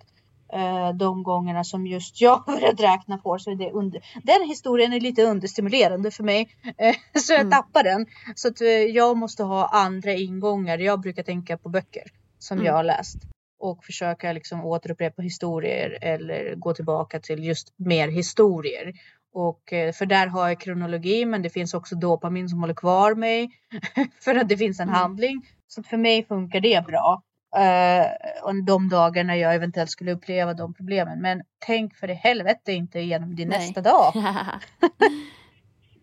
Eh, 0.53 0.93
de 0.93 1.23
gångerna 1.23 1.63
som 1.63 1.87
just 1.87 2.21
jag 2.21 2.43
började 2.47 2.83
räkna 2.83 3.17
på 3.17 3.39
så 3.39 3.51
är 3.51 3.55
det 3.55 3.71
under, 3.71 4.01
den 4.23 4.49
historien 4.49 4.93
är 4.93 4.99
lite 4.99 5.23
understimulerande 5.23 6.11
för 6.11 6.23
mig. 6.23 6.55
Eh, 6.77 6.95
så 7.21 7.33
jag 7.33 7.39
mm. 7.39 7.51
tappar 7.51 7.83
den. 7.83 8.05
Så 8.35 8.47
att 8.47 8.61
eh, 8.61 8.67
jag 8.67 9.17
måste 9.17 9.43
ha 9.43 9.67
andra 9.67 10.13
ingångar. 10.13 10.77
Jag 10.77 11.01
brukar 11.01 11.23
tänka 11.23 11.57
på 11.57 11.69
böcker 11.69 12.03
som 12.39 12.57
mm. 12.57 12.65
jag 12.65 12.73
har 12.73 12.83
läst 12.83 13.17
och 13.59 13.83
försöka 13.83 14.33
liksom 14.33 14.65
återupprepa 14.65 15.21
historier 15.21 15.97
eller 16.01 16.55
gå 16.55 16.73
tillbaka 16.73 17.19
till 17.19 17.43
just 17.43 17.73
mer 17.77 18.07
historier. 18.07 18.93
Och 19.33 19.61
för 19.69 20.05
där 20.05 20.27
har 20.27 20.47
jag 20.47 20.59
kronologi, 20.59 21.25
men 21.25 21.41
det 21.41 21.49
finns 21.49 21.73
också 21.73 21.95
dopamin 21.95 22.49
som 22.49 22.59
håller 22.59 22.73
kvar 22.73 23.15
mig 23.15 23.49
för 24.23 24.35
att 24.35 24.49
det 24.49 24.57
finns 24.57 24.79
en 24.79 24.89
mm. 24.89 24.99
handling. 24.99 25.41
Så 25.67 25.83
för 25.83 25.97
mig 25.97 26.25
funkar 26.25 26.59
det 26.59 26.85
bra. 26.85 27.23
Uh, 27.57 28.63
de 28.65 28.89
dagarna 28.89 29.37
jag 29.37 29.55
eventuellt 29.55 29.91
skulle 29.91 30.11
uppleva 30.11 30.53
de 30.53 30.73
problemen. 30.73 31.21
Men 31.21 31.41
tänk 31.59 31.95
för 31.95 32.09
i 32.09 32.13
helvete 32.13 32.73
inte 32.73 32.99
igenom 32.99 33.35
din 33.35 33.49
Nej. 33.49 33.59
nästa 33.59 33.81
dag. 33.81 34.13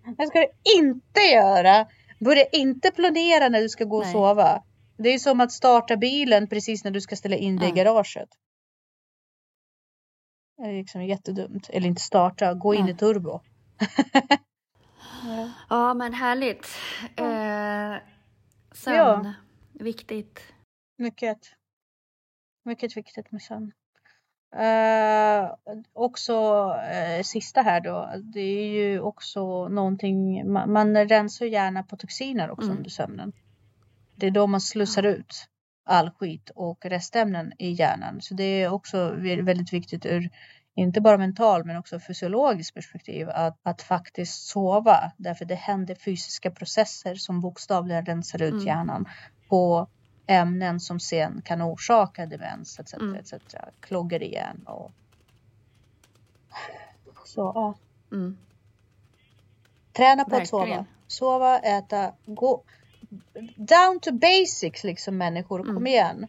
det 0.19 0.27
ska 0.27 0.39
du 0.39 0.47
inte 0.79 1.21
göra. 1.21 1.87
Börja 2.21 2.45
inte 2.45 2.91
planera 2.91 3.49
när 3.49 3.61
du 3.61 3.69
ska 3.69 3.85
gå 3.85 3.97
och 3.97 4.03
Nej. 4.03 4.13
sova. 4.13 4.63
Det 4.99 5.09
är 5.09 5.19
som 5.19 5.41
att 5.41 5.53
starta 5.53 5.97
bilen 5.97 6.47
precis 6.47 6.85
när 6.85 6.91
du 6.91 7.01
ska 7.01 7.17
ställa 7.17 7.37
in 7.37 7.57
dig 7.57 7.69
i 7.69 7.73
garaget. 7.73 8.29
Det 10.61 10.67
är 10.67 10.73
liksom 10.73 11.05
jättedumt. 11.05 11.71
Eller 11.71 11.87
inte 11.89 12.01
starta, 12.01 12.55
gå 12.55 12.75
in 12.75 12.87
ja. 12.87 12.93
i 12.93 12.97
turbo. 12.97 13.41
ja. 15.25 15.51
ja 15.69 15.95
men 15.95 16.15
härligt. 16.15 16.69
Eh, 17.17 18.03
sömn, 18.73 19.25
ja. 19.25 19.35
viktigt. 19.73 20.41
Mycket. 20.99 21.39
Mycket 22.65 22.97
viktigt 22.97 23.33
med 23.33 23.43
sömn. 23.43 23.73
Uh, 24.57 25.51
också 25.93 26.67
uh, 26.69 27.23
sista 27.23 27.63
här 27.63 27.81
då. 27.81 28.13
Det 28.23 28.41
är 28.41 28.67
ju 28.67 29.01
också 29.01 29.69
någonting. 29.69 30.53
Man, 30.53 30.73
man 30.73 31.09
rensar 31.09 31.47
gärna 31.47 31.83
på 31.83 31.97
toxiner 31.97 32.51
också 32.51 32.67
mm. 32.67 32.77
under 32.77 32.91
sömnen. 32.91 33.33
Det 34.15 34.27
är 34.27 34.31
då 34.31 34.47
man 34.47 34.61
slussar 34.61 35.03
ut 35.03 35.50
all 35.91 36.11
skit 36.11 36.51
och 36.55 36.87
restämnen 36.87 37.53
i 37.59 37.71
hjärnan. 37.71 38.21
Så 38.21 38.35
det 38.35 38.45
är 38.45 38.73
också 38.73 39.11
väldigt 39.43 39.73
viktigt 39.73 40.07
ur 40.07 40.31
inte 40.75 41.01
bara 41.01 41.19
mental 41.19 41.65
men 41.65 41.77
också 41.77 42.01
fysiologiskt 42.01 42.75
perspektiv 42.75 43.29
att, 43.31 43.59
att 43.63 43.83
faktiskt 43.83 44.47
sova. 44.47 45.13
Därför 45.17 45.45
det 45.45 45.55
händer 45.55 45.95
fysiska 45.95 46.51
processer 46.51 47.15
som 47.15 47.41
bokstavligen 47.41 48.05
rensar 48.05 48.43
ut 48.43 48.53
mm. 48.53 48.67
hjärnan 48.67 49.09
på 49.49 49.89
ämnen 50.27 50.81
som 50.81 51.01
sen 51.01 51.43
kan 51.43 51.63
orsaka 51.63 52.27
demens 52.27 52.79
etc. 52.81 52.95
Mm. 52.95 53.15
etc. 53.15 53.35
Kloggar 53.81 54.23
igen 54.23 54.63
och 54.67 54.93
så 57.25 57.53
ja. 57.55 57.75
Mm. 58.13 58.37
Träna 59.93 60.25
på 60.25 60.31
Verkligen. 60.31 60.43
att 60.43 60.49
sova. 60.49 60.87
Sova, 61.07 61.59
äta, 61.59 62.13
gå. 62.27 62.63
Down 63.57 64.01
to 64.01 64.13
basics 64.13 64.85
liksom 64.85 65.19
människor. 65.19 65.61
Mm. 65.61 65.75
Kom 65.75 65.87
igen. 65.87 66.27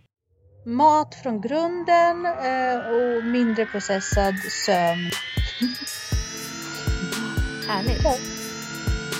Mat 0.65 1.15
från 1.15 1.41
grunden 1.41 2.25
eh, 2.25 2.77
och 2.77 3.23
mindre 3.23 3.65
processad 3.65 4.35
sömn. 4.65 5.11
Härligt. 7.67 8.03
Ja. 8.03 8.15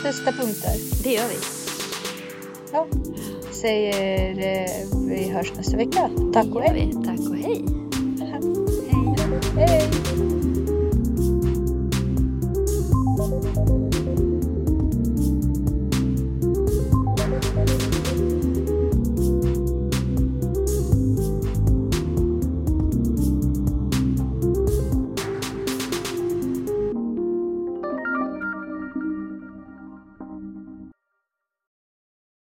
Nästa 0.03 0.31
punkter. 0.31 1.03
Det 1.03 1.13
gör 1.13 1.27
vi. 1.27 1.37
Ja 2.73 2.87
säger 3.61 4.29
eh, 4.31 4.87
vi 5.07 5.29
hörs 5.29 5.53
nästa 5.57 5.77
vecka. 5.77 6.09
Tack 6.33 6.47
och 6.55 6.61
hej. 6.61 6.91
Tack 7.05 7.19
och 7.29 7.35
hej. 7.35 7.65
hej. 9.55 9.67
hej. 9.67 10.00